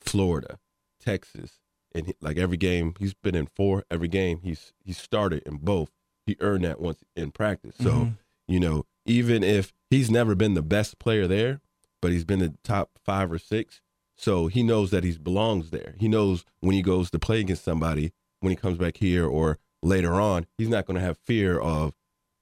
Florida, 0.00 0.58
Texas, 1.00 1.58
and 1.94 2.06
he, 2.06 2.14
like 2.20 2.36
every 2.36 2.56
game 2.56 2.94
he's 2.98 3.14
been 3.14 3.34
in 3.34 3.46
four, 3.46 3.84
every 3.90 4.08
game 4.08 4.40
he's 4.42 4.72
he 4.84 4.92
started 4.92 5.42
in 5.46 5.56
both. 5.58 5.90
He 6.26 6.36
earned 6.40 6.64
that 6.64 6.80
once 6.80 7.02
in 7.16 7.30
practice. 7.32 7.76
So 7.78 7.90
Mhm. 7.90 8.18
you 8.46 8.60
know, 8.60 8.86
even 9.04 9.42
if 9.42 9.72
he's 9.90 10.10
never 10.10 10.34
been 10.34 10.54
the 10.54 10.62
best 10.62 10.98
player 10.98 11.26
there, 11.26 11.60
but 12.00 12.12
he's 12.12 12.24
been 12.24 12.38
the 12.38 12.54
top 12.62 12.98
five 13.04 13.30
or 13.32 13.38
six, 13.38 13.80
so 14.16 14.46
he 14.46 14.62
knows 14.62 14.90
that 14.90 15.04
he 15.04 15.16
belongs 15.18 15.70
there. 15.70 15.94
He 15.98 16.08
knows 16.08 16.44
when 16.60 16.74
he 16.74 16.82
goes 16.82 17.10
to 17.10 17.18
play 17.18 17.40
against 17.40 17.64
somebody, 17.64 18.12
when 18.40 18.50
he 18.50 18.56
comes 18.56 18.78
back 18.78 18.96
here 18.98 19.26
or 19.26 19.58
later 19.82 20.14
on, 20.14 20.46
he's 20.56 20.68
not 20.68 20.86
going 20.86 20.94
to 20.96 21.00
have 21.04 21.18
fear 21.18 21.58
of, 21.58 21.94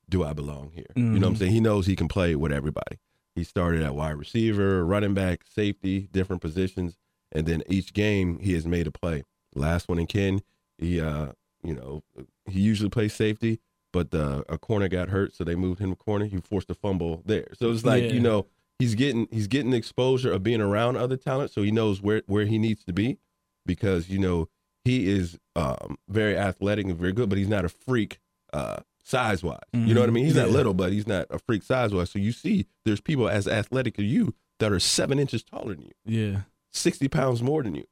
do 0.08 0.22
I 0.24 0.32
belong 0.32 0.70
here? 0.74 0.86
You 0.94 1.02
know 1.02 1.12
what 1.12 1.22
I'm 1.26 1.34
Mhm. 1.34 1.38
saying? 1.38 1.52
He 1.52 1.60
knows 1.60 1.86
he 1.86 1.96
can 1.96 2.08
play 2.08 2.34
with 2.36 2.52
everybody. 2.52 2.98
He 3.34 3.44
started 3.44 3.82
at 3.82 3.94
wide 3.94 4.16
receiver, 4.16 4.84
running 4.84 5.12
back, 5.14 5.44
safety, 5.46 6.08
different 6.12 6.40
positions, 6.40 6.96
and 7.32 7.46
then 7.46 7.62
each 7.68 7.92
game 7.92 8.38
he 8.38 8.52
has 8.54 8.66
made 8.66 8.86
a 8.86 8.90
play. 8.92 9.22
Last 9.56 9.88
one 9.88 9.98
in 9.98 10.06
Ken, 10.06 10.40
he, 10.78 11.00
uh, 11.00 11.32
you 11.64 11.74
know, 11.74 12.02
he 12.48 12.60
usually 12.60 12.90
plays 12.90 13.12
safety, 13.14 13.60
but 13.92 14.10
the, 14.10 14.44
a 14.48 14.58
corner 14.58 14.88
got 14.88 15.08
hurt, 15.08 15.34
so 15.34 15.42
they 15.44 15.54
moved 15.54 15.80
him 15.80 15.90
to 15.90 15.96
corner. 15.96 16.26
He 16.26 16.36
forced 16.38 16.70
a 16.70 16.74
fumble 16.74 17.22
there. 17.24 17.48
So 17.54 17.70
it's 17.70 17.84
like 17.84 18.04
Yeah. 18.04 18.12
you 18.12 18.20
know 18.20 18.46
he's 18.78 18.94
getting 18.94 19.26
he's 19.30 19.46
getting 19.48 19.72
exposure 19.72 20.30
of 20.32 20.42
being 20.42 20.60
around 20.60 20.96
other 20.96 21.16
talent, 21.16 21.50
so 21.50 21.62
he 21.62 21.70
knows 21.70 22.00
where 22.02 22.22
where 22.26 22.44
he 22.46 22.58
needs 22.58 22.84
to 22.84 22.92
be 22.92 23.18
because 23.64 24.08
you 24.08 24.18
know 24.18 24.48
he 24.84 25.08
is 25.08 25.38
um, 25.56 25.96
very 26.08 26.36
athletic 26.36 26.86
and 26.86 26.96
very 26.96 27.12
good, 27.12 27.28
but 27.28 27.38
he's 27.38 27.48
not 27.48 27.64
a 27.64 27.68
freak 27.68 28.20
uh, 28.52 28.76
size 29.02 29.42
wise. 29.42 29.58
You 29.72 29.94
know 29.94 30.00
what 30.00 30.08
I 30.08 30.12
mean? 30.12 30.24
He's 30.26 30.36
not 30.36 30.50
little, 30.50 30.74
but 30.74 30.92
he's 30.92 31.06
not 31.08 31.26
a 31.30 31.38
freak 31.40 31.62
size 31.62 31.92
wise. 31.92 32.10
So 32.10 32.18
you 32.18 32.30
see, 32.32 32.66
there's 32.84 33.00
people 33.00 33.28
as 33.28 33.48
athletic 33.48 33.98
as 33.98 34.04
you 34.04 34.34
that 34.60 34.70
are 34.72 34.78
seven 34.80 35.18
inches 35.18 35.42
taller 35.42 35.74
than 35.74 35.82
you, 35.86 35.92
Yeah, 36.04 36.40
sixty 36.72 37.08
pounds 37.08 37.42
more 37.42 37.62
than 37.62 37.74
you. 37.74 37.84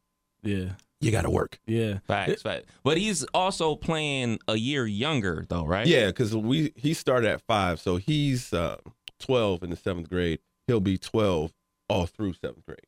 yeah, 0.43 0.73
You 1.05 1.11
got 1.13 1.23
to 1.23 1.31
work. 1.31 1.59
yeah. 1.67 1.99
Facts, 2.07 2.43
facts. 2.43 2.67
But 2.83 2.99
he's 2.99 3.25
also 3.35 3.75
playing 3.77 4.39
a 4.49 4.57
year 4.57 4.87
younger, 4.87 5.45
though, 5.49 5.65
right? 5.67 5.87
Yeah, 5.87 6.07
because 6.07 6.35
we 6.37 6.73
he 6.77 6.95
started 6.95 7.31
at 7.31 7.41
five, 7.43 7.81
so 7.81 7.97
he's 7.97 8.53
uh, 8.53 8.77
twelve 9.21 9.63
in 9.63 9.71
the 9.71 9.77
seventh 9.77 10.09
grade. 10.09 10.39
He'll 10.67 10.81
be 10.81 10.97
twelve 10.99 11.53
all 11.89 12.07
through 12.07 12.33
seventh 12.35 12.65
grade. 12.67 12.79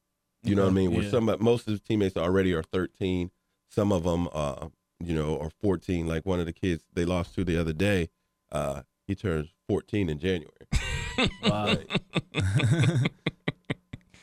You 0.43 0.55
know 0.55 0.63
what 0.65 0.71
I 0.71 0.75
mean? 0.75 0.93
Where 0.93 1.03
Yeah. 1.03 1.11
some 1.11 1.35
most 1.41 1.67
of 1.67 1.73
his 1.73 1.81
teammates 1.81 2.17
already 2.17 2.53
are 2.55 2.63
thirteen. 2.63 3.31
Some 3.69 3.93
of 3.93 4.05
them, 4.05 4.29
uh, 4.33 4.69
you 5.01 5.15
know, 5.15 5.39
are 5.41 5.51
fourteen. 5.61 6.07
Like 6.07 6.25
one 6.25 6.41
of 6.41 6.47
the 6.47 6.53
kids 6.53 6.85
they 6.95 7.05
lost 7.05 7.35
to 7.35 7.45
the 7.45 7.61
other 7.61 7.73
day, 7.73 8.09
uh, 8.53 8.83
he 9.07 9.15
turns 9.15 9.49
fourteen 9.69 10.09
in 10.09 10.19
January. 10.19 10.51
Wow. 11.43 11.77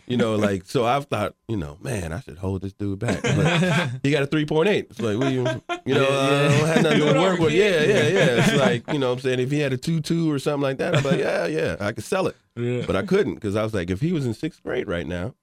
You 0.06 0.18
know, 0.18 0.36
like 0.36 0.66
so. 0.66 0.86
I've 0.86 1.06
thought, 1.06 1.34
you 1.48 1.56
know, 1.56 1.78
man, 1.82 2.12
I 2.12 2.20
should 2.20 2.38
hold 2.38 2.62
this 2.62 2.74
dude 2.74 3.00
back. 3.00 3.22
But 3.22 3.92
he 4.04 4.12
got 4.12 4.24
a 4.24 4.28
three 4.28 4.46
point 4.46 4.68
eight. 4.68 4.88
It's 4.90 5.00
like, 5.00 5.18
well, 5.18 5.32
you, 5.32 5.46
you 5.86 5.94
know, 5.96 6.04
I 6.04 6.48
don't 6.50 6.68
have 6.68 6.84
nothing 6.84 7.00
to 7.00 7.20
work 7.20 7.40
with. 7.40 7.54
Yeah, 7.54 7.84
yeah, 7.84 8.08
yeah. 8.08 8.44
It's 8.44 8.56
like, 8.58 8.92
you 8.92 9.00
know, 9.00 9.10
what 9.10 9.16
I'm 9.16 9.20
saying 9.22 9.40
if 9.40 9.50
he 9.52 9.60
had 9.60 9.72
a 9.72 9.78
two 9.78 10.02
two 10.02 10.30
or 10.30 10.40
something 10.40 10.62
like 10.62 10.78
that, 10.80 10.96
I'm 10.96 11.04
like, 11.04 11.20
yeah, 11.20 11.46
yeah, 11.46 11.78
I 11.80 11.94
could 11.94 12.04
sell 12.04 12.28
it, 12.28 12.36
yeah. 12.56 12.84
but 12.86 12.96
I 12.98 13.04
couldn't 13.04 13.36
because 13.36 13.56
I 13.56 13.64
was 13.64 13.74
like, 13.74 13.90
if 13.90 14.02
he 14.02 14.12
was 14.12 14.26
in 14.26 14.34
sixth 14.34 14.62
grade 14.62 14.88
right 14.88 15.08
now, 15.08 15.36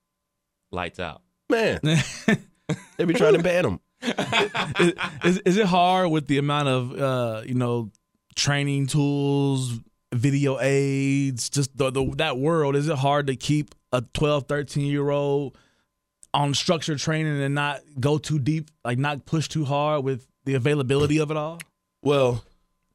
Lights 0.70 1.00
out. 1.00 1.22
man, 1.48 1.80
they'd 2.96 3.08
be 3.08 3.14
trying 3.14 3.34
to 3.34 3.42
ban 3.42 3.64
him. 3.64 3.80
is, 4.02 4.92
is, 5.24 5.38
is 5.38 5.56
it 5.56 5.66
hard 5.66 6.10
with 6.10 6.26
the 6.26 6.38
amount 6.38 6.68
of 6.68 7.00
uh, 7.00 7.42
you 7.46 7.54
know 7.54 7.90
training 8.36 8.86
tools, 8.86 9.80
video 10.12 10.58
aids, 10.60 11.48
just 11.50 11.76
the, 11.76 11.90
the 11.90 12.04
that 12.16 12.38
world? 12.38 12.76
Is 12.76 12.88
it 12.88 12.98
hard 12.98 13.26
to 13.28 13.36
keep 13.36 13.74
a 13.92 14.02
12, 14.14 14.46
13 14.46 14.86
year 14.86 15.10
old 15.10 15.56
on 16.32 16.54
structured 16.54 16.98
training 16.98 17.40
and 17.42 17.54
not 17.54 17.80
go 17.98 18.18
too 18.18 18.38
deep, 18.38 18.70
like 18.84 18.98
not 18.98 19.26
push 19.26 19.48
too 19.48 19.64
hard 19.64 20.04
with 20.04 20.26
the 20.44 20.54
availability 20.54 21.18
of 21.18 21.30
it 21.30 21.36
all? 21.36 21.58
Well, 22.02 22.44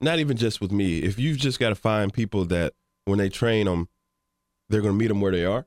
not 0.01 0.19
even 0.19 0.37
just 0.37 0.61
with 0.61 0.71
me. 0.71 0.99
If 0.99 1.19
you've 1.19 1.37
just 1.37 1.59
got 1.59 1.69
to 1.69 1.75
find 1.75 2.13
people 2.13 2.45
that 2.45 2.73
when 3.05 3.19
they 3.19 3.29
train 3.29 3.65
them, 3.65 3.87
they're 4.69 4.81
going 4.81 4.93
to 4.93 4.97
meet 4.97 5.07
them 5.07 5.21
where 5.21 5.31
they 5.31 5.45
are, 5.45 5.65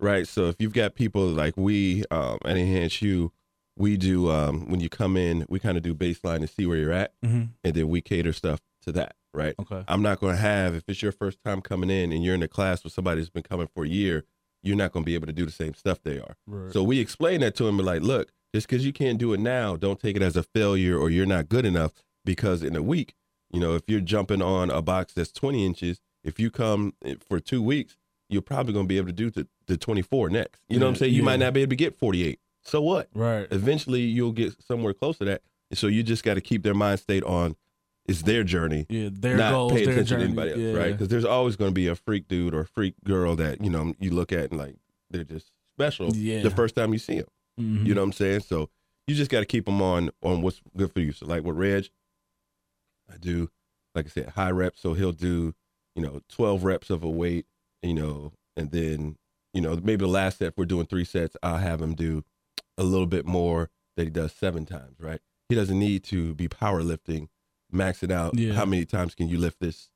right? 0.00 0.26
So 0.26 0.46
if 0.46 0.56
you've 0.58 0.72
got 0.72 0.94
people 0.94 1.26
like 1.26 1.56
we 1.56 2.04
um, 2.10 2.38
at 2.44 2.56
Enhance 2.56 3.00
U, 3.02 3.32
we 3.76 3.96
do 3.96 4.30
um, 4.30 4.68
when 4.70 4.80
you 4.80 4.88
come 4.88 5.16
in, 5.16 5.46
we 5.48 5.60
kind 5.60 5.76
of 5.76 5.82
do 5.82 5.94
baseline 5.94 6.40
to 6.40 6.46
see 6.46 6.66
where 6.66 6.76
you're 6.78 6.92
at, 6.92 7.12
Mm-hmm. 7.24 7.42
and 7.64 7.74
then 7.74 7.88
we 7.88 8.00
cater 8.00 8.32
stuff 8.32 8.60
to 8.82 8.92
that, 8.92 9.14
right? 9.32 9.54
Okay. 9.60 9.84
I'm 9.88 10.02
not 10.02 10.20
going 10.20 10.34
to 10.36 10.40
have 10.42 10.74
if 10.74 10.84
it's 10.88 11.00
your 11.02 11.12
first 11.12 11.38
time 11.44 11.60
coming 11.60 11.90
in 11.90 12.12
and 12.12 12.24
you're 12.24 12.34
in 12.34 12.42
a 12.42 12.48
class 12.48 12.82
with 12.82 12.92
somebody 12.92 13.20
that's 13.20 13.30
been 13.30 13.42
coming 13.42 13.68
for 13.74 13.84
a 13.84 13.88
year, 13.88 14.24
you're 14.62 14.76
not 14.76 14.92
going 14.92 15.04
to 15.04 15.06
be 15.06 15.14
able 15.14 15.26
to 15.26 15.32
do 15.32 15.46
the 15.46 15.52
same 15.52 15.74
stuff 15.74 16.02
they 16.02 16.18
are. 16.18 16.36
Right. 16.46 16.72
So 16.72 16.82
we 16.82 16.98
explain 17.00 17.40
that 17.40 17.54
to 17.56 17.68
him, 17.68 17.78
like, 17.78 18.02
look, 18.02 18.30
just 18.54 18.68
because 18.68 18.84
you 18.84 18.92
can't 18.92 19.18
do 19.18 19.32
it 19.32 19.40
now, 19.40 19.76
don't 19.76 20.00
take 20.00 20.16
it 20.16 20.22
as 20.22 20.36
a 20.36 20.42
failure 20.42 20.98
or 20.98 21.10
you're 21.10 21.26
not 21.26 21.48
good 21.48 21.64
enough. 21.64 21.92
Because 22.24 22.62
in 22.62 22.76
a 22.76 22.82
week, 22.82 23.14
you 23.50 23.60
know, 23.60 23.74
if 23.74 23.82
you're 23.86 24.00
jumping 24.00 24.42
on 24.42 24.70
a 24.70 24.82
box 24.82 25.14
that's 25.14 25.32
20 25.32 25.64
inches, 25.64 26.00
if 26.22 26.38
you 26.38 26.50
come 26.50 26.94
eh, 27.04 27.14
for 27.26 27.40
two 27.40 27.62
weeks, 27.62 27.96
you're 28.28 28.42
probably 28.42 28.72
going 28.72 28.84
to 28.84 28.88
be 28.88 28.98
able 28.98 29.08
to 29.08 29.12
do 29.12 29.30
the, 29.30 29.48
the 29.66 29.76
24 29.76 30.30
next. 30.30 30.60
You 30.68 30.78
know 30.78 30.86
what 30.86 30.90
I'm 30.90 30.96
saying? 30.96 31.14
You 31.14 31.22
might 31.22 31.40
not 31.40 31.52
be 31.52 31.62
able 31.62 31.70
to 31.70 31.76
get 31.76 31.98
48. 31.98 32.38
So 32.62 32.82
what? 32.82 33.08
Right. 33.14 33.48
Eventually, 33.50 34.02
you'll 34.02 34.32
get 34.32 34.62
somewhere 34.62 34.92
close 34.92 35.18
to 35.18 35.24
that. 35.24 35.42
So 35.72 35.86
you 35.86 36.02
just 36.02 36.22
got 36.22 36.34
to 36.34 36.40
keep 36.40 36.62
their 36.62 36.74
mind 36.74 37.00
state 37.00 37.24
on 37.24 37.56
it's 38.06 38.22
their 38.22 38.42
journey, 38.44 38.86
Yeah, 38.88 39.08
their 39.12 39.36
not 39.36 39.50
goals, 39.52 39.72
pay 39.72 39.84
their 39.84 39.94
attention 39.94 40.06
journey. 40.20 40.34
to 40.34 40.40
anybody 40.42 40.50
else, 40.50 40.60
yeah. 40.76 40.82
right? 40.82 40.92
Because 40.92 41.08
there's 41.08 41.24
always 41.24 41.56
going 41.56 41.70
to 41.70 41.74
be 41.74 41.86
a 41.86 41.94
freak 41.94 42.26
dude 42.28 42.54
or 42.54 42.60
a 42.60 42.66
freak 42.66 42.94
girl 43.04 43.36
that 43.36 43.62
you 43.62 43.70
know 43.70 43.94
you 44.00 44.10
look 44.10 44.32
at 44.32 44.50
and 44.50 44.58
like 44.58 44.76
they're 45.10 45.24
just 45.24 45.50
special. 45.76 46.14
Yeah. 46.14 46.42
The 46.42 46.50
first 46.50 46.74
time 46.74 46.92
you 46.92 46.98
see 46.98 47.16
them, 47.18 47.28
Mhm. 47.60 47.86
you 47.86 47.94
know 47.94 48.00
what 48.00 48.06
I'm 48.06 48.12
saying? 48.12 48.40
So 48.40 48.68
you 49.06 49.14
just 49.14 49.30
got 49.30 49.40
to 49.40 49.46
keep 49.46 49.64
them 49.66 49.80
on 49.82 50.10
on 50.22 50.42
what's 50.42 50.60
good 50.76 50.92
for 50.92 51.00
you. 51.00 51.12
So 51.12 51.26
like 51.26 51.44
with 51.44 51.56
Reg, 51.56 51.88
I 53.12 53.16
do, 53.16 53.50
like 53.94 54.06
I 54.06 54.08
said, 54.08 54.28
high 54.30 54.50
reps. 54.50 54.80
So 54.80 54.94
he'll 54.94 55.12
do, 55.12 55.54
you 55.94 56.02
know, 56.02 56.20
12 56.28 56.64
reps 56.64 56.90
of 56.90 57.02
a 57.02 57.08
weight, 57.10 57.46
you 57.82 57.94
know, 57.94 58.32
and 58.56 58.70
then 58.70 59.16
you 59.52 59.60
know 59.60 59.74
maybe 59.82 60.04
the 60.04 60.06
last 60.08 60.38
set 60.38 60.48
if 60.48 60.56
we're 60.58 60.64
doing 60.64 60.86
three 60.86 61.04
sets, 61.04 61.36
I'll 61.42 61.58
have 61.58 61.80
him 61.82 61.94
do 61.94 62.24
a 62.78 62.82
little 62.84 63.06
bit 63.06 63.26
more 63.26 63.68
that 63.96 64.04
he 64.04 64.10
does 64.10 64.32
seven 64.32 64.64
times, 64.64 64.96
right? 65.00 65.20
He 65.48 65.54
doesn't 65.56 65.78
need 65.78 66.04
to 66.04 66.34
be 66.34 66.46
powerlifting, 66.48 67.28
max 67.72 68.02
it 68.02 68.10
out. 68.10 68.36
Yeah. 68.38 68.52
How 68.54 68.64
many 68.64 68.84
times 68.84 69.14
can 69.14 69.28
you 69.28 69.38
lift 69.38 69.60
this 69.60 69.90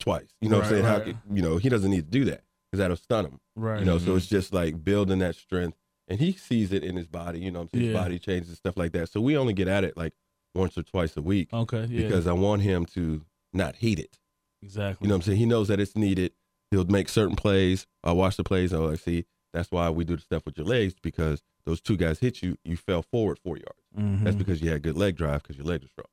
twice? 0.00 0.28
You 0.40 0.48
know 0.48 0.58
what 0.58 0.66
I'm 0.66 0.72
Right, 0.72 0.82
saying? 0.82 0.84
How 0.84 1.00
can, 1.00 1.36
you 1.36 1.42
know, 1.42 1.56
he 1.58 1.68
doesn't 1.68 1.90
need 1.90 2.04
to 2.04 2.10
do 2.10 2.24
that 2.26 2.42
because 2.70 2.78
that'll 2.80 2.96
stun 2.96 3.24
him. 3.26 3.40
Right. 3.56 3.80
You 3.80 3.84
know, 3.84 3.98
so 3.98 4.16
it's 4.16 4.26
just 4.26 4.52
like 4.52 4.82
building 4.84 5.18
that 5.20 5.34
strength. 5.36 5.76
And 6.08 6.18
he 6.20 6.32
sees 6.32 6.72
it 6.72 6.82
in 6.84 6.96
his 6.96 7.06
body, 7.06 7.40
you 7.40 7.50
know 7.50 7.60
I'm 7.62 7.68
saying? 7.68 7.84
His 7.84 7.92
Yeah. 7.94 8.00
body 8.02 8.18
changes 8.18 8.48
and 8.48 8.56
stuff 8.56 8.76
like 8.78 8.92
that. 8.92 9.08
So 9.10 9.20
we 9.20 9.36
only 9.36 9.52
get 9.52 9.68
at 9.68 9.84
it 9.84 9.96
like 9.96 10.14
once 10.54 10.78
or 10.78 10.82
twice 10.82 11.16
a 11.16 11.22
week 11.22 11.52
okay. 11.52 11.84
Yeah. 11.90 12.02
because 12.06 12.26
I 12.26 12.32
want 12.32 12.62
him 12.62 12.86
to 12.86 13.24
not 13.52 13.76
hate 13.76 13.98
it. 13.98 14.18
exactly. 14.62 15.04
You 15.04 15.08
know 15.08 15.14
what 15.16 15.18
I'm 15.18 15.22
saying? 15.26 15.38
He 15.38 15.46
knows 15.46 15.68
that 15.68 15.78
it's 15.80 15.96
needed. 15.96 16.32
He'll 16.70 16.84
make 16.86 17.08
certain 17.08 17.36
plays. 17.36 17.86
I'll 18.02 18.16
watch 18.16 18.36
the 18.36 18.44
plays. 18.44 18.72
I'll 18.72 18.88
like, 18.88 19.00
see, 19.00 19.24
that's 19.52 19.70
why 19.70 19.88
we 19.90 20.04
do 20.04 20.16
the 20.16 20.22
stuff 20.22 20.44
with 20.46 20.56
your 20.58 20.66
legs 20.66 20.94
because 21.00 21.42
those 21.64 21.80
two 21.80 21.96
guys 21.96 22.18
hit 22.18 22.42
you, 22.42 22.56
you 22.64 22.76
fell 22.76 23.02
forward 23.02 23.38
four 23.38 23.56
yards. 23.56 23.82
Mhm. 23.96 24.24
That's 24.24 24.36
because 24.36 24.60
you 24.62 24.70
had 24.70 24.82
good 24.82 24.96
leg 24.96 25.16
drive 25.16 25.42
because 25.42 25.56
your 25.56 25.66
legs 25.66 25.84
are 25.84 25.88
strong. 25.88 26.06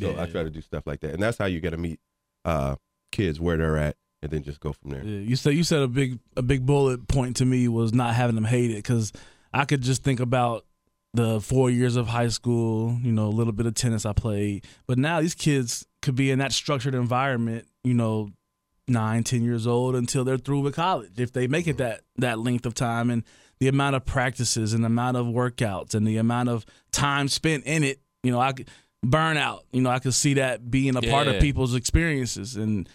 So 0.00 0.10
I 0.16 0.24
Yeah. 0.24 0.26
try 0.26 0.42
to 0.42 0.50
do 0.50 0.60
stuff 0.60 0.86
like 0.86 1.00
that. 1.00 1.14
And 1.14 1.22
that's 1.22 1.38
how 1.38 1.46
you 1.46 1.60
got 1.60 1.70
to 1.70 1.76
meet 1.76 2.00
uh, 2.44 2.76
kids 3.12 3.40
where 3.40 3.56
they're 3.56 3.76
at 3.76 3.96
and 4.22 4.30
then 4.30 4.42
just 4.42 4.60
go 4.60 4.72
from 4.72 4.90
there. 4.90 5.04
Yeah, 5.04 5.20
you 5.20 5.36
said 5.36 5.54
you 5.54 5.64
said 5.64 5.80
a 5.82 5.88
big 5.88 6.18
a 6.36 6.42
big 6.42 6.66
bullet 6.66 7.06
point 7.08 7.36
to 7.36 7.44
me 7.44 7.68
was 7.68 7.92
not 7.94 8.14
having 8.14 8.34
them 8.34 8.44
hate 8.44 8.70
it 8.70 8.76
because 8.76 9.12
I 9.52 9.64
could 9.64 9.82
just 9.82 10.02
think 10.02 10.20
about 10.20 10.66
the 11.12 11.40
four 11.40 11.70
years 11.70 11.94
of 11.94 12.08
high 12.08 12.26
school, 12.28 12.98
you 13.02 13.12
know, 13.12 13.26
a 13.26 13.30
little 13.30 13.52
bit 13.52 13.66
of 13.66 13.74
tennis 13.74 14.04
I 14.04 14.12
played, 14.12 14.66
but 14.88 14.98
now 14.98 15.20
these 15.20 15.34
kids 15.34 15.86
could 16.02 16.16
be 16.16 16.30
in 16.32 16.40
that 16.40 16.52
structured 16.52 16.94
environment, 16.94 17.66
you 17.84 17.94
know, 17.94 18.30
nine, 18.88 19.22
ten 19.22 19.44
years 19.44 19.66
old 19.66 19.94
until 19.94 20.24
they're 20.24 20.36
through 20.38 20.60
with 20.60 20.74
college 20.74 21.12
if 21.18 21.32
they 21.32 21.46
make 21.46 21.66
it 21.68 21.76
that 21.78 22.00
that 22.16 22.38
length 22.40 22.66
of 22.66 22.74
time 22.74 23.10
and 23.10 23.22
the 23.60 23.68
amount 23.68 23.94
of 23.94 24.04
practices 24.04 24.72
and 24.74 24.82
the 24.82 24.86
amount 24.88 25.16
of 25.16 25.26
workouts 25.26 25.94
and 25.94 26.06
the 26.06 26.16
amount 26.16 26.48
of 26.48 26.66
time 26.90 27.28
spent 27.28 27.64
in 27.64 27.84
it, 27.84 28.00
you 28.24 28.32
know, 28.32 28.40
I 28.40 28.52
could 28.52 28.68
burnout, 29.04 29.60
you 29.72 29.80
know, 29.80 29.90
I 29.90 29.98
could 29.98 30.14
see 30.14 30.34
that 30.34 30.70
being 30.70 30.96
a 30.96 31.02
part 31.02 31.26
of 31.28 31.40
people's 31.40 31.74
experiences 31.74 32.56
and 32.56 32.88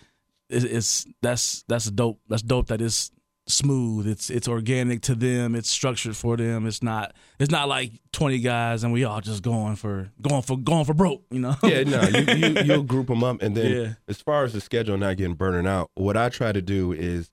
it's, 0.49 0.65
it's 0.65 1.07
that's 1.21 1.63
that's 1.67 1.85
dope. 1.91 2.19
That's 2.27 2.41
dope. 2.41 2.67
That 2.67 2.81
it's 2.81 3.11
smooth. 3.47 4.07
It's 4.07 4.29
it's 4.29 4.47
organic 4.47 5.01
to 5.03 5.15
them. 5.15 5.55
It's 5.55 5.69
structured 5.69 6.15
for 6.15 6.37
them. 6.37 6.65
It's 6.65 6.81
not 6.81 7.13
it's 7.39 7.51
not 7.51 7.67
like 7.67 7.91
twenty 8.11 8.39
guys 8.39 8.83
and 8.83 8.91
we 8.91 9.03
all 9.03 9.21
just 9.21 9.43
going 9.43 9.75
for 9.75 10.09
going 10.21 10.41
for 10.41 10.57
going 10.57 10.85
for 10.85 10.93
broke. 10.93 11.23
You 11.29 11.39
know. 11.39 11.55
yeah, 11.63 11.83
no, 11.83 12.01
you, 12.01 12.33
you 12.33 12.55
you'll 12.65 12.83
group 12.83 13.07
them 13.07 13.23
up, 13.23 13.41
and 13.41 13.55
then 13.55 13.71
Yeah. 13.71 13.93
as 14.07 14.21
far 14.21 14.43
as 14.43 14.53
the 14.53 14.61
schedule 14.61 14.97
not 14.97 15.17
getting 15.17 15.35
burning 15.35 15.67
out, 15.67 15.91
what 15.95 16.17
I 16.17 16.29
try 16.29 16.51
to 16.51 16.61
do 16.61 16.91
is, 16.93 17.29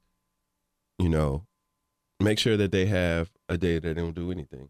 you 0.98 1.08
know, 1.08 1.44
make 2.20 2.38
sure 2.38 2.56
that 2.58 2.72
they 2.72 2.86
have 2.86 3.30
a 3.48 3.56
day 3.56 3.78
that 3.78 3.94
they 3.94 3.94
don't 4.00 4.14
do 4.14 4.30
anything, 4.30 4.68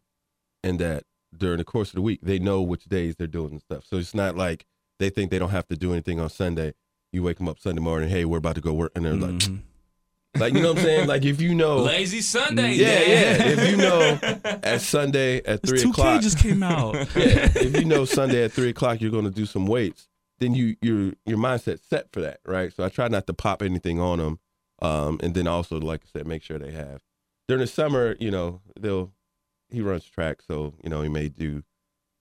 and 0.62 0.78
that 0.78 1.02
during 1.38 1.59
the 1.59 1.64
course 1.64 1.88
of 1.90 1.94
the 1.96 2.03
week 2.03 2.20
they 2.22 2.38
know 2.38 2.62
which 2.62 2.85
days 2.85 3.16
they're 3.16 3.27
doing 3.27 3.53
and 3.53 3.61
stuff. 3.61 3.85
So 3.87 3.96
it's 3.96 4.14
not 4.14 4.37
like 4.37 4.66
they 4.99 5.11
think 5.11 5.31
they 5.31 5.38
don't 5.38 5.51
have 5.51 5.68
to 5.68 5.77
do 5.77 5.92
anything 5.92 6.18
on 6.20 6.31
Sunday. 6.31 6.75
You 7.12 7.22
wake 7.22 7.38
them 7.38 7.49
up 7.49 7.59
Sunday 7.59 7.81
morning, 7.83 8.09
hey, 8.09 8.25
we're 8.25 8.38
about 8.38 8.55
to 8.57 8.61
go 8.61 8.72
work, 8.72 8.92
and 8.96 9.05
they're 9.05 9.14
Mhm. 9.14 9.53
like, 10.35 10.40
like 10.40 10.55
you 10.55 10.61
know 10.61 10.70
what 10.72 10.79
I'm 10.79 10.85
saying? 10.85 11.09
Like 11.09 11.25
if 11.25 11.40
you 11.40 11.55
know, 11.55 11.79
Lazy 11.85 12.20
Sunday. 12.20 12.75
yeah, 12.75 13.01
yeah, 13.01 13.49
if 13.49 13.70
you 13.70 13.77
know 13.77 14.18
at 14.62 14.81
Sunday 14.83 15.42
at 15.44 15.62
three 15.62 15.83
o'clock, 15.83 16.16
K 16.16 16.22
just 16.22 16.38
came 16.38 16.62
out. 16.62 16.94
yeah, 17.16 17.51
if 17.55 17.75
you 17.77 17.85
know 17.87 18.05
Sunday 18.05 18.44
at 18.44 18.53
three 18.53 18.68
o'clock 18.70 19.01
you're 19.01 19.11
going 19.11 19.25
to 19.25 19.31
do 19.31 19.46
some 19.46 19.66
weights, 19.66 20.09
then 20.38 20.55
you 20.55 20.77
your 20.83 21.12
your 21.25 21.38
mindset 21.38 21.81
set 21.88 22.12
for 22.12 22.20
that, 22.20 22.40
right? 22.44 22.70
So 22.75 22.85
I 22.85 22.90
try 22.90 23.09
not 23.09 23.27
to 23.29 23.35
pop 23.35 23.62
anything 23.62 23.99
on 23.99 24.18
them, 24.18 24.38
um, 24.83 25.18
and 25.22 25.35
then 25.35 25.46
also 25.46 25.81
like 25.81 26.03
I 26.05 26.18
said, 26.18 26.27
make 26.27 26.42
sure 26.42 26.59
they 26.59 26.72
have 26.72 27.01
during 27.49 27.61
the 27.62 27.66
summer. 27.66 28.14
You 28.20 28.31
know, 28.31 28.61
they'll 28.79 29.12
he 29.70 29.81
runs 29.81 30.05
track, 30.05 30.42
so 30.46 30.74
you 30.83 30.90
know 30.90 31.02
he 31.02 31.09
may 31.09 31.29
do 31.29 31.62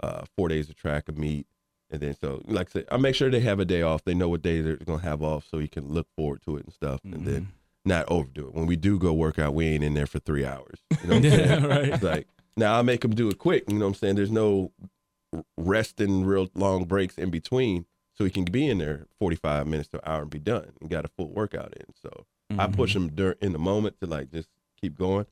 uh, 0.03 0.23
four 0.37 0.47
days 0.49 0.69
of 0.69 0.75
track, 0.75 1.05
a 1.07 1.11
meet, 1.13 1.47
and 1.89 2.01
then 2.01 2.15
so 2.19 2.41
like 2.45 2.69
I 2.69 2.71
said, 2.71 2.85
I 2.91 2.97
make 2.97 3.15
sure 3.15 3.29
they 3.29 3.39
have 3.41 3.59
a 3.59 3.65
day 3.65 3.81
off. 3.81 4.03
They 4.03 4.13
know 4.13 4.29
what 4.29 4.41
day 4.41 4.61
they're 4.61 4.75
going 4.77 4.99
to 4.99 5.05
have 5.05 5.21
off, 5.21 5.45
so 5.49 5.59
he 5.59 5.67
can 5.67 5.87
look 5.87 6.07
forward 6.15 6.41
to 6.45 6.57
it 6.57 6.65
and 6.65 6.73
stuff, 6.73 7.01
and 7.03 7.25
then 7.25 7.47
not 7.85 8.05
overdo 8.09 8.47
it. 8.47 8.53
When 8.55 8.65
we 8.65 8.75
do 8.75 8.97
go 8.97 9.13
work 9.13 9.37
out, 9.39 9.53
we 9.53 9.65
ain't 9.67 9.83
in 9.83 9.93
there 9.93 10.07
for 10.07 10.19
three 10.19 10.43
hours. 10.45 10.79
You 11.01 11.07
know 11.09 11.15
what 11.19 11.25
I'm 11.25 11.31
Yeah, 11.39 11.45
saying? 11.45 11.63
right. 11.67 11.85
It's 11.89 12.03
like 12.03 12.27
now 12.57 12.79
I 12.79 12.81
make 12.81 13.01
them 13.01 13.13
do 13.13 13.29
it 13.29 13.37
quick. 13.37 13.63
You 13.67 13.75
know 13.77 13.85
what 13.85 13.89
I'm 13.89 13.93
saying? 13.95 14.15
There's 14.15 14.31
no 14.31 14.71
resting, 15.57 16.25
real 16.25 16.49
long 16.55 16.85
breaks 16.85 17.17
in 17.17 17.29
between, 17.29 17.85
so 18.13 18.23
he 18.23 18.29
can 18.31 18.45
be 18.45 18.67
in 18.67 18.77
there 18.77 19.07
45 19.19 19.67
minutes 19.67 19.89
to 19.89 19.97
an 19.97 20.03
hour 20.05 20.21
and 20.21 20.29
be 20.31 20.39
done 20.39 20.71
and 20.81 20.89
got 20.89 21.05
a 21.05 21.09
full 21.09 21.29
workout 21.31 21.73
in. 21.77 21.85
So 22.01 22.25
I 22.57 22.67
push 22.67 22.95
him 22.95 23.09
dur- 23.09 23.35
in 23.41 23.51
the 23.53 23.59
moment 23.59 23.99
to 24.01 24.07
like 24.07 24.31
just 24.31 24.49
keep 24.79 24.97
going. 24.97 25.25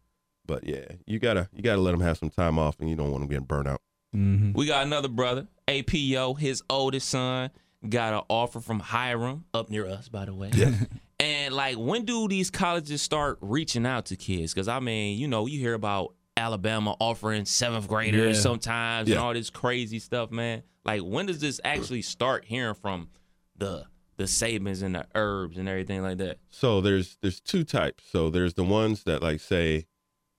But 0.45 0.65
yeah, 0.67 0.85
you 1.05 1.19
gotta 1.19 1.49
you 1.53 1.61
gotta 1.61 1.81
let 1.81 1.93
him 1.93 2.01
have 2.01 2.17
some 2.17 2.29
time 2.29 2.59
off, 2.59 2.79
and 2.79 2.89
you 2.89 2.95
don't 2.95 3.11
want 3.11 3.23
him 3.23 3.29
getting 3.29 3.45
burnt 3.45 3.67
out. 3.67 3.81
Mm-hmm. 4.15 4.53
We 4.53 4.67
got 4.67 4.85
another 4.85 5.07
brother, 5.07 5.47
APO, 5.67 6.35
his 6.35 6.61
oldest 6.69 7.09
son, 7.09 7.49
got 7.87 8.13
an 8.13 8.21
offer 8.29 8.59
from 8.59 8.79
Hiram, 8.79 9.45
up 9.53 9.69
near 9.69 9.87
us, 9.87 10.07
by 10.09 10.25
the 10.25 10.33
way. 10.33 10.51
Yeah. 10.53 10.71
and 11.19 11.53
like, 11.53 11.77
when 11.77 12.05
do 12.05 12.27
these 12.27 12.51
colleges 12.51 13.01
start 13.01 13.37
reaching 13.41 13.85
out 13.85 14.05
to 14.07 14.15
kids? 14.15 14.53
Because 14.53 14.67
I 14.67 14.79
mean, 14.79 15.17
you 15.17 15.27
know, 15.27 15.47
you 15.47 15.59
hear 15.59 15.73
about 15.73 16.13
Alabama 16.37 16.95
offering 16.99 17.45
seventh 17.45 17.87
graders 17.87 18.35
Yeah. 18.37 18.41
sometimes 18.41 19.07
Yeah. 19.09 19.15
and 19.15 19.23
all 19.23 19.33
this 19.33 19.49
crazy 19.49 19.99
stuff, 19.99 20.29
man. 20.31 20.63
Like, 20.85 21.01
when 21.01 21.25
does 21.25 21.39
this 21.39 21.59
actually 21.63 22.01
start 22.01 22.45
hearing 22.45 22.75
from 22.75 23.09
the 23.57 23.85
the 24.17 24.25
Sabans 24.25 24.83
and 24.83 24.93
the 24.93 25.07
Herbs 25.15 25.57
and 25.57 25.67
everything 25.67 26.03
like 26.03 26.17
that? 26.19 26.37
So 26.49 26.81
there's 26.81 27.17
there's 27.21 27.39
two 27.39 27.63
types. 27.63 28.03
So 28.11 28.29
there's 28.29 28.53
the 28.53 28.63
ones 28.63 29.03
that 29.05 29.23
like 29.23 29.39
say 29.39 29.85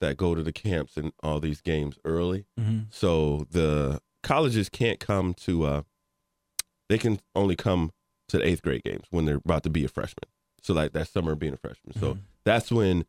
that 0.05 0.17
go 0.17 0.35
to 0.35 0.43
the 0.43 0.51
camps 0.51 0.97
and 0.97 1.11
all 1.23 1.39
these 1.39 1.61
games 1.61 1.97
early. 2.05 2.45
Mm-hmm. 2.59 2.79
So 2.89 3.47
the 3.51 4.01
colleges 4.23 4.69
can't 4.69 4.99
come 4.99 5.33
to 5.33 5.65
uh 5.65 5.81
they 6.89 6.97
can 6.97 7.19
only 7.35 7.55
come 7.55 7.91
to 8.27 8.37
the 8.37 8.47
eighth 8.47 8.61
grade 8.61 8.83
games 8.83 9.05
when 9.09 9.25
they're 9.25 9.35
about 9.35 9.63
to 9.63 9.69
be 9.69 9.85
a 9.85 9.87
freshman. 9.87 10.29
So 10.61 10.73
like 10.73 10.93
that 10.93 11.07
summer 11.07 11.35
being 11.35 11.53
a 11.53 11.57
freshman. 11.57 11.99
So 11.99 12.17
that's 12.43 12.71
when 12.71 13.05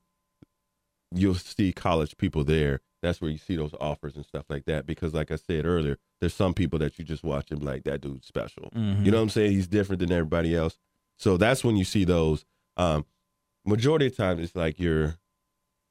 you'll 1.14 1.34
see 1.34 1.72
college 1.72 2.16
people 2.16 2.44
there. 2.44 2.80
That's 3.02 3.20
where 3.20 3.30
you 3.30 3.38
see 3.38 3.56
those 3.56 3.74
offers 3.80 4.16
and 4.16 4.24
stuff 4.24 4.44
like 4.48 4.64
that. 4.64 4.86
Because 4.86 5.14
like 5.14 5.30
I 5.30 5.36
said 5.36 5.64
earlier, 5.64 5.98
there's 6.20 6.34
some 6.34 6.54
people 6.54 6.78
that 6.80 6.98
you 6.98 7.04
just 7.04 7.22
watch 7.22 7.50
and 7.50 7.60
be 7.60 7.66
like, 7.66 7.84
that 7.84 8.00
dude's 8.00 8.26
special. 8.26 8.70
You 9.04 9.10
know 9.10 9.18
what 9.18 9.24
I'm 9.24 9.28
saying? 9.28 9.52
He's 9.52 9.68
different 9.68 10.00
than 10.00 10.12
everybody 10.12 10.56
else. 10.56 10.78
So 11.18 11.36
that's 11.36 11.62
when 11.62 11.76
you 11.76 11.84
see 11.84 12.04
those. 12.04 12.44
Um, 12.76 13.06
majority 13.64 14.06
of 14.06 14.16
the 14.16 14.22
time, 14.22 14.38
it's 14.38 14.56
like 14.56 14.78
your 14.78 15.16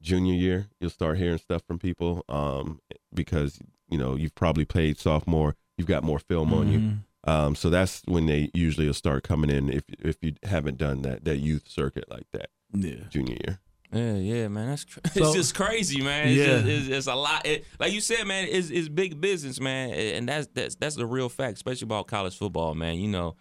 junior 0.01 0.33
year. 0.33 0.67
You'll 0.79 0.89
start 0.89 1.17
hearing 1.17 1.37
stuff 1.37 1.63
from 1.67 1.79
people 1.79 2.23
um, 2.29 2.79
because 3.13 3.59
you 3.89 3.97
know 3.97 4.15
you've 4.15 4.35
probably 4.35 4.65
played 4.65 4.97
sophomore. 4.99 5.55
You've 5.77 5.87
got 5.87 6.03
more 6.03 6.19
film 6.19 6.53
on 6.53 6.71
you. 6.71 6.79
Mm-hmm. 6.79 7.29
Um, 7.29 7.55
so 7.55 7.69
that's 7.71 8.03
when 8.05 8.27
they 8.27 8.51
usually 8.53 8.85
will 8.85 8.93
start 8.93 9.23
coming 9.23 9.49
in 9.49 9.69
if 9.69 9.83
if 9.99 10.17
you 10.21 10.33
haven't 10.43 10.77
done 10.77 11.01
that 11.03 11.25
that 11.25 11.37
youth 11.37 11.67
circuit 11.67 12.05
like 12.09 12.27
that 12.33 12.49
Yeah. 12.73 13.05
junior 13.09 13.37
year. 13.45 13.59
Yeah, 13.91 14.15
yeah, 14.15 14.47
man. 14.47 14.69
That's 14.69 14.83
cra- 14.85 15.01
So- 15.13 15.23
it's 15.25 15.33
just 15.33 15.55
crazy, 15.55 16.01
man. 16.01 16.27
It's, 16.27 16.37
Yeah. 16.37 16.45
just, 16.57 16.65
it's, 16.67 16.87
it's 16.89 17.07
a 17.07 17.15
lot. 17.15 17.45
It, 17.45 17.65
like 17.79 17.93
you 17.93 18.01
said, 18.01 18.25
man, 18.25 18.47
it's, 18.49 18.69
it's 18.69 18.89
big 18.89 19.21
business, 19.21 19.59
man, 19.61 19.91
and 19.91 20.27
that's 20.29 20.47
that's 20.53 20.75
that's 20.75 20.95
the 20.95 21.05
real 21.05 21.29
fact, 21.29 21.55
especially 21.57 21.85
about 21.85 22.07
college 22.07 22.37
football, 22.37 22.75
man. 22.75 22.95
You 22.99 23.07
know, 23.07 23.35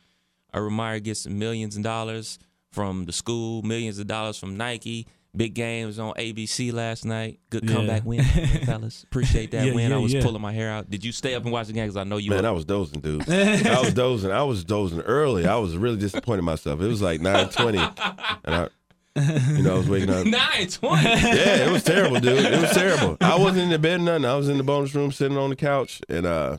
Urban 0.54 0.74
Meyer 0.74 1.00
gets 1.00 1.26
millions 1.26 1.76
of 1.76 1.82
dollars 1.82 2.38
from 2.72 3.04
the 3.04 3.12
school, 3.12 3.62
millions 3.62 3.98
of 3.98 4.06
dollars 4.06 4.38
from 4.38 4.56
Nike. 4.56 5.06
Big 5.36 5.54
games 5.54 5.98
on 5.98 6.14
ABC 6.14 6.72
last 6.72 7.04
night. 7.04 7.40
Good 7.50 7.64
Yeah. 7.68 7.74
comeback 7.76 8.04
win, 8.04 8.22
fellas. 8.22 9.02
Appreciate 9.10 9.50
that 9.50 9.66
Yeah, 9.66 9.74
win. 9.74 9.90
yeah, 9.90 9.96
I 9.96 9.98
was 9.98 10.12
yeah. 10.12 10.22
pulling 10.22 10.40
my 10.40 10.52
hair 10.52 10.70
out. 10.70 10.88
Did 10.88 11.04
you 11.04 11.10
stay 11.10 11.34
up 11.34 11.42
and 11.42 11.50
watch 11.52 11.66
the 11.66 11.72
game? 11.72 11.84
Because 11.84 11.96
I 11.96 12.04
know 12.04 12.18
you. 12.18 12.30
Man, 12.30 12.42
were- 12.42 12.48
I 12.48 12.52
was 12.52 12.64
dozing, 12.64 13.00
dude. 13.00 13.28
I 13.28 13.80
was 13.80 13.92
dozing. 13.94 14.30
I 14.30 14.42
was 14.44 14.64
dozing 14.64 15.00
early. 15.00 15.46
I 15.46 15.56
was 15.56 15.76
really 15.76 15.96
disappointed 15.96 16.38
in 16.40 16.44
myself. 16.44 16.80
It 16.80 16.86
was 16.86 17.02
like 17.02 17.20
nine 17.20 17.48
twenty, 17.48 17.78
and 17.78 18.54
I, 18.54 18.68
you 19.16 19.62
know, 19.62 19.74
I 19.74 19.78
was 19.78 19.88
waking 19.88 20.10
up. 20.10 20.24
nine 20.26 20.68
twenty. 20.68 21.02
Yeah, 21.04 21.66
it 21.68 21.72
was 21.72 21.82
terrible, 21.82 22.20
dude. 22.20 22.44
It 22.44 22.60
was 22.60 22.70
terrible. 22.72 23.16
I 23.20 23.36
wasn't 23.36 23.62
in 23.64 23.70
the 23.70 23.78
bed, 23.80 24.02
nothing. 24.02 24.24
I 24.24 24.36
was 24.36 24.48
in 24.48 24.56
the 24.56 24.62
bonus 24.64 24.94
room, 24.94 25.10
sitting 25.10 25.36
on 25.36 25.50
the 25.50 25.56
couch, 25.56 26.00
and 26.08 26.26
uh, 26.26 26.58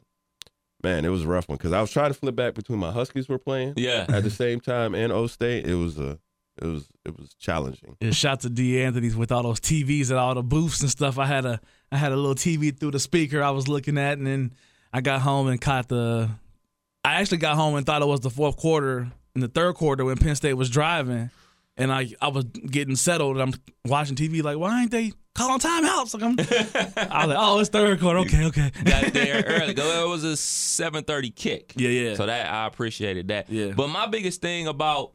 man, 0.83 1.05
it 1.05 1.09
was 1.09 1.23
a 1.23 1.27
rough 1.27 1.47
one 1.47 1.57
because 1.57 1.71
I 1.71 1.79
was 1.79 1.91
trying 1.91 2.09
to 2.11 2.13
flip 2.19 2.35
back 2.35 2.55
between 2.55 2.79
my 2.79 2.91
Huskies 2.91 3.29
were 3.29 3.37
playing 3.39 3.73
Yeah. 3.77 4.05
at 4.09 4.23
the 4.23 4.29
same 4.29 4.59
time 4.59 4.93
and 4.95 5.13
O 5.13 5.27
State. 5.27 5.65
It 5.65 5.75
was 5.75 5.97
a 5.97 6.19
it 6.61 6.65
was 6.65 6.87
it 7.03 7.17
was 7.17 7.33
challenging. 7.35 7.97
Yeah, 7.99 8.11
shout 8.11 8.41
to 8.41 8.49
D 8.49 8.81
Anthony's 8.81 9.15
with 9.15 9.31
all 9.31 9.43
those 9.43 9.59
TVs 9.59 10.09
and 10.09 10.17
all 10.17 10.33
the 10.35 10.43
booths 10.43 10.81
and 10.81 10.89
stuff. 10.89 11.19
I 11.19 11.25
had 11.25 11.45
a 11.45 11.59
I 11.91 11.97
had 11.97 12.11
a 12.11 12.15
little 12.15 12.35
TV 12.35 12.77
through 12.77 12.91
the 12.91 12.99
speaker 12.99 13.43
I 13.43 13.51
was 13.51 13.67
looking 13.67 13.97
at, 13.97 14.17
and 14.17 14.25
then 14.25 14.53
I 14.93 15.01
got 15.01 15.21
home 15.21 15.47
and 15.47 15.59
caught 15.59 15.89
the. 15.89 16.29
I 17.03 17.15
actually 17.15 17.37
got 17.37 17.55
home 17.55 17.75
and 17.75 17.85
thought 17.85 18.01
it 18.01 18.07
was 18.07 18.21
the 18.21 18.29
fourth 18.29 18.57
quarter 18.57 19.11
in 19.35 19.41
the 19.41 19.47
third 19.47 19.75
quarter 19.75 20.05
when 20.05 20.17
Penn 20.17 20.35
State 20.35 20.53
was 20.53 20.69
driving, 20.69 21.29
and 21.77 21.91
I 21.91 22.09
I 22.21 22.29
was 22.29 22.45
getting 22.45 22.95
settled 22.95 23.37
and 23.37 23.53
I'm 23.53 23.61
watching 23.89 24.15
TV 24.15 24.41
like 24.41 24.57
why 24.57 24.81
ain't 24.81 24.91
they 24.91 25.11
calling 25.35 25.59
timeouts? 25.59 26.13
Like 26.13 26.23
I'm, 26.23 26.39
I 27.11 27.25
was 27.25 27.35
like 27.35 27.37
oh 27.39 27.59
it's 27.59 27.69
third 27.69 27.99
quarter 27.99 28.19
okay 28.19 28.45
okay 28.45 28.71
got 28.85 29.11
there 29.13 29.43
early. 29.47 29.73
It 29.73 30.07
was 30.07 30.23
a 30.23 30.37
seven 30.37 31.03
thirty 31.03 31.31
kick. 31.31 31.73
Yeah, 31.75 31.89
yeah. 31.89 32.15
So 32.15 32.25
that 32.25 32.51
I 32.51 32.65
appreciated 32.65 33.27
that. 33.27 33.49
Yeah. 33.49 33.73
But 33.75 33.89
my 33.89 34.07
biggest 34.07 34.41
thing 34.41 34.67
about 34.67 35.11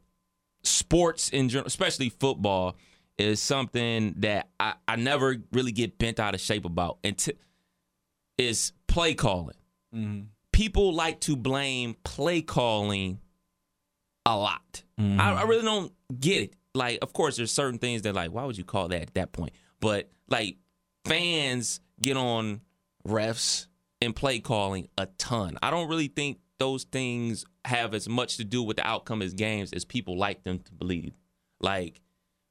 sports 0.62 1.28
in 1.30 1.48
general, 1.48 1.66
especially 1.66 2.08
football, 2.08 2.76
is 3.18 3.40
something 3.40 4.14
that 4.18 4.48
I, 4.58 4.74
I 4.88 4.96
never 4.96 5.36
really 5.52 5.72
get 5.72 5.98
bent 5.98 6.18
out 6.18 6.34
of 6.34 6.40
shape 6.40 6.64
about. 6.64 6.98
And 7.04 7.16
t- 7.18 7.34
is 8.38 8.72
play 8.86 9.14
calling. 9.14 9.56
Mm-hmm. 9.94 10.22
People 10.52 10.94
like 10.94 11.20
to 11.20 11.36
blame 11.36 11.96
play 12.04 12.40
calling 12.40 13.18
a 14.24 14.36
lot. 14.36 14.82
Mm-hmm. 14.98 15.20
I, 15.20 15.40
I 15.40 15.42
really 15.42 15.64
don't 15.64 15.92
get 16.18 16.42
it. 16.42 16.56
Like, 16.74 16.98
of 17.02 17.12
course, 17.12 17.36
there's 17.36 17.52
certain 17.52 17.78
things 17.78 18.02
that 18.02 18.14
like, 18.14 18.30
why 18.32 18.44
would 18.44 18.56
you 18.56 18.64
call 18.64 18.88
that 18.88 19.02
at 19.02 19.14
that 19.14 19.32
point? 19.32 19.52
But 19.80 20.10
like, 20.28 20.56
fans 21.04 21.80
get 22.00 22.16
on 22.16 22.60
refs 23.06 23.66
and 24.00 24.14
play 24.14 24.40
calling 24.40 24.88
a 24.96 25.06
ton. 25.18 25.58
I 25.62 25.70
don't 25.70 25.88
really 25.88 26.08
think 26.08 26.38
those 26.58 26.84
things 26.84 27.44
have 27.64 27.94
as 27.94 28.08
much 28.08 28.36
to 28.38 28.44
do 28.44 28.62
with 28.62 28.76
the 28.76 28.86
outcome 28.86 29.22
as 29.22 29.34
games 29.34 29.72
as 29.72 29.84
people 29.84 30.16
like 30.18 30.44
them 30.44 30.58
to 30.60 30.72
believe. 30.72 31.14
Like, 31.60 32.00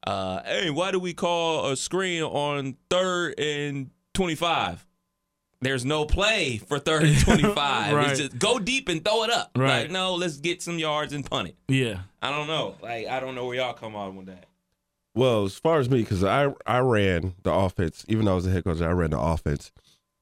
uh, 0.05 0.41
hey, 0.43 0.69
why 0.69 0.91
do 0.91 0.99
we 0.99 1.13
call 1.13 1.67
a 1.71 1.75
screen 1.77 2.23
on 2.23 2.77
third 2.89 3.39
and 3.39 3.89
25? 4.13 4.85
There's 5.61 5.83
no 5.83 6.05
play 6.05 6.57
for 6.57 6.79
third 6.79 7.03
and 7.03 7.19
25. 7.23 7.93
Right. 7.93 8.09
It's 8.11 8.19
just 8.19 8.39
go 8.39 8.59
deep 8.59 8.87
and 8.87 9.03
throw 9.03 9.23
it 9.23 9.29
up. 9.29 9.51
Right. 9.55 9.81
Like, 9.83 9.91
no, 9.91 10.15
let's 10.15 10.37
get 10.37 10.61
some 10.61 10.79
yards 10.79 11.11
and 11.11 11.25
punt 11.25 11.49
it. 11.49 11.55
yeah 11.67 12.01
I 12.21 12.31
don't 12.31 12.47
know. 12.47 12.75
Like, 12.81 13.07
I 13.07 13.19
don't 13.19 13.35
know 13.35 13.45
where 13.45 13.55
y'all 13.57 13.73
come 13.73 13.95
on 13.95 14.15
with 14.15 14.27
that. 14.27 14.45
Well, 15.15 15.43
as 15.45 15.55
far 15.55 15.79
as 15.79 15.89
me, 15.89 16.01
because 16.01 16.23
I 16.23 16.53
I 16.65 16.79
ran 16.79 17.33
the 17.43 17.51
offense, 17.51 18.05
even 18.07 18.25
though 18.25 18.33
I 18.33 18.35
was 18.35 18.45
a 18.47 18.51
head 18.51 18.63
coach, 18.63 18.79
I 18.79 18.91
ran 18.91 19.09
the 19.09 19.19
offense, 19.19 19.71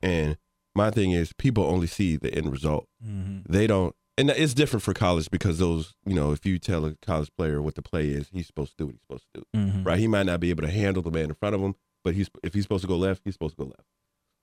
and 0.02 0.38
my 0.74 0.90
thing 0.92 1.12
is 1.12 1.34
people 1.34 1.66
only 1.66 1.88
see 1.88 2.16
the 2.16 2.34
end 2.34 2.52
result. 2.52 2.88
They 3.02 3.68
don't, 3.68 3.96
and 4.18 4.30
it's 4.32 4.54
different 4.54 4.84
for 4.84 4.94
college 4.94 5.30
because 5.30 5.60
those, 5.60 5.94
you 6.06 6.14
know, 6.16 6.32
if 6.32 6.46
you 6.46 6.58
tell 6.60 6.86
a 6.86 6.96
college 7.02 7.30
player 7.38 7.62
what 7.62 7.76
the 7.76 7.82
play 7.82 8.08
is, 8.10 8.30
he's 8.32 8.48
supposed 8.48 8.72
to 8.72 8.78
do 8.78 8.86
what 8.88 8.94
he's 8.94 9.02
supposed 9.02 9.26
to 9.34 9.42
do, 9.54 9.60
right? 9.84 10.00
He 10.00 10.08
might 10.08 10.26
not 10.26 10.40
be 10.40 10.50
able 10.50 10.64
to 10.64 10.72
handle 10.72 11.04
the 11.04 11.12
man 11.12 11.26
in 11.26 11.34
front 11.36 11.56
of 11.56 11.62
him, 11.62 11.76
but 12.04 12.14
he's 12.16 12.30
if 12.44 12.54
he's 12.54 12.64
supposed 12.64 12.82
to 12.84 12.88
go 12.88 12.98
left, 12.98 13.22
he's 13.26 13.34
supposed 13.36 13.58
to 13.58 13.64
go 13.64 13.70
left. 13.70 13.88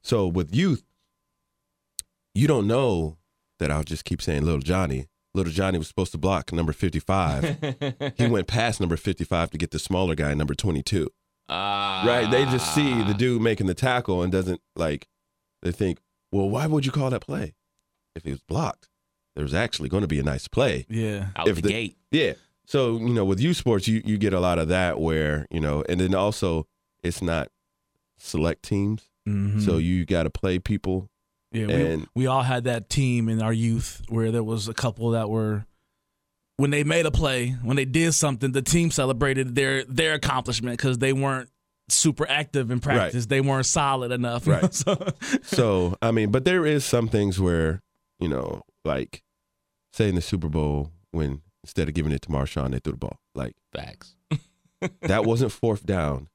So 0.03 0.27
with 0.27 0.55
youth, 0.55 0.85
you 2.35 2.47
don't 2.47 2.67
know 2.67 3.17
that 3.59 3.71
I'll 3.71 3.85
just 3.85 4.05
keep 4.05 4.21
saying 4.21 4.45
little 4.45 4.61
Johnny. 4.61 5.07
Little 5.35 5.53
Johnny 5.53 5.79
was 5.79 5.89
supposed 5.89 6.13
to 6.13 6.19
block 6.19 6.53
number 6.53 6.73
55. 6.73 8.15
he 8.17 8.27
went 8.29 8.47
past 8.47 8.81
number 8.81 8.97
55 8.97 9.51
to 9.51 9.59
get 9.59 9.71
the 9.73 9.79
smaller 9.81 10.15
guy, 10.15 10.33
number 10.35 10.55
22. 10.55 11.09
Ah, 11.49 12.05
Right? 12.07 12.31
They 12.31 12.45
just 12.45 12.73
see 12.75 13.03
the 13.03 13.15
dude 13.15 13.43
making 13.43 13.67
the 13.67 13.75
tackle 13.75 14.23
and 14.23 14.31
doesn't 14.33 14.61
like, 14.77 15.09
they 15.63 15.73
think, 15.73 15.99
well, 16.31 16.49
why 16.49 16.67
would 16.67 16.87
you 16.87 16.93
call 16.93 17.11
that 17.11 17.21
play? 17.21 17.55
If 18.15 18.25
he 18.25 18.31
was 18.31 18.43
blocked, 18.43 18.89
there 19.35 19.43
was 19.45 19.55
actually 19.55 19.89
going 19.89 20.03
to 20.03 20.09
be 20.09 20.19
a 20.21 20.23
nice 20.23 20.47
play. 20.49 20.87
yeah 20.89 21.29
out 21.37 21.49
if 21.49 21.57
the, 21.57 21.63
the- 21.63 21.69
gate. 21.69 21.97
Yeah. 22.11 22.35
So, 22.67 22.97
you 22.97 23.13
know, 23.13 23.25
with 23.27 23.41
youth 23.41 23.59
sports, 23.59 23.87
you, 23.89 24.01
you 24.07 24.17
get 24.17 24.33
a 24.33 24.41
lot 24.41 24.59
of 24.59 24.69
that 24.69 24.99
where, 24.99 25.47
you 25.51 25.61
know, 25.61 25.85
and 25.89 26.01
then 26.01 26.15
also 26.15 26.67
it's 27.03 27.21
not 27.21 27.49
select 28.19 28.63
teams. 28.63 29.03
Mhm. 29.29 29.61
So 29.65 29.77
you 29.79 30.05
got 30.07 30.23
to 30.23 30.31
play 30.31 30.59
people. 30.59 31.11
Yeah, 31.53 31.67
we, 31.67 31.73
And- 31.75 32.07
we 32.15 32.27
all 32.27 32.43
had 32.43 32.65
that 32.65 32.89
team 32.89 33.29
in 33.29 33.43
our 33.43 33.53
youth 33.53 34.03
where 34.09 34.31
there 34.31 34.43
was 34.45 34.67
a 34.69 34.75
couple 34.75 35.11
that 35.11 35.29
were 35.29 35.67
when 36.57 36.71
they 36.71 36.85
made 36.85 37.05
a 37.05 37.11
play, 37.11 37.51
when 37.63 37.77
they 37.77 37.85
did 37.85 38.13
something, 38.15 38.53
the 38.53 38.63
team 38.63 38.91
celebrated 38.93 39.57
their 39.57 39.85
their 39.85 40.15
accomplishment 40.15 40.79
because 40.79 40.99
they 40.99 41.13
weren't 41.13 41.51
super 41.89 42.27
active 42.31 42.71
in 42.71 42.79
practice. 42.81 43.27
They 43.27 43.41
weren't 43.41 43.67
solid 43.67 44.13
enough. 44.13 44.47
Right. 44.47 44.73
so, 44.73 44.97
So, 45.43 45.97
I 46.01 46.13
mean, 46.13 46.31
but 46.31 46.45
there 46.45 46.65
is 46.65 46.85
some 46.85 47.09
things 47.09 47.41
where, 47.41 47.83
you 48.21 48.29
know, 48.29 48.63
like 48.85 49.23
say 49.95 50.09
in 50.09 50.15
the 50.15 50.21
Super 50.23 50.49
Bowl 50.49 50.91
when 51.13 51.43
instead 51.63 51.89
of 51.89 51.95
giving 51.95 52.13
it 52.13 52.23
to 52.23 52.29
Marshawn, 52.29 52.73
they 52.73 52.79
threw 52.79 52.93
the 52.93 52.99
ball. 52.99 53.19
Like 53.35 53.55
Facts. 53.73 54.17
that 55.03 55.25
wasn't 55.25 55.53
fourth 55.53 55.87
down. 55.87 56.29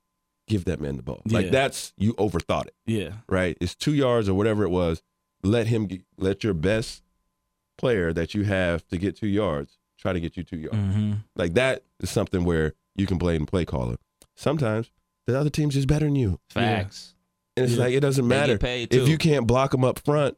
Give 0.48 0.66
that 0.66 0.82
man 0.82 0.98
the 0.98 1.04
ball. 1.04 1.22
Yeah. 1.26 1.38
Like 1.40 1.52
that's 1.52 1.94
you 1.98 2.14
overthought 2.16 2.68
it, 2.68 2.76
yeah. 2.88 3.10
right? 3.28 3.56
It's 3.62 3.76
two 3.76 3.94
yards 3.94 4.28
or 4.28 4.34
whatever 4.34 4.64
it 4.64 4.70
was. 4.70 5.04
Let 5.44 5.68
him 5.68 5.88
let 6.18 6.44
your 6.44 6.54
best 6.56 7.04
player 7.78 8.12
that 8.14 8.34
you 8.34 8.44
have 8.44 8.86
to 8.88 8.98
get 8.98 9.16
two 9.16 9.28
yards 9.28 9.78
try 10.00 10.14
to 10.14 10.20
get 10.20 10.38
you 10.38 10.44
two 10.44 10.58
yards. 10.58 10.78
Mm-hmm. 10.78 11.14
Like 11.36 11.54
that 11.54 11.84
is 12.00 12.10
something 12.10 12.46
where 12.46 12.74
you 12.96 13.06
can 13.06 13.18
blame 13.18 13.42
the 13.42 13.52
play 13.52 13.66
caller. 13.66 13.98
Sometimes 14.36 14.90
the 15.28 15.38
other 15.38 15.50
team's 15.50 15.76
just 15.76 15.88
better 15.88 16.06
than 16.06 16.16
you, 16.16 16.40
Facts. 16.50 17.14
and 17.56 17.66
it's 17.66 17.76
Yeah. 17.76 17.84
like 17.84 17.94
it 17.94 18.00
doesn't 18.00 18.28
matter 18.28 18.58
if 18.64 19.08
you 19.08 19.18
can't 19.18 19.46
block 19.46 19.72
them 19.72 19.84
up 19.84 20.00
front. 20.00 20.38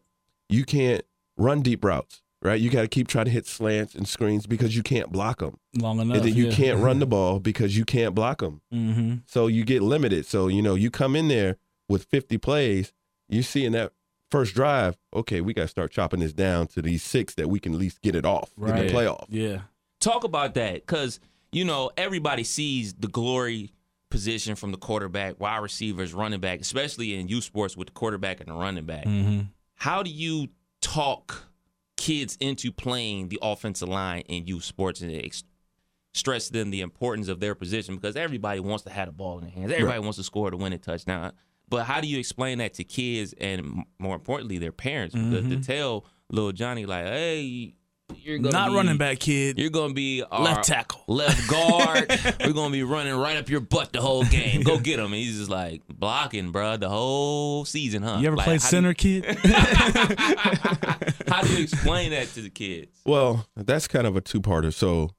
You 0.49 0.65
can't 0.65 1.03
run 1.37 1.61
deep 1.61 1.85
routes, 1.85 2.21
right? 2.41 2.59
You 2.59 2.69
got 2.69 2.81
to 2.81 2.87
keep 2.87 3.07
trying 3.07 3.25
to 3.25 3.31
hit 3.31 3.45
slants 3.47 3.95
and 3.95 4.07
screens 4.07 4.47
because 4.47 4.75
you 4.75 4.83
can't 4.83 5.11
block 5.11 5.39
them, 5.39 5.57
Long 5.77 5.99
enough. 5.99 6.17
and 6.17 6.25
then 6.25 6.33
you 6.35 6.47
yeah. 6.47 6.55
can't 6.55 6.79
run 6.79 6.99
the 6.99 7.05
ball 7.07 7.39
because 7.39 7.77
you 7.77 7.85
can't 7.85 8.15
block 8.15 8.39
them. 8.39 8.61
Mm-hmm. 8.73 9.15
So 9.27 9.47
you 9.47 9.63
get 9.63 9.81
limited. 9.81 10.25
So 10.25 10.47
you 10.47 10.61
know 10.61 10.75
you 10.75 10.89
come 10.91 11.15
in 11.15 11.27
there 11.27 11.57
with 11.89 12.05
50 12.05 12.37
plays. 12.37 12.93
You 13.29 13.43
see 13.43 13.65
in 13.65 13.73
that 13.73 13.93
first 14.29 14.55
drive, 14.55 14.97
okay, 15.13 15.41
we 15.41 15.53
got 15.53 15.63
to 15.63 15.67
start 15.67 15.91
chopping 15.91 16.19
this 16.21 16.33
down 16.33 16.67
to 16.67 16.81
these 16.81 17.03
six 17.03 17.35
that 17.35 17.49
we 17.49 17.59
can 17.59 17.73
at 17.73 17.79
least 17.79 18.01
get 18.01 18.15
it 18.15 18.25
off 18.25 18.51
in 18.57 18.63
Right. 18.63 18.87
the 18.87 18.93
playoff. 18.93 19.25
Yeah. 19.29 19.61
Talk 19.99 20.23
about 20.23 20.53
that 20.55 20.73
because, 20.75 21.19
you 21.51 21.63
know, 21.65 21.91
everybody 21.97 22.43
sees 22.43 22.93
the 22.93 23.07
glory 23.07 23.73
position 24.09 24.55
from 24.55 24.71
the 24.71 24.77
quarterback, 24.77 25.39
wide 25.39 25.59
receivers, 25.59 26.13
running 26.13 26.39
back, 26.39 26.59
especially 26.61 27.13
in 27.15 27.27
youth 27.27 27.43
sports 27.43 27.77
with 27.77 27.87
the 27.87 27.93
quarterback 27.93 28.39
and 28.39 28.49
the 28.49 28.53
running 28.53 28.85
back. 28.85 29.05
Mm-hmm. 29.05 29.41
How 29.75 30.01
do 30.03 30.09
you 30.09 30.47
talk 30.81 31.45
kids 32.01 32.35
into 32.39 32.71
playing 32.71 33.29
the 33.29 33.37
offensive 33.41 33.87
line 33.87 34.21
in 34.21 34.47
youth 34.47 34.63
sports 34.63 35.01
and 35.01 35.15
ex- 35.15 35.43
stress 36.13 36.49
them 36.49 36.71
the 36.71 36.81
importance 36.81 37.27
of 37.27 37.39
their 37.39 37.53
position? 37.53 37.95
Because 37.95 38.15
everybody 38.15 38.59
wants 38.59 38.83
to 38.85 38.89
have 38.89 39.07
the 39.07 39.11
ball 39.11 39.37
in 39.37 39.43
their 39.43 39.53
hands. 39.53 39.71
Everybody 39.71 39.99
wants 39.99 40.17
to 40.17 40.23
score 40.23 40.49
to 40.49 40.57
win 40.57 40.73
a 40.73 40.79
touchdown. 40.79 41.33
But 41.69 41.85
how 41.85 42.01
do 42.01 42.07
you 42.07 42.17
explain 42.17 42.57
that 42.57 42.73
to 42.75 42.83
kids 42.83 43.33
and 43.39 43.85
more 43.99 44.15
importantly 44.15 44.57
their 44.57 44.71
parents? 44.71 45.13
Because 45.15 45.45
to 45.45 45.51
mm-hmm. 45.51 45.61
tell 45.61 46.05
little 46.29 46.51
Johnny 46.51 46.85
like, 46.85 47.05
hey, 47.05 47.75
you're 48.21 48.37
gonna 48.39 48.51
Not 48.51 48.69
be- 48.69 48.75
running 48.75 48.97
back 48.97 49.19
kid. 49.19 49.57
You're 49.59 49.69
gonna 49.69 49.93
be 49.93 50.23
our 50.23 50.41
Left 50.41 50.63
tackle. 50.65 51.01
left 51.07 51.49
guard. 51.49 52.07
We're 52.45 52.53
gonna 52.53 52.71
be 52.71 52.83
running 52.83 53.15
right 53.15 53.37
up 53.37 53.49
your 53.49 53.59
butt 53.61 53.93
the 53.93 54.01
whole 54.01 54.23
game. 54.23 54.61
Go 54.63 54.77
get 54.79 54.99
him. 54.99 55.05
And 55.05 55.15
he's 55.15 55.37
just 55.37 55.49
like 55.49 55.81
blocking, 55.87 56.51
bruh, 56.53 56.79
the 56.79 56.89
whole 56.89 57.65
season, 57.65 58.03
huh? 58.03 58.17
You 58.19 58.27
ever 58.27 58.35
Like, 58.37 58.45
played 58.45 58.61
center, 58.61 58.89
you, 58.89 58.95
kid? 58.95 59.25
how 61.27 61.41
do 61.41 61.53
you 61.53 61.63
explain 61.63 62.11
that 62.11 62.27
to 62.33 62.41
the 62.41 62.49
kids? 62.49 63.01
Well, 63.05 63.47
that's 63.55 63.87
kind 63.87 64.07
of 64.07 64.15
a 64.15 64.21
two-parter. 64.21 64.73
So, 64.73 65.11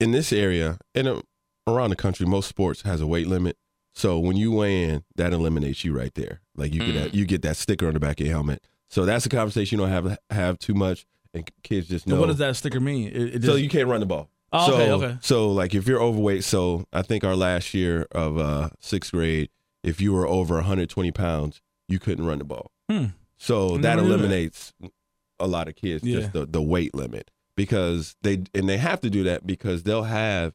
in 0.00 0.10
this 0.12 0.32
area 0.32 0.78
and 0.94 1.08
uh, 1.08 1.22
around 1.66 1.90
the 1.90 1.96
country, 1.96 2.26
most 2.26 2.48
sports 2.48 2.82
has 2.82 3.00
a 3.00 3.06
weight 3.06 3.26
limit. 3.26 3.56
So 3.94 4.18
when 4.18 4.36
you 4.36 4.52
weigh 4.52 4.82
in, 4.84 5.04
that 5.16 5.32
eliminates 5.32 5.82
you 5.84 5.96
right 5.96 6.12
there. 6.14 6.42
Like 6.54 6.74
you 6.74 6.80
get 6.80 6.94
that, 7.00 7.14
you 7.14 7.24
get 7.24 7.40
that 7.42 7.56
sticker 7.56 7.86
on 7.88 7.94
the 7.94 8.00
back 8.00 8.20
of 8.20 8.26
your 8.26 8.34
helmet. 8.34 8.62
So 8.90 9.06
that's 9.06 9.24
a 9.24 9.30
conversation 9.30 9.78
you 9.78 9.86
don't 9.86 9.92
have 9.92 10.18
have 10.30 10.58
too 10.58 10.74
much, 10.74 11.06
and 11.36 11.50
kids 11.62 11.88
just 11.88 12.06
know. 12.06 12.16
So 12.16 12.20
what 12.20 12.26
does 12.26 12.38
that 12.38 12.56
sticker 12.56 12.80
mean? 12.80 13.08
It, 13.08 13.36
it 13.36 13.42
So 13.44 13.54
you 13.54 13.68
can't 13.68 13.88
run 13.88 14.00
the 14.00 14.06
ball. 14.06 14.28
Oh, 14.52 14.66
so, 14.68 14.74
okay, 14.74 14.90
okay. 14.92 15.18
So 15.20 15.50
like 15.50 15.74
if 15.74 15.86
you're 15.86 16.00
overweight, 16.00 16.44
so 16.44 16.86
I 16.92 17.02
think 17.02 17.24
our 17.24 17.36
last 17.36 17.74
year 17.74 18.06
of 18.12 18.38
uh, 18.38 18.70
sixth 18.80 19.12
grade, 19.12 19.50
if 19.82 20.00
you 20.00 20.12
were 20.12 20.26
over 20.26 20.54
120 20.56 21.10
pounds, 21.12 21.60
you 21.88 21.98
couldn't 21.98 22.26
run 22.26 22.38
the 22.38 22.44
ball. 22.44 22.70
Hmm. 22.90 23.06
So 23.38 23.76
that 23.78 23.96
knew 23.96 24.02
that. 24.08 24.14
eliminates 24.14 24.72
a 25.38 25.46
lot 25.46 25.68
of 25.68 25.76
kids 25.76 26.02
Yeah. 26.02 26.20
just 26.20 26.32
the, 26.32 26.46
the 26.46 26.62
weight 26.62 26.94
limit 26.94 27.30
because 27.56 28.16
they 28.22 28.44
and 28.54 28.68
they 28.68 28.78
have 28.78 29.00
to 29.00 29.10
do 29.10 29.24
that 29.24 29.46
because 29.46 29.82
they'll 29.82 30.04
have, 30.04 30.54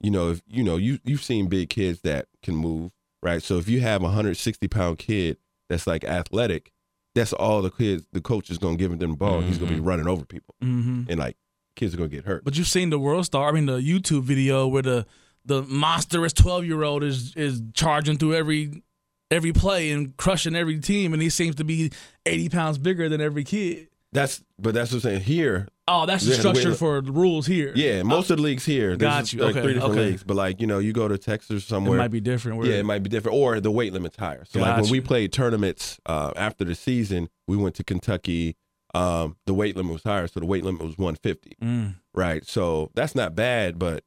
you 0.00 0.10
know, 0.10 0.30
if 0.30 0.42
you 0.48 0.64
know 0.64 0.76
you 0.76 0.98
you've 1.04 1.22
seen 1.22 1.48
big 1.48 1.70
kids 1.70 2.00
that 2.00 2.26
can 2.42 2.56
move, 2.56 2.90
right? 3.22 3.42
So 3.42 3.58
if 3.58 3.68
you 3.68 3.80
have 3.80 4.00
a 4.00 4.06
160 4.06 4.66
pound 4.68 4.98
kid 4.98 5.36
that's 5.68 5.86
like 5.86 6.04
athletic, 6.04 6.72
that's 7.16 7.32
all 7.32 7.62
the 7.62 7.70
kids 7.70 8.06
the 8.12 8.20
coach 8.20 8.50
is 8.50 8.58
gonna 8.58 8.76
give 8.76 8.96
them 8.96 9.10
the 9.10 9.16
ball. 9.16 9.40
He's 9.40 9.58
gonna 9.58 9.72
be 9.72 9.80
running 9.80 10.06
over 10.06 10.24
people 10.24 10.54
hmm 10.60 11.02
and 11.08 11.18
like 11.18 11.36
kids 11.74 11.94
are 11.94 11.96
gonna 11.96 12.08
get 12.08 12.24
hurt. 12.24 12.44
But 12.44 12.56
you've 12.56 12.68
seen 12.68 12.90
the 12.90 12.98
World 12.98 13.24
Star. 13.26 13.48
I 13.48 13.52
mean, 13.52 13.66
the 13.66 13.78
YouTube 13.78 14.22
video 14.22 14.68
where 14.68 14.82
the 14.82 15.06
the 15.44 15.62
monstrous 15.62 16.32
twelve 16.32 16.64
year 16.64 16.82
old 16.82 17.02
is 17.02 17.34
is 17.34 17.62
charging 17.74 18.18
through 18.18 18.34
every 18.34 18.82
every 19.30 19.52
play 19.52 19.90
and 19.90 20.16
crushing 20.16 20.54
every 20.54 20.78
team, 20.78 21.12
and 21.12 21.20
he 21.22 21.30
seems 21.30 21.56
to 21.56 21.64
be 21.64 21.90
eighty 22.24 22.48
pounds 22.48 22.78
bigger 22.78 23.08
than 23.08 23.20
every 23.20 23.44
kid. 23.44 23.88
That's 24.12 24.42
but 24.58 24.74
that's 24.74 24.90
what 24.92 24.96
I'm 24.98 25.10
saying. 25.10 25.20
Here, 25.22 25.68
Oh, 25.88 26.04
that's 26.06 26.24
the 26.24 26.32
Yeah, 26.34 26.42
the 26.42 26.48
way 26.48 26.54
structure 26.60 26.74
for 26.74 27.00
the 27.00 27.12
rules 27.12 27.46
here. 27.46 27.72
yeah, 27.76 28.02
most 28.02 28.30
of 28.30 28.38
the 28.38 28.42
leagues 28.42 28.64
here. 28.64 28.96
Got 28.96 29.32
you. 29.32 29.40
Like 29.40 29.50
Okay, 29.50 29.62
three 29.62 29.74
different 29.74 29.94
okay. 29.94 30.06
leagues, 30.10 30.24
but 30.24 30.36
like 30.36 30.60
you 30.60 30.66
know, 30.66 30.78
you 30.78 30.92
go 30.92 31.06
to 31.06 31.16
Texas 31.18 31.50
or 31.50 31.56
it 31.56 31.60
somewhere. 31.62 31.98
might 31.98 32.10
be 32.10 32.20
different. 32.20 32.58
Where, 32.58 32.66
Yeah, 32.68 32.76
it 32.78 32.84
might 32.84 33.02
be 33.02 33.08
different, 33.10 33.36
or 33.36 33.60
the 33.60 33.70
weight 33.70 33.92
limit's 33.92 34.16
higher. 34.16 34.44
So 34.46 34.60
like 34.60 34.80
when 34.82 34.90
we 34.90 35.00
played 35.00 35.32
tournaments 35.32 36.00
uh, 36.06 36.32
after 36.36 36.64
the 36.64 36.74
season, 36.74 37.28
we 37.46 37.56
went 37.56 37.74
to 37.76 37.84
Kentucky. 37.84 38.56
Um, 38.94 39.36
the 39.44 39.52
weight 39.52 39.76
limit 39.76 39.92
was 39.92 40.02
higher, 40.04 40.26
so 40.26 40.40
the 40.40 40.46
weight 40.46 40.64
limit 40.64 40.80
was 40.82 40.96
150. 40.96 41.52
Mm, 41.62 41.96
Right, 42.14 42.46
so 42.46 42.90
that's 42.94 43.14
not 43.14 43.34
bad, 43.34 43.78
but 43.78 44.04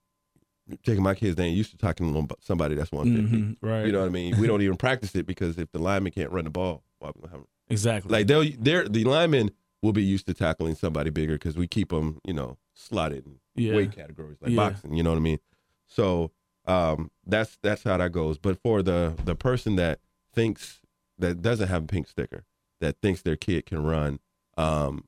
taking 0.83 1.03
my 1.03 1.13
kids, 1.13 1.35
they 1.35 1.45
ain't 1.45 1.55
used 1.57 1.71
to 1.71 1.77
talking 1.77 2.11
to 2.11 2.35
somebody 2.41 2.73
that's 2.75 2.91
150. 2.91 3.37
mhm, 3.37 3.55
right. 3.61 3.85
You 3.85 3.91
know 3.91 3.99
what 3.99 4.07
I 4.07 4.09
mean? 4.09 4.39
We 4.39 4.47
don't 4.47 4.61
even 4.63 4.77
practice 4.77 5.15
it 5.15 5.27
because 5.27 5.57
if 5.59 5.71
the 5.71 5.79
lineman 5.79 6.11
can't 6.11 6.31
run 6.31 6.45
the 6.45 6.49
ball, 6.49 6.83
why 6.99 7.11
we 7.15 7.21
gonna 7.21 7.33
have 7.37 7.45
exactly. 7.69 8.11
like 8.11 8.27
they'll 8.27 8.45
they're 8.59 8.87
the 8.89 9.03
linemen 9.03 9.51
will 9.81 9.93
be 9.93 10.03
used 10.03 10.25
to 10.27 10.33
tackling 10.33 10.75
somebody 10.75 11.09
bigger 11.09 11.33
because 11.33 11.57
we 11.57 11.67
keep 11.67 11.89
them, 11.89 12.19
you 12.25 12.33
know, 12.33 12.57
slotted 12.73 13.25
in 13.25 13.39
yeah. 13.55 13.75
weight 13.75 13.91
categories 13.91 14.37
like 14.41 14.51
Yeah. 14.51 14.69
boxing. 14.69 14.93
You 14.93 15.03
know 15.03 15.11
what 15.11 15.17
I 15.17 15.21
mean? 15.21 15.39
So 15.87 16.31
um, 16.65 17.11
that's 17.25 17.57
that's 17.63 17.83
how 17.83 17.97
that 17.97 18.11
goes. 18.11 18.37
But 18.37 18.61
for 18.61 18.81
the 18.83 19.15
the 19.23 19.35
person 19.35 19.75
that 19.77 19.99
thinks 20.33 20.81
that 21.17 21.41
doesn't 21.41 21.67
have 21.67 21.83
a 21.83 21.87
pink 21.87 22.07
sticker, 22.07 22.45
that 22.81 22.97
thinks 23.01 23.21
their 23.21 23.35
kid 23.35 23.65
can 23.65 23.83
run, 23.83 24.19
um, 24.57 25.05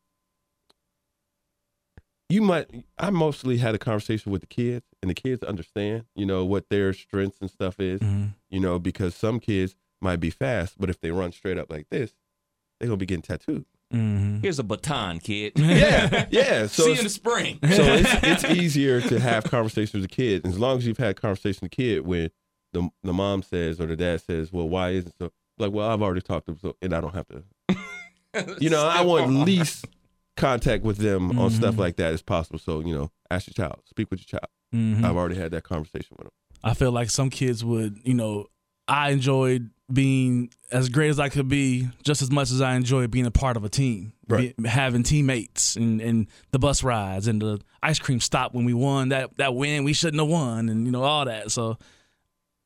you 2.30 2.42
might. 2.42 2.68
I 2.98 3.10
mostly 3.10 3.58
had 3.58 3.76
a 3.76 3.78
conversation 3.78 4.32
with 4.32 4.42
the 4.42 4.48
kids, 4.48 4.86
and 5.02 5.10
the 5.10 5.14
kids 5.16 5.44
understand, 5.44 6.06
you 6.16 6.26
know, 6.26 6.46
what 6.46 6.70
their 6.70 6.94
strengths 6.94 7.40
and 7.42 7.50
stuff 7.52 7.80
is. 7.80 8.00
Mhm. 8.00 8.36
You 8.50 8.60
know, 8.62 8.80
because 8.80 9.16
some 9.16 9.40
kids 9.40 9.76
might 10.02 10.20
be 10.20 10.30
fast, 10.30 10.76
but 10.80 10.90
if 10.90 11.00
they 11.00 11.12
run 11.12 11.32
straight 11.32 11.58
up 11.58 11.70
like 11.70 11.88
this, 11.90 12.14
they're 12.80 12.88
gonna 12.88 12.98
be 12.98 13.06
getting 13.06 13.22
tattooed. 13.22 13.66
Mhm. 13.92 14.42
Here's 14.42 14.60
a 14.60 14.64
baton, 14.64 15.20
kid. 15.20 15.54
Yeah, 15.60 16.26
yeah. 16.32 16.68
So 16.68 16.84
See 16.84 16.92
you 16.94 16.98
in 17.00 17.04
the 17.04 17.10
spring. 17.10 17.60
so 17.64 17.84
it's, 17.84 18.10
it's 18.24 18.46
easier 18.46 19.02
to 19.02 19.20
have 19.20 19.44
conversations 19.46 19.94
with 20.02 20.04
the 20.10 20.16
kid 20.16 20.46
as 20.46 20.58
long 20.58 20.78
as 20.78 20.86
you've 20.88 20.98
had 20.98 21.16
conversation 21.20 21.60
with 21.64 21.72
the 21.72 21.76
kid 21.76 22.06
when 22.06 22.30
the 22.74 22.90
the 23.04 23.14
mom 23.14 23.44
says 23.44 23.80
or 23.82 23.86
the 23.88 23.96
dad 23.98 24.22
says, 24.22 24.52
"Well, 24.54 24.70
why 24.70 24.92
isn't 24.92 25.14
so?" 25.20 25.32
Like, 25.58 25.72
well, 25.74 25.90
I've 25.90 26.02
already 26.02 26.22
talked 26.22 26.46
to 26.48 26.54
them, 26.54 26.60
so, 26.62 26.76
and 26.82 26.94
I 26.94 27.02
don't 27.02 27.14
have 27.14 27.28
to. 27.28 27.44
You 28.60 28.70
know, 28.70 28.86
I 28.88 29.02
want 29.02 29.30
least 29.46 29.86
contact 30.38 30.84
with 30.84 30.98
them 30.98 31.38
on 31.38 31.52
stuff 31.52 31.78
like 31.78 31.98
that 31.98 32.14
as 32.14 32.22
possible. 32.22 32.58
So, 32.60 32.80
you 32.80 32.96
know, 32.96 33.12
ask 33.30 33.48
your 33.48 33.54
child, 33.68 33.82
speak 33.86 34.10
with 34.10 34.22
your 34.22 34.40
child. 34.40 34.50
Mhm. 34.74 35.04
I've 35.04 35.18
already 35.18 35.36
had 35.36 35.52
that 35.52 35.64
conversation 35.64 36.16
with 36.18 36.28
them. 36.28 36.32
I 36.64 36.74
feel 36.74 36.92
like 36.94 37.10
some 37.10 37.30
kids 37.30 37.66
would, 37.66 38.00
you 38.04 38.14
know, 38.14 38.46
I 38.88 39.10
enjoyed 39.12 39.72
being 39.94 40.50
as 40.72 40.90
great 40.90 41.10
as 41.10 41.20
I 41.20 41.30
could 41.30 41.48
be 41.50 41.88
just 42.04 42.22
as 42.22 42.32
much 42.32 42.52
as 42.52 42.62
I 42.62 42.76
enjoyed 42.76 43.12
being 43.12 43.26
a 43.26 43.32
part 43.32 43.58
of 43.58 43.64
a 43.64 43.70
team. 43.70 44.14
Right. 44.28 44.56
Be- 44.56 44.68
having 44.70 45.04
teammates 45.04 45.76
and, 45.76 46.00
and 46.02 46.28
the 46.52 46.60
bus 46.60 46.84
rides 46.84 47.28
and 47.28 47.42
the 47.42 47.60
ice 47.84 48.00
cream 48.00 48.20
stop 48.20 48.54
when 48.54 48.64
we 48.66 48.74
won 48.74 49.10
that 49.10 49.36
that 49.38 49.54
win 49.56 49.84
we 49.84 49.94
shouldn't 49.94 50.22
have 50.22 50.30
won 50.30 50.70
and 50.70 50.86
you 50.86 50.92
know 50.92 51.04
all 51.04 51.26
that. 51.26 51.52
So 51.52 51.78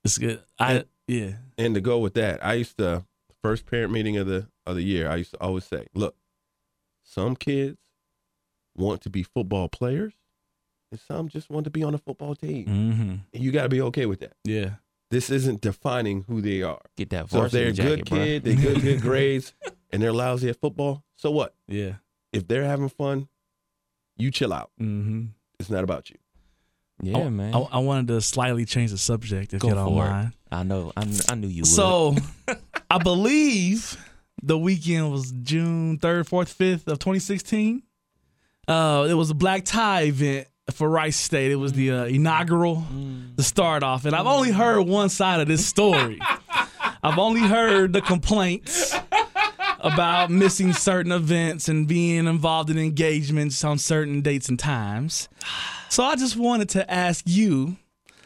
it's 0.04 0.18
good. 0.18 0.42
I 0.60 0.74
And- 0.74 0.86
yeah. 1.08 1.32
And 1.58 1.76
to 1.76 1.82
go 1.82 2.00
with 2.00 2.16
that, 2.16 2.44
I 2.46 2.54
used 2.56 2.78
to 2.80 3.04
first 3.42 3.66
parent 3.66 3.92
meeting 3.92 4.18
of 4.18 4.28
the 4.28 4.48
of 4.66 4.76
the 4.76 4.82
year. 4.84 5.08
I 5.10 5.18
used 5.18 5.32
to 5.32 5.38
always 5.42 5.64
say, 5.66 5.86
"Look, 5.94 6.16
some 7.04 7.36
kids 7.36 7.78
want 8.76 9.02
to 9.04 9.10
be 9.10 9.22
football 9.24 9.70
players, 9.70 10.14
and 10.92 11.00
some 11.00 11.30
just 11.30 11.50
want 11.50 11.64
to 11.66 11.70
be 11.70 11.84
on 11.84 11.94
a 11.94 11.98
football 12.00 12.34
team. 12.36 12.66
Mm-hmm. 12.66 13.16
You 13.42 13.52
got 13.52 13.64
to 13.64 13.70
be 13.70 13.82
okay 13.84 14.06
with 14.08 14.20
that. 14.22 14.34
Yeah. 14.44 14.72
This 15.12 15.30
isn't 15.30 15.62
defining 15.62 16.24
who 16.28 16.42
they 16.42 16.62
are. 16.64 16.82
Get 16.98 17.12
that 17.12 17.30
So 17.30 17.44
if 17.46 17.52
they're 17.52 17.68
a 17.68 17.74
varsity 17.74 17.96
good 17.96 18.06
jacket, 18.06 18.06
bruh. 18.06 18.24
kid, 18.26 18.44
they 18.44 18.56
good 18.56 18.82
good 18.82 19.02
grades, 19.08 19.54
and 19.92 20.02
they're 20.02 20.12
lousy 20.14 20.50
at 20.50 20.60
football, 20.60 21.04
so 21.16 21.32
what? 21.32 21.54
Yeah. 21.68 21.94
If 22.34 22.48
they're 22.48 22.66
having 22.66 22.90
fun, 22.90 23.28
you 24.18 24.32
chill 24.32 24.52
out. 24.52 24.72
Mm-hmm. 24.82 25.26
It's 25.60 25.70
not 25.70 25.84
about 25.84 26.10
you. 26.10 26.18
Yeah, 27.02 27.18
I, 27.26 27.30
man. 27.30 27.54
I, 27.54 27.60
I 27.60 27.78
wanted 27.80 28.08
to 28.08 28.22
slightly 28.22 28.66
change 28.66 28.92
the 28.92 28.98
subject 28.98 29.54
if 29.54 29.60
Go 29.62 29.70
you 29.70 29.76
don't 29.76 29.94
for 29.94 30.06
it. 30.06 30.10
mind. 30.10 30.34
I 30.52 30.64
know. 30.64 30.92
I, 30.98 31.04
kn- 31.04 31.20
I 31.30 31.36
knew 31.36 31.48
you 31.48 31.62
would. 31.64 31.68
So, 31.68 32.16
I 32.90 32.98
believe 32.98 33.98
the 34.42 34.58
weekend 34.58 35.12
was 35.12 35.32
June 35.44 35.98
3rd, 36.00 36.30
4th, 36.30 36.56
5th 36.56 36.88
of 36.88 37.00
2016. 37.00 37.84
Uh, 38.68 39.08
it 39.10 39.14
was 39.14 39.30
a 39.30 39.34
black 39.36 39.66
tie 39.66 40.04
event 40.04 40.48
for 40.72 40.90
Rice 40.90 41.18
State. 41.18 41.52
It 41.52 41.56
was 41.56 41.74
the 41.74 41.92
uh, 41.92 42.06
inaugural, 42.06 42.84
the 43.36 43.44
start 43.44 43.84
off. 43.84 44.06
And 44.06 44.16
I've 44.16 44.26
only 44.26 44.52
heard 44.52 44.82
one 44.84 45.10
side 45.10 45.40
of 45.40 45.48
this 45.48 45.66
story. 45.66 46.20
I've 47.04 47.20
only 47.20 47.42
heard 47.42 47.94
the 47.94 48.02
complaints 48.02 48.96
about 49.80 50.32
missing 50.32 50.74
certain 50.74 51.12
events 51.12 51.70
and 51.70 51.88
being 51.88 52.26
involved 52.26 52.72
in 52.72 52.80
engagements 52.80 53.64
on 53.64 53.78
certain 53.78 54.22
dates 54.22 54.50
and 54.50 54.58
times. 54.58 55.30
So 55.90 56.04
I 56.04 56.16
just 56.16 56.36
wanted 56.36 56.70
to 56.70 56.92
ask 56.92 57.24
you, 57.28 57.78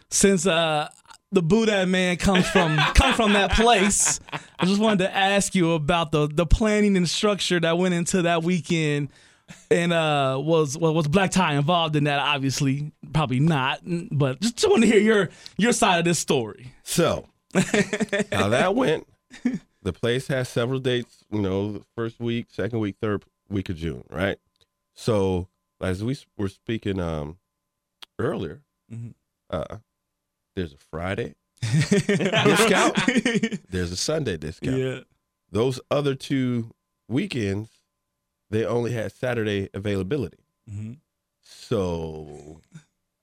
since 0.09 0.47
uh, 0.47 0.87
the 1.33 1.41
Buddha 1.41 1.85
man 1.85 2.15
comes 2.15 2.47
from 2.49 2.77
comes 2.95 3.15
from 3.17 3.33
that 3.33 3.51
place, 3.51 4.21
I 4.57 4.65
just 4.65 4.79
wanted 4.79 4.99
to 4.99 5.15
ask 5.15 5.53
you 5.53 5.73
about 5.73 6.13
the 6.13 6.27
the 6.27 6.45
planning 6.45 6.95
and 6.95 7.07
structure 7.07 7.59
that 7.59 7.77
went 7.77 7.93
into 7.93 8.21
that 8.21 8.43
weekend. 8.43 9.09
And 9.71 9.93
uh, 9.93 10.39
was 10.43 10.77
well, 10.77 10.93
was 10.93 11.07
Black 11.07 11.31
Tie 11.31 11.53
involved 11.55 11.95
in 11.95 12.05
that? 12.05 12.19
Obviously, 12.19 12.91
probably 13.13 13.39
not. 13.39 13.81
But 14.11 14.39
just 14.41 14.57
just 14.57 14.69
want 14.69 14.81
to 14.83 14.87
hear 14.87 14.99
your 14.99 15.29
your 15.57 15.71
side 15.73 15.99
of 15.99 16.05
this 16.05 16.19
story. 16.19 16.73
So 16.83 17.27
how 18.31 18.49
that 18.49 18.73
went, 18.75 19.07
the 19.83 19.93
place 19.93 20.27
has 20.27 20.49
several 20.49 20.79
dates, 20.79 21.23
you 21.31 21.41
know, 21.41 21.71
the 21.73 21.83
first 21.95 22.19
week, 22.19 22.47
second 22.49 22.79
week, 22.79 22.95
third 23.01 23.23
week 23.49 23.69
of 23.69 23.77
June, 23.77 24.03
right? 24.09 24.37
So 24.95 25.47
as 25.81 26.03
we 26.03 26.17
were 26.37 26.49
speaking 26.49 26.99
um 26.99 27.37
earlier, 28.17 28.61
Mhm. 28.91 29.13
uh 29.49 29.77
there's 30.55 30.73
a 30.73 30.77
Friday 30.91 31.35
discount, 31.61 32.95
there's 33.69 33.91
a 33.91 33.95
Sunday 33.97 34.37
discount. 34.37 34.77
Yeah. 34.77 34.99
Those 35.51 35.79
other 35.89 36.15
two 36.15 36.71
weekends, 37.07 37.69
they 38.49 38.65
only 38.65 38.91
had 38.91 39.11
Saturday 39.11 39.69
availability. 39.73 40.37
Mhm. 40.69 40.97
So 41.43 42.61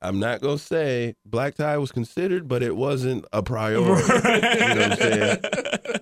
I'm 0.02 0.20
not 0.20 0.40
gonna 0.40 0.58
say 0.58 1.14
black 1.24 1.54
tie 1.54 1.78
was 1.78 1.90
considered, 1.92 2.48
but 2.48 2.62
it 2.62 2.76
wasn't 2.76 3.24
a 3.32 3.42
priority. 3.42 4.02
you 4.12 4.20
know 4.20 4.76
what 4.76 4.92
I'm 4.92 4.96
saying? 4.98 5.38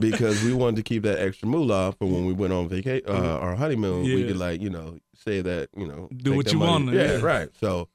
Because 0.01 0.43
we 0.43 0.53
wanted 0.53 0.77
to 0.77 0.83
keep 0.83 1.03
that 1.05 1.19
extra 1.21 1.49
moolah 1.49 1.93
for 1.99 2.07
when 2.07 2.27
we 2.27 2.33
went 2.33 2.53
on 2.53 2.69
vacation, 2.69 3.09
uh, 3.09 3.13
our 3.41 3.55
honeymoon. 3.55 4.05
Yeah. 4.05 4.17
We 4.17 4.27
could 4.27 4.37
like 4.37 4.61
you 4.61 4.71
know 4.71 4.99
say 5.15 5.41
that 5.43 5.69
you 5.77 5.87
know 5.87 6.09
Do 6.15 6.35
what 6.35 6.53
you 6.53 6.59
want, 6.59 6.93
Yeah, 6.93 7.13
yeah. 7.19 7.21
right. 7.21 7.49
So. 7.61 7.89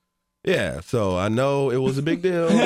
Yeah, 0.44 0.80
so 0.80 1.18
I 1.18 1.28
know 1.28 1.70
it 1.70 1.78
was 1.78 1.98
a 1.98 2.02
big 2.02 2.22
deal. 2.22 2.48
I 2.50 2.56
know, 2.56 2.62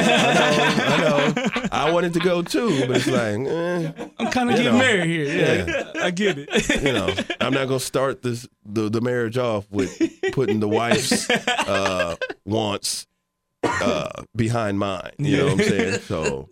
I 0.85 0.97
know. 1.01 1.69
I 1.71 1.91
wanted 1.91 2.13
to 2.13 2.19
go 2.19 2.43
too, 2.43 2.85
but 2.87 2.97
it's 2.97 3.07
like, 3.07 3.39
eh, 3.47 4.09
I'm 4.19 4.31
kind 4.31 4.51
of 4.51 4.57
getting 4.57 4.73
know. 4.73 4.77
married 4.77 5.07
here. 5.07 5.65
Yeah, 5.65 5.91
I 6.03 6.11
get 6.11 6.37
it. 6.37 6.83
you 6.83 6.93
know, 6.93 7.13
I'm 7.41 7.53
not 7.53 7.67
gonna 7.67 7.79
start 7.79 8.21
this 8.21 8.47
the, 8.63 8.89
the 8.89 9.01
marriage 9.01 9.37
off 9.39 9.69
with 9.71 9.99
putting 10.33 10.59
the 10.59 10.69
wife's 10.69 11.27
uh, 11.29 12.15
wants 12.45 13.07
uh, 13.63 14.23
behind 14.35 14.77
mine. 14.77 15.11
You 15.17 15.37
know 15.37 15.45
what 15.45 15.53
I'm 15.53 15.59
saying? 15.59 15.99
So 16.01 16.49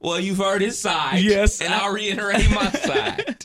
well, 0.00 0.20
you've 0.20 0.38
heard 0.38 0.62
his 0.62 0.80
side. 0.80 1.22
Yes. 1.22 1.60
And 1.60 1.72
I'll 1.72 1.92
reiterate 1.92 2.50
my 2.50 2.70
side. 2.70 3.44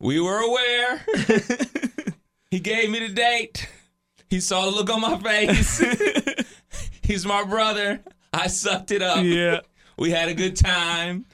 We 0.00 0.20
were 0.20 0.38
aware. 0.38 1.04
he 2.50 2.60
gave 2.60 2.90
me 2.90 3.06
the 3.06 3.12
date. 3.14 3.68
He 4.30 4.40
saw 4.40 4.64
the 4.66 4.70
look 4.70 4.90
on 4.90 5.00
my 5.00 5.18
face. 5.18 5.82
He's 7.02 7.24
my 7.26 7.44
brother. 7.44 8.00
I 8.32 8.48
sucked 8.48 8.90
it 8.90 9.02
up. 9.02 9.24
yeah. 9.24 9.60
We 9.96 10.10
had 10.10 10.28
a 10.28 10.34
good 10.34 10.54
time 10.54 11.24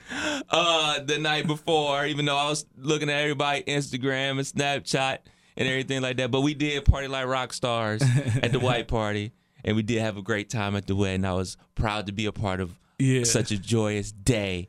uh, 0.49 1.01
the 1.01 1.19
night 1.19 1.47
before, 1.47 2.07
even 2.07 2.25
though 2.25 2.37
I 2.37 2.49
was 2.49 2.65
looking 2.79 3.11
at 3.11 3.21
everybody 3.21 3.63
Instagram 3.65 4.31
and 4.33 4.41
Snapchat 4.41 5.19
and 5.57 5.69
everything 5.69 6.01
like 6.01 6.17
that. 6.17 6.31
But 6.31 6.41
we 6.41 6.55
did 6.55 6.85
party 6.87 7.09
like 7.09 7.27
rock 7.27 7.53
stars 7.53 8.03
at 8.43 8.53
the 8.53 8.61
white 8.61 8.89
party, 8.89 9.33
and 9.65 9.77
we 9.77 9.83
did 9.83 10.01
have 10.01 10.17
a 10.17 10.23
great 10.23 10.49
time 10.49 10.77
at 10.77 10.87
the 10.87 10.97
wedding. 10.97 11.25
I 11.27 11.35
was 11.35 11.59
proud 11.75 12.07
to 12.07 12.13
be 12.13 12.25
a 12.25 12.33
part 12.33 12.61
of 12.61 12.73
Yeah. 12.99 13.25
such 13.25 13.51
a 13.51 13.59
joyous 13.59 14.13
day. 14.13 14.69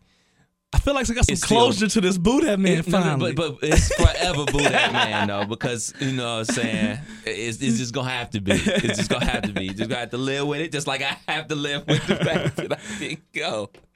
I 0.76 0.80
feel 0.80 0.94
like 0.94 1.10
I 1.10 1.14
got 1.14 1.26
some 1.26 1.34
It's 1.34 1.44
still- 1.46 1.58
closure 1.58 1.88
to 1.88 2.02
this 2.02 2.18
Boo 2.18 2.42
That 2.42 2.60
Man 2.60 2.80
It- 2.80 2.88
no, 2.88 3.16
no, 3.16 3.18
but, 3.18 3.36
but 3.36 3.58
it's 3.62 3.94
forever 3.96 4.44
boo 4.46 4.62
that 4.64 4.92
man 4.92 5.28
though, 5.30 5.46
because 5.46 5.94
you 6.00 6.12
know 6.12 6.40
what 6.40 6.50
I'm 6.50 6.56
saying 6.56 7.00
it's, 7.26 7.62
it's 7.62 7.78
just 7.78 7.94
gonna 7.94 8.10
have 8.10 8.30
to 8.32 8.42
be. 8.42 8.52
It's 8.54 8.98
just 8.98 9.10
gonna 9.10 9.26
have 9.26 9.44
to 9.44 9.54
be. 9.54 9.66
You 9.66 9.74
just 9.74 9.90
gonna 9.90 10.02
have 10.02 10.10
to 10.12 10.18
live 10.18 10.48
with 10.48 10.60
it, 10.62 10.72
just 10.72 10.86
like 10.88 11.02
I 11.02 11.18
have 11.32 11.48
to 11.48 11.56
live 11.56 11.88
with 11.88 12.06
the 12.08 12.16
fact 12.18 12.58
that 12.58 12.74
I 12.74 13.00
didn't 13.00 13.32
go. 13.34 13.70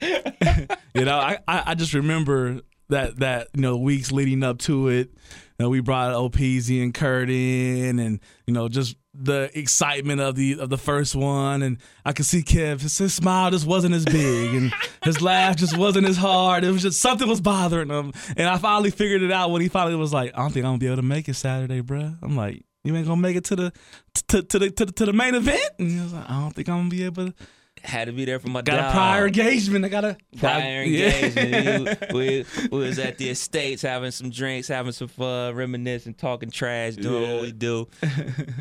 you 0.94 1.04
know, 1.04 1.18
I, 1.18 1.38
I 1.46 1.62
I 1.66 1.74
just 1.74 1.92
remember 1.94 2.60
that 2.88 3.18
that 3.18 3.48
you 3.54 3.60
know 3.60 3.76
weeks 3.76 4.10
leading 4.10 4.42
up 4.42 4.58
to 4.60 4.88
it. 4.88 5.10
You 5.58 5.66
know, 5.66 5.68
we 5.68 5.80
brought 5.80 6.14
Opeasy 6.14 6.82
and 6.82 6.94
Kurt 6.94 7.28
in, 7.30 7.98
and 7.98 8.20
you 8.46 8.54
know 8.54 8.68
just 8.68 8.96
the 9.22 9.50
excitement 9.58 10.20
of 10.20 10.34
the 10.34 10.58
of 10.58 10.70
the 10.70 10.78
first 10.78 11.14
one, 11.14 11.62
and 11.62 11.78
I 12.04 12.12
could 12.12 12.26
see 12.26 12.42
Kev. 12.42 12.80
His, 12.80 12.96
his 12.96 13.14
smile 13.14 13.50
just 13.50 13.66
wasn't 13.66 13.94
as 13.94 14.04
big, 14.04 14.54
and 14.54 14.72
his 15.04 15.20
laugh 15.20 15.56
just 15.56 15.76
wasn't 15.76 16.08
as 16.08 16.16
hard. 16.16 16.64
It 16.64 16.70
was 16.70 16.82
just 16.82 17.00
something 17.00 17.28
was 17.28 17.40
bothering 17.40 17.90
him, 17.90 18.12
and 18.36 18.48
I 18.48 18.58
finally 18.58 18.90
figured 18.90 19.22
it 19.22 19.30
out 19.30 19.50
when 19.50 19.62
he 19.62 19.68
finally 19.68 19.96
was 19.96 20.12
like, 20.12 20.32
"I 20.34 20.38
don't 20.38 20.52
think 20.52 20.64
I'm 20.64 20.70
gonna 20.72 20.78
be 20.78 20.86
able 20.86 20.96
to 20.96 21.02
make 21.02 21.28
it 21.28 21.34
Saturday, 21.34 21.82
bruh. 21.82 22.16
I'm 22.22 22.36
like, 22.36 22.64
"You 22.84 22.96
ain't 22.96 23.06
gonna 23.06 23.20
make 23.20 23.36
it 23.36 23.44
to 23.44 23.56
the 23.56 23.72
to, 24.28 24.42
to 24.42 24.58
the 24.58 24.70
to 24.70 24.86
the 24.86 24.92
to 24.92 25.06
the 25.06 25.12
main 25.12 25.34
event?" 25.34 25.70
And 25.78 25.90
he 25.90 26.00
was 26.00 26.12
like, 26.12 26.28
"I 26.28 26.40
don't 26.40 26.54
think 26.54 26.68
I'm 26.68 26.78
gonna 26.78 26.88
be 26.88 27.04
able 27.04 27.26
to." 27.26 27.34
Had 27.82 28.06
to 28.06 28.12
be 28.12 28.24
there 28.24 28.38
for 28.38 28.48
my 28.48 28.62
Got 28.62 28.76
dog. 28.76 28.90
a 28.90 28.92
prior 28.92 29.26
engagement. 29.26 29.84
I 29.84 29.88
gotta 29.88 30.16
prior 30.38 30.82
Yeah. 30.82 31.08
engagement. 31.26 32.12
we, 32.12 32.18
we, 32.18 32.68
we 32.70 32.78
was 32.78 32.98
at 32.98 33.16
the 33.18 33.30
estates 33.30 33.82
having 33.82 34.10
some 34.10 34.30
drinks, 34.30 34.68
having 34.68 34.92
some 34.92 35.08
fun, 35.08 35.54
reminiscing, 35.54 36.14
talking 36.14 36.50
trash, 36.50 36.94
doing 36.96 37.30
what 37.32 37.42
we 37.42 37.52
do. 37.52 37.88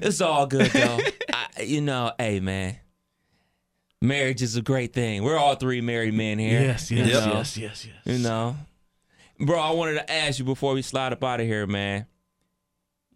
It's 0.02 0.22
all 0.22 0.48
good 0.48 0.68
though. 0.72 1.00
I, 1.34 1.62
you 1.64 1.82
know, 1.82 2.14
hey 2.18 2.40
man, 2.40 2.78
marriage 4.02 4.42
is 4.42 4.56
a 4.56 4.62
great 4.62 4.94
thing. 4.94 5.24
We're 5.24 5.38
all 5.38 5.56
three 5.56 5.82
married 5.82 6.14
men 6.14 6.40
here. 6.40 6.62
Yes, 6.62 6.90
you 6.90 6.98
yes, 7.04 7.26
know? 7.26 7.34
yes, 7.34 7.58
yes, 7.58 7.86
yes. 7.88 7.96
You 8.06 8.24
know, 8.24 8.56
bro. 9.40 9.60
I 9.60 9.72
wanted 9.72 9.96
to 9.96 10.12
ask 10.12 10.40
you 10.40 10.46
before 10.46 10.74
we 10.74 10.82
slide 10.82 11.12
up 11.14 11.24
out 11.24 11.40
of 11.42 11.46
here, 11.46 11.68
man. 11.68 12.06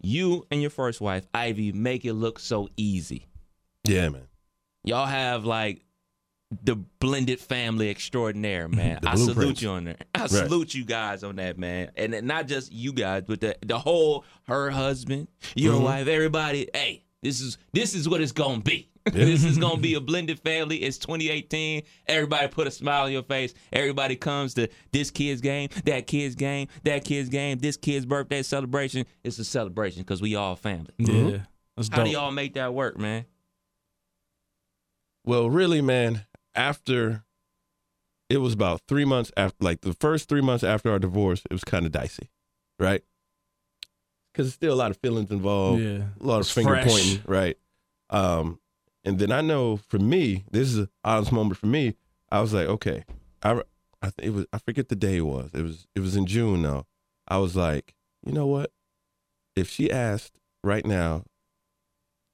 You 0.02 0.46
and 0.50 0.60
your 0.60 0.70
first 0.70 1.00
wife, 1.00 1.26
Ivy, 1.32 1.72
make 1.72 2.04
it 2.04 2.12
look 2.12 2.38
so 2.38 2.68
easy. 2.76 3.26
Yeah, 3.84 4.10
man. 4.10 4.28
Y'all 4.84 5.06
have 5.06 5.46
like 5.46 5.80
the 6.62 6.76
blended 6.76 7.40
family 7.40 7.90
extraordinaire, 7.90 8.68
man. 8.68 8.98
The 9.02 9.10
I 9.10 9.14
salute 9.16 9.60
you 9.62 9.70
on 9.70 9.84
that. 9.84 10.06
I 10.14 10.26
salute 10.26 10.74
you 10.74 10.84
guys 10.84 11.24
on 11.24 11.36
that, 11.36 11.58
man. 11.58 11.90
And 11.96 12.22
not 12.22 12.46
just 12.46 12.72
you 12.72 12.92
guys, 12.92 13.24
but 13.26 13.40
the 13.40 13.56
the 13.64 13.78
whole 13.78 14.24
her 14.44 14.70
husband, 14.70 15.28
your 15.54 15.74
Mm-hmm. 15.74 15.84
wife, 15.84 16.06
everybody. 16.06 16.68
Hey, 16.72 17.04
this 17.22 17.40
is 17.40 17.58
this 17.72 17.94
is 17.94 18.08
what 18.08 18.20
it's 18.20 18.32
gonna 18.32 18.60
be. 18.60 18.90
this 19.12 19.44
is 19.44 19.58
gonna 19.58 19.80
be 19.80 19.94
a 19.94 20.00
blended 20.00 20.38
family. 20.40 20.78
It's 20.78 20.96
2018. 20.96 21.82
Everybody 22.06 22.48
put 22.48 22.66
a 22.66 22.70
smile 22.70 23.04
on 23.04 23.12
your 23.12 23.22
face. 23.22 23.52
Everybody 23.70 24.16
comes 24.16 24.54
to 24.54 24.68
this 24.92 25.10
kid's 25.10 25.42
game, 25.42 25.68
that 25.84 26.06
kid's 26.06 26.34
game, 26.34 26.68
that 26.84 27.04
kid's 27.04 27.28
game, 27.28 27.58
this 27.58 27.76
kid's 27.76 28.06
birthday 28.06 28.42
celebration. 28.42 29.04
It's 29.22 29.38
a 29.38 29.44
celebration 29.44 30.02
because 30.02 30.22
we 30.22 30.36
all 30.36 30.56
family. 30.56 30.92
Yeah, 30.96 31.40
that's 31.76 31.90
How 31.90 32.04
do 32.04 32.10
y'all 32.10 32.30
make 32.30 32.54
that 32.54 32.72
work, 32.72 32.98
man? 32.98 33.26
Well, 35.26 35.50
really, 35.50 35.80
man, 35.82 36.24
after 36.54 37.24
it 38.30 38.38
was 38.38 38.54
about 38.54 38.80
three 38.88 39.04
months 39.04 39.30
after, 39.36 39.56
like 39.64 39.82
the 39.82 39.92
first 39.94 40.28
three 40.28 40.40
months 40.40 40.64
after 40.64 40.90
our 40.90 40.98
divorce, 40.98 41.42
it 41.50 41.52
was 41.52 41.64
kind 41.64 41.84
of 41.86 41.92
dicey, 41.92 42.30
right? 42.78 43.02
Because 44.32 44.46
there's 44.46 44.54
still 44.54 44.74
a 44.74 44.76
lot 44.76 44.90
of 44.90 44.96
feelings 44.96 45.30
involved, 45.30 45.82
Yeah. 45.82 46.04
a 46.20 46.24
lot 46.26 46.36
of 46.36 46.40
It's 46.42 46.50
finger 46.52 46.70
fresh. 46.74 46.86
pointing, 46.90 47.22
right? 47.26 47.56
Um, 48.10 48.60
and 49.04 49.18
then 49.18 49.30
I 49.30 49.40
know 49.42 49.76
for 49.76 49.98
me, 49.98 50.44
this 50.50 50.68
is 50.68 50.78
an 50.78 50.88
honest 51.04 51.30
moment 51.32 51.58
for 51.58 51.66
me. 51.66 51.94
I 52.32 52.40
was 52.40 52.52
like, 52.52 52.66
okay, 52.66 53.04
I, 53.42 53.60
I 54.02 54.10
think 54.10 54.26
it 54.26 54.30
was, 54.30 54.46
I 54.52 54.58
forget 54.58 54.88
the 54.88 54.96
day 54.96 55.18
it 55.18 55.26
was. 55.26 55.50
It 55.52 55.62
was, 55.62 55.86
it 55.94 56.00
was 56.00 56.16
in 56.16 56.26
June 56.26 56.62
though. 56.62 56.86
I 57.28 57.36
was 57.38 57.54
like, 57.54 57.94
you 58.24 58.32
know 58.32 58.46
what? 58.46 58.72
If 59.54 59.68
she 59.68 59.90
asked 59.90 60.32
right 60.64 60.84
now 60.84 61.24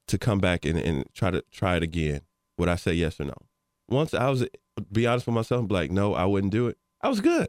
to 0.07 0.19
come 0.19 0.39
back 0.39 0.65
and, 0.65 0.79
and 0.79 1.05
try 1.15 1.31
to 1.31 1.45
try 1.53 1.77
it 1.77 1.83
again, 1.83 2.23
would 2.57 2.69
I 2.69 2.77
say 2.77 2.93
yes 2.95 3.21
or 3.21 3.25
no? 3.25 3.35
Once 3.91 4.15
I 4.15 4.29
was 4.29 4.47
be 4.91 5.07
honest 5.07 5.27
with 5.27 5.35
myself, 5.35 5.69
be 5.69 5.75
like, 5.75 5.91
no, 5.91 6.15
I 6.15 6.25
wouldn't 6.25 6.53
do 6.53 6.69
it. 6.69 6.79
I 7.03 7.09
was 7.09 7.21
good. 7.21 7.49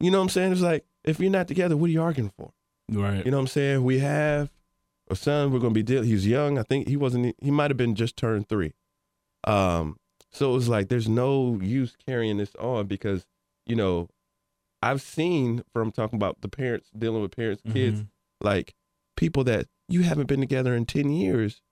You 0.00 0.10
know 0.10 0.18
what 0.18 0.24
I'm 0.24 0.28
saying? 0.30 0.52
It's 0.52 0.60
like 0.60 0.84
if 1.04 1.20
you're 1.20 1.30
not 1.30 1.48
together, 1.48 1.76
what 1.76 1.88
are 1.88 1.92
you 1.92 2.02
arguing 2.02 2.32
for? 2.36 2.52
Right. 2.90 3.24
You 3.24 3.30
know 3.30 3.38
what 3.38 3.42
I'm 3.42 3.46
saying? 3.48 3.84
We 3.84 4.00
have 4.00 4.50
a 5.08 5.16
son. 5.16 5.52
We're 5.52 5.58
gonna 5.60 5.74
be 5.74 5.82
dealing. 5.82 6.08
He's 6.08 6.26
young. 6.26 6.58
I 6.58 6.62
think 6.62 6.88
he 6.88 6.96
wasn't. 6.96 7.36
He 7.38 7.50
might 7.50 7.70
have 7.70 7.76
been 7.76 7.94
just 7.94 8.16
turned 8.16 8.48
three. 8.48 8.72
Um. 9.44 9.98
So 10.32 10.50
it 10.50 10.54
was 10.54 10.68
like 10.68 10.88
there's 10.88 11.08
no 11.08 11.60
use 11.62 11.96
carrying 12.04 12.38
this 12.38 12.54
on 12.56 12.86
because 12.86 13.24
you 13.66 13.76
know 13.76 14.08
I've 14.82 15.00
seen 15.00 15.62
from 15.72 15.92
talking 15.92 16.16
about 16.16 16.40
the 16.40 16.48
parents 16.48 16.90
dealing 16.96 17.22
with 17.22 17.36
parents, 17.36 17.62
kids, 17.72 18.00
like 18.40 18.74
people 19.16 19.44
that 19.44 19.68
you 19.88 20.02
haven't 20.02 20.26
been 20.26 20.40
together 20.40 20.74
in 20.74 20.86
ten 20.86 21.10
years, 21.10 21.62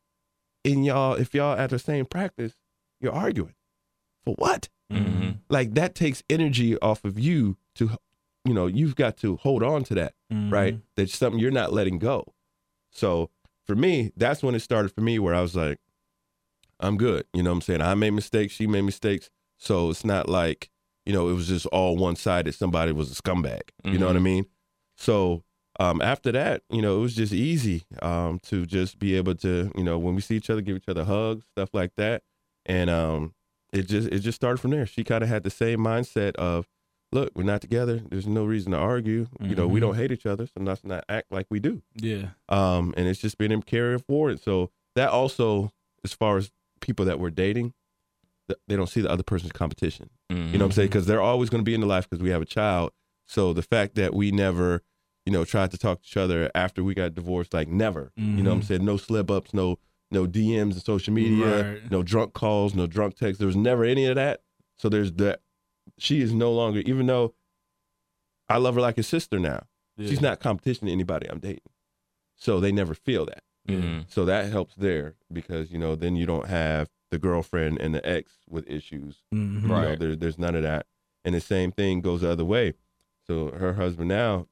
and 0.64 0.84
y'all 0.84 1.14
if 1.14 1.34
y'all 1.34 1.58
at 1.58 1.70
the 1.70 1.78
same 1.78 2.06
practice, 2.06 2.54
you're 3.00 3.12
arguing 3.12 3.54
for 4.24 4.34
what? 4.34 4.68
Mm-hmm. 4.90 5.30
Like 5.48 5.74
that 5.74 5.94
takes 5.94 6.22
energy 6.28 6.78
off 6.78 7.04
of 7.04 7.18
you 7.18 7.56
to, 7.76 7.90
you 8.44 8.54
know, 8.54 8.66
you've 8.66 8.96
got 8.96 9.16
to 9.18 9.36
hold 9.36 9.62
on 9.62 9.84
to 9.84 9.94
that 9.94 10.14
right? 10.50 10.78
That's 10.96 11.16
something 11.16 11.40
you're 11.40 11.50
not 11.50 11.72
letting 11.72 11.98
go. 11.98 12.32
So 12.90 13.30
for 13.66 13.74
me, 13.74 14.12
that's 14.16 14.42
when 14.42 14.54
it 14.54 14.60
started 14.60 14.92
for 14.92 15.00
me 15.00 15.18
where 15.18 15.34
I 15.34 15.40
was 15.40 15.56
like, 15.56 15.78
I'm 16.80 16.96
good. 16.96 17.24
You 17.32 17.42
know 17.42 17.50
what 17.50 17.56
I'm 17.56 17.60
saying? 17.62 17.80
I 17.80 17.94
made 17.94 18.10
mistakes, 18.10 18.54
she 18.54 18.66
made 18.66 18.82
mistakes. 18.82 19.30
So 19.58 19.90
it's 19.90 20.04
not 20.04 20.28
like, 20.28 20.70
you 21.06 21.12
know, 21.12 21.28
it 21.28 21.34
was 21.34 21.48
just 21.48 21.66
all 21.66 21.96
one 21.96 22.16
sided. 22.16 22.54
Somebody 22.54 22.92
was 22.92 23.10
a 23.12 23.14
scumbag. 23.14 23.62
You 23.84 23.98
know 23.98 24.06
what 24.06 24.16
I 24.16 24.20
mean? 24.20 24.46
So 24.96 25.44
um, 25.78 26.02
after 26.02 26.32
that, 26.32 26.62
you 26.70 26.82
know, 26.82 26.98
it 26.98 27.00
was 27.00 27.14
just 27.14 27.32
easy 27.32 27.84
um, 28.02 28.40
to 28.44 28.66
just 28.66 28.98
be 28.98 29.16
able 29.16 29.34
to, 29.36 29.70
you 29.76 29.84
know, 29.84 29.98
when 29.98 30.14
we 30.14 30.20
see 30.20 30.36
each 30.36 30.50
other, 30.50 30.60
give 30.60 30.76
each 30.76 30.88
other 30.88 31.04
hugs, 31.04 31.44
stuff 31.52 31.70
like 31.72 31.92
that. 31.96 32.22
And 32.66 32.90
um, 32.90 33.34
it 33.72 33.88
just 33.88 34.08
it 34.08 34.20
just 34.20 34.36
started 34.36 34.58
from 34.58 34.70
there. 34.70 34.86
She 34.86 35.04
kind 35.04 35.22
of 35.22 35.28
had 35.28 35.42
the 35.42 35.50
same 35.50 35.78
mindset 35.78 36.34
of, 36.36 36.66
look, 37.10 37.30
we're 37.34 37.42
not 37.42 37.60
together. 37.60 38.02
There's 38.10 38.26
no 38.26 38.44
reason 38.44 38.72
to 38.72 38.78
argue. 38.78 39.28
You 39.40 39.54
know, 39.54 39.66
we 39.66 39.80
mm-hmm. 39.80 39.88
don't 39.88 39.96
hate 39.96 40.12
each 40.12 40.26
other, 40.26 40.46
so 40.46 40.52
let's 40.60 40.84
not 40.84 41.04
act 41.08 41.30
like 41.30 41.46
we 41.50 41.60
do. 41.60 41.82
Yeah. 41.94 42.30
Um, 42.48 42.94
and 42.96 43.08
it's 43.08 43.20
just 43.20 43.38
been 43.38 43.52
him 43.52 43.62
carrying 43.62 44.00
forward. 44.00 44.42
So 44.42 44.70
that 44.94 45.10
also, 45.10 45.72
as 46.04 46.12
far 46.12 46.36
as 46.36 46.50
people 46.80 47.04
that 47.06 47.18
we're 47.18 47.30
dating, 47.30 47.72
they 48.68 48.76
don't 48.76 48.88
see 48.88 49.00
the 49.00 49.10
other 49.10 49.22
person's 49.22 49.52
competition. 49.52 50.10
You 50.28 50.36
know 50.36 50.42
what 50.42 50.52
I'm 50.52 50.72
saying? 50.72 50.88
Mm-hmm. 50.88 50.92
Because 50.92 51.06
they're 51.06 51.22
always 51.22 51.48
going 51.48 51.62
to 51.62 51.68
be 51.68 51.74
in 51.74 51.80
the 51.80 51.86
life 51.86 52.08
because 52.08 52.22
we 52.22 52.30
have 52.30 52.42
a 52.42 52.46
child. 52.46 52.92
So 53.26 53.52
the 53.52 53.62
fact 53.62 53.94
that 53.94 54.14
we 54.14 54.30
never, 54.30 54.82
you 55.24 55.32
know, 55.32 55.44
tried 55.44 55.70
to 55.70 55.78
talk 55.78 56.02
to 56.02 56.06
each 56.06 56.16
other 56.16 56.50
after 56.54 56.82
we 56.84 56.94
got 56.94 57.14
divorced, 57.14 57.54
like 57.54 57.68
never. 57.68 58.12
You 58.16 58.24
know 58.24 58.50
what 58.50 58.56
I'm 58.56 58.60
mm-hmm. 58.60 58.66
saying? 58.66 58.84
No 58.84 58.96
slip 58.96 59.30
ups, 59.30 59.54
no 59.54 59.78
no 60.12 60.26
DMs 60.26 60.72
and 60.72 60.82
social 60.82 61.12
media, 61.12 61.72
Right. 61.72 61.90
no 61.90 62.02
drunk 62.02 62.34
calls, 62.34 62.74
no 62.74 62.86
drunk 62.86 63.16
texts. 63.16 63.38
There 63.38 63.46
was 63.46 63.56
never 63.56 63.84
any 63.84 64.06
of 64.06 64.16
that. 64.16 64.42
So 64.78 64.88
there's 64.88 65.12
that. 65.14 65.40
She 65.98 66.20
is 66.20 66.32
no 66.32 66.52
longer, 66.52 66.80
even 66.80 67.06
though 67.06 67.34
I 68.48 68.58
love 68.58 68.74
her 68.74 68.80
like 68.80 68.98
a 68.98 69.02
sister 69.02 69.38
now. 69.38 69.66
She's 69.98 70.20
not 70.20 70.40
competition 70.40 70.86
to 70.86 70.92
anybody 70.92 71.28
I'm 71.30 71.38
dating. 71.38 71.60
So 72.36 72.60
they 72.60 72.72
never 72.72 72.94
feel 72.94 73.26
that. 73.26 73.42
Mhm. 73.68 74.10
So 74.10 74.24
that 74.24 74.50
helps 74.50 74.74
there 74.74 75.14
because 75.32 75.70
you 75.70 75.78
know 75.78 75.94
then 75.94 76.16
you 76.16 76.26
don't 76.26 76.46
have 76.48 76.88
the 77.10 77.18
girlfriend 77.18 77.78
and 77.80 77.94
the 77.94 78.04
ex 78.08 78.32
with 78.48 78.68
issues. 78.68 79.22
Mhm. 79.32 79.62
You 79.62 79.68
know, 79.68 79.74
Right. 79.74 79.98
there, 79.98 80.16
there's 80.16 80.38
none 80.38 80.54
of 80.54 80.62
that. 80.62 80.86
And 81.24 81.34
the 81.34 81.40
same 81.40 81.70
thing 81.70 82.00
goes 82.00 82.22
the 82.22 82.30
other 82.30 82.44
way. 82.44 82.74
So 83.26 83.52
her 83.52 83.74
husband 83.74 84.08
now 84.08 84.48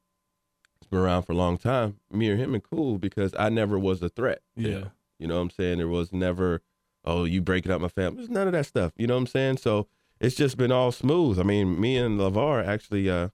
has 0.79 0.87
been 0.89 0.99
around 0.99 1.23
for 1.23 1.33
a 1.33 1.35
long 1.35 1.57
time. 1.57 1.99
Me 2.09 2.29
or 2.29 2.37
him 2.37 2.53
and 2.53 2.63
cool 2.63 2.97
because 2.97 3.33
I 3.37 3.49
never 3.49 3.77
was 3.77 4.01
a 4.01 4.09
threat. 4.09 4.41
to 4.55 4.61
Yeah. 4.61 4.69
him. 4.77 4.91
You 5.21 5.27
know 5.27 5.35
what 5.35 5.41
I'm 5.41 5.49
saying? 5.51 5.77
There 5.77 5.87
was 5.87 6.11
never, 6.11 6.61
oh, 7.05 7.25
you 7.25 7.41
breaking 7.41 7.71
up 7.71 7.79
my 7.79 7.87
family. 7.87 8.17
There's 8.17 8.29
none 8.29 8.47
of 8.47 8.53
that 8.53 8.65
stuff. 8.65 8.91
You 8.97 9.07
know 9.07 9.13
what 9.13 9.21
I'm 9.21 9.27
saying? 9.27 9.57
So 9.57 9.87
it's 10.19 10.35
just 10.35 10.57
been 10.57 10.71
all 10.71 10.91
smooth. 10.91 11.39
I 11.39 11.43
mean, 11.43 11.79
me 11.79 11.95
and 11.97 12.19
LeVar 12.19 12.65
actually, 12.65 13.09
uh, 13.09 13.29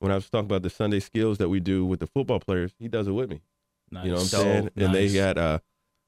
when 0.00 0.12
I 0.12 0.16
was 0.16 0.28
talking 0.28 0.46
about 0.46 0.62
the 0.62 0.70
Sunday 0.70 1.00
skills 1.00 1.38
that 1.38 1.48
we 1.48 1.58
do 1.60 1.86
with 1.86 2.00
the 2.00 2.06
football 2.06 2.40
players, 2.40 2.72
he 2.78 2.88
does 2.88 3.08
it 3.08 3.12
with 3.12 3.30
me. 3.30 3.40
Nice. 3.90 4.04
You 4.04 4.10
know 4.10 4.16
what 4.16 4.22
I'm 4.22 4.28
saying? 4.28 4.70
And 4.76 4.94
they 4.94 5.12
got 5.12 5.38
uh 5.38 5.58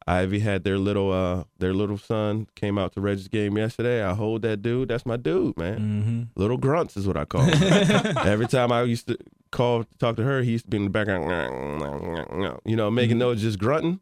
Ivy 0.06 0.40
had 0.40 0.64
their 0.64 0.78
little 0.78 1.12
uh 1.12 1.44
their 1.58 1.74
little 1.74 1.98
son 1.98 2.46
came 2.54 2.78
out 2.78 2.92
to 2.94 3.00
Reggie's 3.00 3.28
game 3.28 3.56
yesterday. 3.56 4.02
I 4.02 4.14
hold 4.14 4.42
that 4.42 4.62
dude. 4.62 4.88
That's 4.88 5.06
my 5.06 5.16
dude, 5.16 5.56
man. 5.56 5.78
Mm-hmm. 5.78 6.22
Little 6.40 6.56
grunts 6.56 6.96
is 6.96 7.06
what 7.06 7.16
I 7.16 7.24
call 7.24 7.42
him. 7.42 8.16
Every 8.24 8.46
time 8.46 8.72
I 8.72 8.82
used 8.82 9.08
to 9.08 9.18
call 9.50 9.84
to 9.84 9.98
talk 9.98 10.16
to 10.16 10.22
her, 10.22 10.42
he 10.42 10.52
used 10.52 10.64
to 10.64 10.70
be 10.70 10.78
in 10.78 10.84
the 10.84 10.90
background, 10.90 12.60
you 12.64 12.76
know, 12.76 12.90
making 12.90 13.18
those 13.18 13.42
just 13.42 13.58
grunting. 13.58 14.00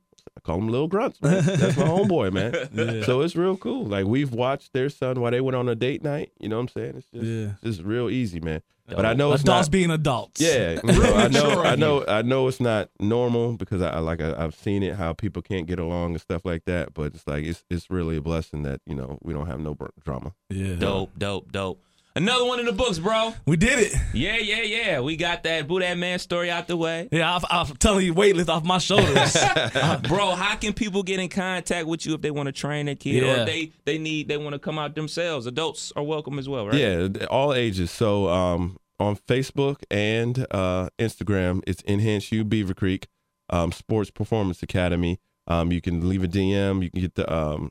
I 0.50 0.52
call 0.52 0.58
him 0.62 0.68
little 0.68 0.88
grunts, 0.88 1.20
man. 1.22 1.44
That's 1.44 1.76
my 1.76 1.84
homeboy, 1.84 2.32
man. 2.32 3.02
So 3.04 3.20
it's 3.20 3.36
real 3.36 3.56
cool. 3.56 3.84
Like 3.86 4.06
we've 4.06 4.32
watched 4.32 4.72
their 4.72 4.88
son 4.88 5.20
while 5.20 5.30
they 5.30 5.40
went 5.40 5.56
on 5.56 5.68
a 5.68 5.74
date 5.74 6.02
night. 6.02 6.32
You 6.38 6.48
know 6.48 6.56
what 6.56 6.62
I'm 6.62 6.68
saying? 6.68 6.94
It's 6.98 7.06
just, 7.12 7.24
Yeah. 7.24 7.50
it's 7.62 7.76
just 7.76 7.82
real 7.82 8.10
easy, 8.10 8.40
man. 8.40 8.62
But 8.88 9.06
I 9.06 9.14
know 9.14 9.32
it's 9.32 9.42
Adults 9.44 9.68
not. 9.68 9.70
being 9.70 9.90
adults. 9.92 10.40
Yeah, 10.40 10.80
you 10.84 10.92
know, 10.92 11.14
I 11.14 11.28
know, 11.28 11.62
I 11.62 11.76
know, 11.76 12.04
I 12.08 12.22
know 12.22 12.48
it's 12.48 12.58
not 12.58 12.90
normal 12.98 13.52
because 13.56 13.82
I 13.82 13.90
I- 13.90 13.98
like 14.00 14.20
I, 14.20 14.34
I've 14.36 14.54
seen 14.56 14.82
it 14.82 14.96
how 14.96 15.12
people 15.12 15.42
can't 15.42 15.68
get 15.68 15.78
along 15.78 16.10
and 16.12 16.20
stuff 16.20 16.44
like 16.44 16.64
that. 16.64 16.92
But 16.92 17.14
it's 17.14 17.24
like 17.26 17.44
it's 17.44 17.64
it's 17.70 17.88
really 17.88 18.16
a 18.16 18.20
blessing 18.20 18.62
that 18.64 18.80
you 18.86 18.96
know 18.96 19.18
we 19.22 19.32
don't 19.32 19.46
have 19.46 19.60
no 19.60 19.76
drama. 20.04 20.32
Yeah. 20.48 20.74
Dope, 20.74 21.16
dope, 21.16 21.52
dope. 21.52 21.80
Another 22.16 22.44
one 22.44 22.58
in 22.58 22.66
the 22.66 22.72
books, 22.72 22.98
bro. 22.98 23.32
We 23.46 23.56
did 23.56 23.78
it. 23.78 23.94
Yeah, 24.12 24.36
yeah, 24.36 24.62
yeah. 24.62 25.00
We 25.00 25.16
got 25.16 25.44
that 25.44 25.68
Boo 25.68 25.78
That 25.78 25.96
Man 25.96 26.18
story 26.18 26.50
out 26.50 26.66
the 26.66 26.76
way. 26.76 27.08
Yeah, 27.12 27.38
I, 27.50 27.60
I'm 27.60 27.66
telling 27.76 28.04
you, 28.04 28.12
weight 28.12 28.34
lift 28.34 28.50
off 28.50 28.64
my 28.64 28.78
shoulders. 28.78 29.36
Bro, 30.08 30.32
how 30.32 30.56
can 30.56 30.72
people 30.72 31.04
get 31.04 31.20
in 31.20 31.28
contact 31.28 31.86
with 31.86 32.04
you 32.04 32.14
if 32.14 32.20
they 32.20 32.32
want 32.32 32.46
to 32.48 32.52
train 32.52 32.86
their 32.86 32.96
kid 32.96 33.22
or 33.22 33.26
Yeah. 33.26 33.36
if 33.42 33.46
they, 33.46 33.72
they 33.84 33.98
need 33.98 34.26
they 34.26 34.36
want 34.36 34.54
to 34.54 34.58
come 34.58 34.76
out 34.78 34.96
themselves? 34.96 35.46
Adults 35.46 35.92
are 35.94 36.02
welcome 36.02 36.38
as 36.40 36.48
well, 36.48 36.66
right? 36.66 36.74
Yeah, 36.74 37.08
all 37.30 37.54
ages. 37.54 37.92
So 37.92 38.28
um, 38.28 38.76
on 38.98 39.14
Facebook 39.16 39.76
and 39.88 40.46
uh, 40.50 40.88
Instagram, 40.98 41.62
it's 41.66 41.82
Enhance 41.86 42.32
U 42.32 42.42
Beaver 42.44 42.74
Creek 42.74 43.06
um, 43.50 43.70
Sports 43.70 44.10
Performance 44.10 44.62
Academy. 44.64 45.20
Um, 45.46 45.70
you 45.70 45.80
can 45.80 46.08
leave 46.08 46.24
a 46.24 46.28
DM. 46.28 46.82
You 46.82 46.90
can 46.90 47.00
get 47.02 47.14
the 47.14 47.32
um, 47.32 47.70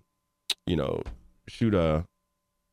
you 0.66 0.78
know, 0.78 1.04
shoot 1.50 1.74
a. 1.76 2.06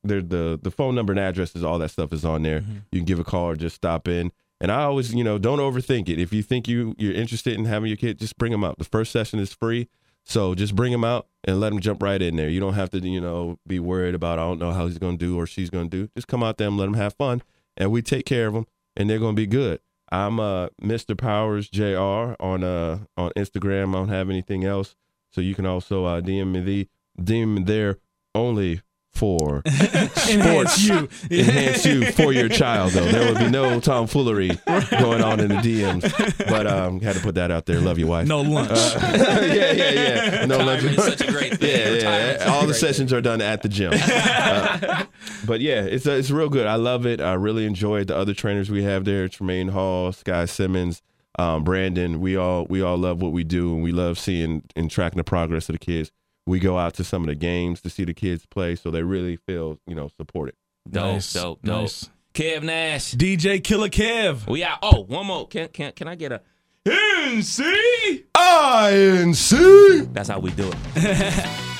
There 0.07 0.21
the 0.21 0.59
the 0.61 0.71
phone 0.71 0.95
number 0.95 1.13
and 1.13 1.19
addresses, 1.19 1.63
all 1.63 1.79
that 1.79 1.89
stuff 1.89 2.13
is 2.13 2.25
on 2.25 2.43
there. 2.43 2.63
You 2.91 2.99
can 2.99 3.05
give 3.05 3.19
a 3.19 3.23
call 3.23 3.45
or 3.45 3.55
just 3.55 3.75
stop 3.75 4.07
in. 4.07 4.31
And 4.59 4.71
I 4.71 4.83
always, 4.83 5.13
you 5.13 5.23
know, 5.23 5.37
don't 5.37 5.59
overthink 5.59 6.09
it. 6.09 6.19
If 6.19 6.33
you 6.33 6.41
think 6.41 6.67
you 6.67 6.95
you're 6.97 7.13
interested 7.13 7.53
in 7.53 7.65
having 7.65 7.89
your 7.89 7.97
kid, 7.97 8.19
just 8.19 8.37
bring 8.37 8.51
them 8.51 8.63
out. 8.63 8.77
The 8.79 8.85
first 8.85 9.11
session 9.11 9.39
is 9.39 9.53
free, 9.53 9.87
so 10.23 10.55
just 10.55 10.75
bring 10.75 10.91
them 10.91 11.03
out 11.03 11.27
and 11.43 11.59
let 11.59 11.69
them 11.69 11.79
jump 11.79 12.01
right 12.01 12.21
in 12.21 12.35
there. 12.35 12.49
You 12.49 12.59
don't 12.59 12.73
have 12.73 12.89
to, 12.91 12.99
you 12.99 13.21
know, 13.21 13.59
be 13.67 13.79
worried 13.79 14.15
about 14.15 14.39
I 14.39 14.43
don't 14.43 14.59
know 14.59 14.71
how 14.71 14.87
he's 14.87 14.97
going 14.97 15.17
to 15.17 15.25
do 15.25 15.37
or 15.37 15.45
she's 15.45 15.69
going 15.69 15.89
to 15.89 15.97
do. 16.05 16.09
Just 16.15 16.27
come 16.27 16.43
out 16.43 16.57
there 16.57 16.67
and 16.67 16.77
let 16.77 16.85
them 16.85 16.95
have 16.95 17.13
fun, 17.13 17.43
and 17.75 17.91
we 17.91 18.01
take 18.01 18.25
care 18.25 18.47
of 18.47 18.53
them, 18.53 18.65
and 18.95 19.09
they're 19.09 19.19
going 19.19 19.35
to 19.35 19.41
be 19.41 19.47
good. 19.47 19.79
I'm 20.11 20.39
uh 20.39 20.69
Mr. 20.81 21.17
Powers 21.17 21.69
Jr. 21.69 22.35
on 22.43 22.63
uh 22.63 22.99
on 23.15 23.31
Instagram. 23.37 23.89
I 23.89 23.99
don't 23.99 24.09
have 24.09 24.29
anything 24.29 24.63
else, 24.63 24.95
so 25.31 25.41
you 25.41 25.53
can 25.53 25.65
also 25.65 26.05
uh, 26.05 26.21
DM 26.21 26.51
me 26.51 26.61
the 26.61 26.87
DM 27.21 27.55
me 27.55 27.63
there 27.63 27.97
only 28.33 28.81
for 29.17 29.61
sports 30.15 30.83
you. 30.83 31.09
enhance 31.31 31.85
you 31.85 32.11
for 32.11 32.31
your 32.31 32.49
child 32.49 32.91
though. 32.91 33.05
There 33.05 33.31
would 33.33 33.39
be 33.39 33.49
no 33.49 33.79
tomfoolery 33.79 34.51
going 34.91 35.23
on 35.23 35.39
in 35.39 35.49
the 35.49 35.55
DMs. 35.55 36.47
But 36.47 36.67
um 36.67 37.01
had 37.01 37.15
to 37.15 37.21
put 37.21 37.35
that 37.35 37.51
out 37.51 37.65
there. 37.65 37.79
Love 37.81 37.97
your 37.97 38.07
wife. 38.07 38.27
No 38.27 38.41
lunch. 38.41 38.69
yeah, 38.95 39.71
yeah, 39.71 39.91
yeah. 39.91 40.45
No 40.45 40.57
lunch. 40.57 40.83
Is 40.83 41.03
such 41.03 41.21
a 41.21 41.31
great 41.31 41.57
thing. 41.57 41.69
Yeah, 41.69 41.89
Retirement 41.93 42.41
yeah. 42.41 42.51
All 42.51 42.61
the 42.61 42.67
great 42.67 42.75
sessions 42.75 43.13
are 43.13 43.21
done 43.21 43.41
at 43.41 43.61
the 43.61 43.69
gym. 43.69 43.93
Uh, 43.93 45.05
but 45.45 45.61
yeah, 45.61 45.81
it's 45.81 46.07
uh, 46.07 46.11
it's 46.11 46.31
real 46.31 46.49
good. 46.49 46.67
I 46.67 46.75
love 46.75 47.05
it. 47.05 47.21
I 47.21 47.33
really 47.33 47.65
enjoyed 47.65 48.07
the 48.07 48.15
other 48.15 48.33
trainers 48.33 48.69
we 48.69 48.83
have 48.83 49.05
there: 49.05 49.27
Tremaine 49.27 49.69
Hall, 49.69 50.11
Sky 50.11 50.45
Simmons, 50.45 51.01
um, 51.39 51.63
Brandon. 51.63 52.19
We 52.19 52.35
all 52.35 52.65
we 52.69 52.81
all 52.81 52.97
love 52.97 53.21
what 53.21 53.31
we 53.31 53.43
do, 53.43 53.73
and 53.73 53.83
we 53.83 53.91
love 53.91 54.17
seeing 54.19 54.63
and 54.75 54.89
tracking 54.89 55.17
the 55.17 55.23
progress 55.23 55.69
of 55.69 55.73
the 55.73 55.79
kids. 55.79 56.11
We 56.47 56.59
go 56.59 56.77
out 56.79 56.93
to 56.95 57.03
some 57.03 57.21
of 57.23 57.27
the 57.27 57.35
games 57.35 57.81
to 57.81 57.89
see 57.89 58.05
the 58.05 58.13
kids 58.15 58.45
play, 58.47 58.75
so 58.75 58.89
they 58.89 59.03
really 59.03 59.35
feel 59.35 59.79
you 59.85 59.93
know 59.95 60.07
supported. 60.17 60.55
Dope, 60.89 61.03
Nice, 61.15 61.33
dope, 61.33 61.61
dope. 61.61 61.81
nice. 61.81 62.09
Kev 62.33 62.63
Nash. 62.63 63.13
DJ 63.15 63.63
Killer 63.63 63.89
Kev. 63.89 64.47
We 64.49 64.63
out. 64.63 64.79
Oh, 64.81 65.01
one 65.03 65.25
more. 65.27 65.47
Can 65.47 65.67
can 65.67 65.91
can 65.91 66.07
I 66.07 66.15
get 66.15 66.31
a 66.31 66.41
NC? 66.85 68.23
INC. 68.35 70.13
That's 70.13 70.29
how 70.29 70.39
we 70.39 70.51
do 70.51 70.71
it. 70.73 70.77